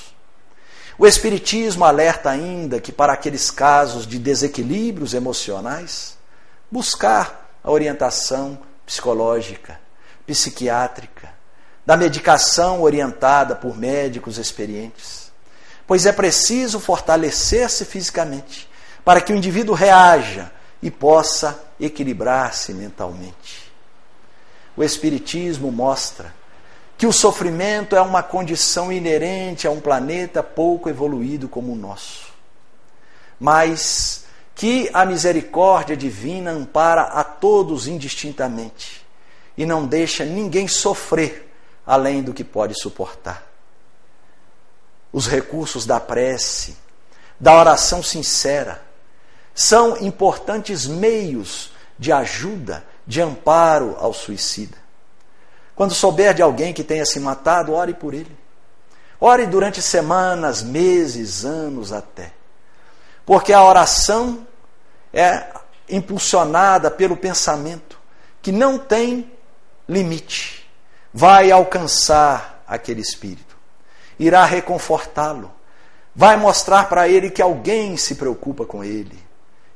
O 0.99 1.05
Espiritismo 1.05 1.85
alerta 1.85 2.31
ainda 2.31 2.81
que, 2.81 2.91
para 2.91 3.13
aqueles 3.13 3.51
casos 3.51 4.07
de 4.07 4.17
desequilíbrios 4.17 5.13
emocionais, 5.13 6.17
buscar 6.71 7.51
a 7.63 7.69
orientação 7.69 8.57
psicológica, 8.83 9.79
psiquiátrica, 10.25 11.29
da 11.85 11.95
medicação 11.95 12.81
orientada 12.81 13.55
por 13.55 13.77
médicos 13.77 14.39
experientes. 14.39 15.31
Pois 15.85 16.05
é 16.05 16.11
preciso 16.11 16.79
fortalecer-se 16.79 17.85
fisicamente 17.85 18.67
para 19.05 19.21
que 19.21 19.31
o 19.31 19.35
indivíduo 19.35 19.75
reaja 19.75 20.51
e 20.81 20.89
possa 20.89 21.63
equilibrar-se 21.79 22.73
mentalmente. 22.73 23.71
O 24.75 24.83
Espiritismo 24.83 25.71
mostra 25.71 26.33
que 26.97 27.05
o 27.05 27.13
sofrimento 27.13 27.95
é 27.95 28.01
uma 28.01 28.23
condição 28.23 28.91
inerente 28.91 29.67
a 29.67 29.71
um 29.71 29.79
planeta 29.79 30.41
pouco 30.41 30.89
evoluído 30.89 31.47
como 31.47 31.73
o 31.73 31.75
nosso, 31.75 32.33
mas 33.39 34.25
que 34.55 34.89
a 34.91 35.05
misericórdia 35.05 35.95
divina 35.95 36.49
ampara 36.49 37.03
a 37.03 37.23
todos 37.23 37.87
indistintamente 37.87 39.05
e 39.55 39.65
não 39.65 39.85
deixa 39.85 40.25
ninguém 40.25 40.67
sofrer 40.67 41.53
além 41.85 42.23
do 42.23 42.33
que 42.33 42.43
pode 42.43 42.73
suportar. 42.81 43.45
Os 45.13 45.27
recursos 45.27 45.85
da 45.85 45.99
prece, 45.99 46.75
da 47.39 47.55
oração 47.55 48.01
sincera, 48.01 48.81
são 49.53 49.97
importantes 49.97 50.87
meios 50.87 51.71
de 51.97 52.11
ajuda, 52.11 52.83
de 53.05 53.21
amparo 53.21 53.95
ao 53.99 54.13
suicida. 54.13 54.86
Quando 55.77 55.93
souber 55.93 56.33
de 56.33 56.41
alguém 56.41 56.73
que 56.73 56.83
tenha 56.83 57.05
se 57.05 57.21
matado, 57.21 57.71
ore 57.71 57.93
por 57.93 58.13
ele. 58.13 58.37
Ore 59.21 59.45
durante 59.45 59.81
semanas, 59.81 60.61
meses, 60.61 61.45
anos 61.45 61.93
até. 61.93 62.33
Porque 63.25 63.53
a 63.53 63.63
oração 63.63 64.45
é 65.13 65.47
impulsionada 65.87 66.91
pelo 66.91 67.15
pensamento 67.15 67.97
que 68.41 68.51
não 68.51 68.77
tem 68.77 69.31
limite 69.87 70.67
vai 71.17 71.49
alcançar 71.49 72.63
aquele 72.67 73.01
espírito, 73.01 73.57
irá 74.19 74.45
reconfortá-lo, 74.45 75.51
vai 76.15 76.37
mostrar 76.37 76.87
para 76.89 77.07
ele 77.07 77.31
que 77.31 77.41
alguém 77.41 77.97
se 77.97 78.13
preocupa 78.13 78.65
com 78.65 78.83
ele. 78.83 79.17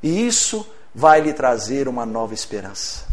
E 0.03 0.27
isso 0.27 0.67
vai 0.93 1.19
lhe 1.19 1.33
trazer 1.33 1.87
uma 1.87 2.05
nova 2.05 2.35
esperança. 2.35 3.10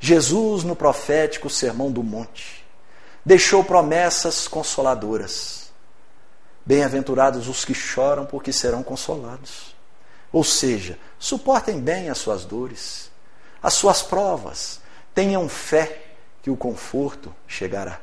Jesus, 0.00 0.64
no 0.64 0.74
profético 0.74 1.50
Sermão 1.50 1.92
do 1.92 2.02
Monte, 2.02 2.64
deixou 3.24 3.62
promessas 3.62 4.48
consoladoras. 4.48 5.70
Bem-aventurados 6.64 7.48
os 7.48 7.64
que 7.66 7.74
choram, 7.74 8.24
porque 8.24 8.50
serão 8.52 8.82
consolados. 8.82 9.74
Ou 10.32 10.42
seja, 10.42 10.98
suportem 11.18 11.78
bem 11.78 12.08
as 12.08 12.16
suas 12.16 12.46
dores, 12.46 13.10
as 13.62 13.74
suas 13.74 14.00
provas, 14.00 14.80
tenham 15.14 15.48
fé 15.48 16.00
que 16.42 16.50
o 16.50 16.56
conforto 16.56 17.34
chegará. 17.46 18.00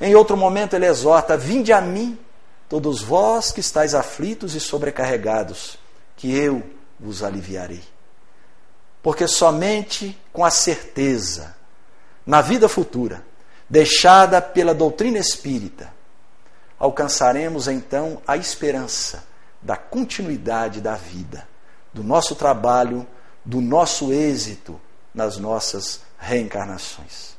Em 0.00 0.14
outro 0.14 0.36
momento 0.36 0.74
ele 0.74 0.86
exorta: 0.86 1.36
Vinde 1.36 1.72
a 1.72 1.80
mim, 1.80 2.16
todos 2.68 3.02
vós 3.02 3.50
que 3.50 3.60
estáis 3.60 3.92
aflitos 3.94 4.54
e 4.54 4.60
sobrecarregados, 4.60 5.78
que 6.16 6.32
eu 6.36 6.62
vos 7.00 7.24
aliviarei. 7.24 7.82
Porque 9.02 9.26
somente 9.26 10.18
com 10.32 10.44
a 10.44 10.50
certeza, 10.50 11.56
na 12.26 12.40
vida 12.40 12.68
futura, 12.68 13.24
deixada 13.68 14.42
pela 14.42 14.74
doutrina 14.74 15.18
espírita, 15.18 15.92
alcançaremos 16.78 17.68
então 17.68 18.20
a 18.26 18.36
esperança 18.36 19.24
da 19.62 19.76
continuidade 19.76 20.80
da 20.80 20.94
vida, 20.94 21.48
do 21.92 22.02
nosso 22.02 22.34
trabalho, 22.34 23.06
do 23.44 23.60
nosso 23.60 24.12
êxito 24.12 24.80
nas 25.14 25.38
nossas 25.38 26.00
reencarnações. 26.18 27.37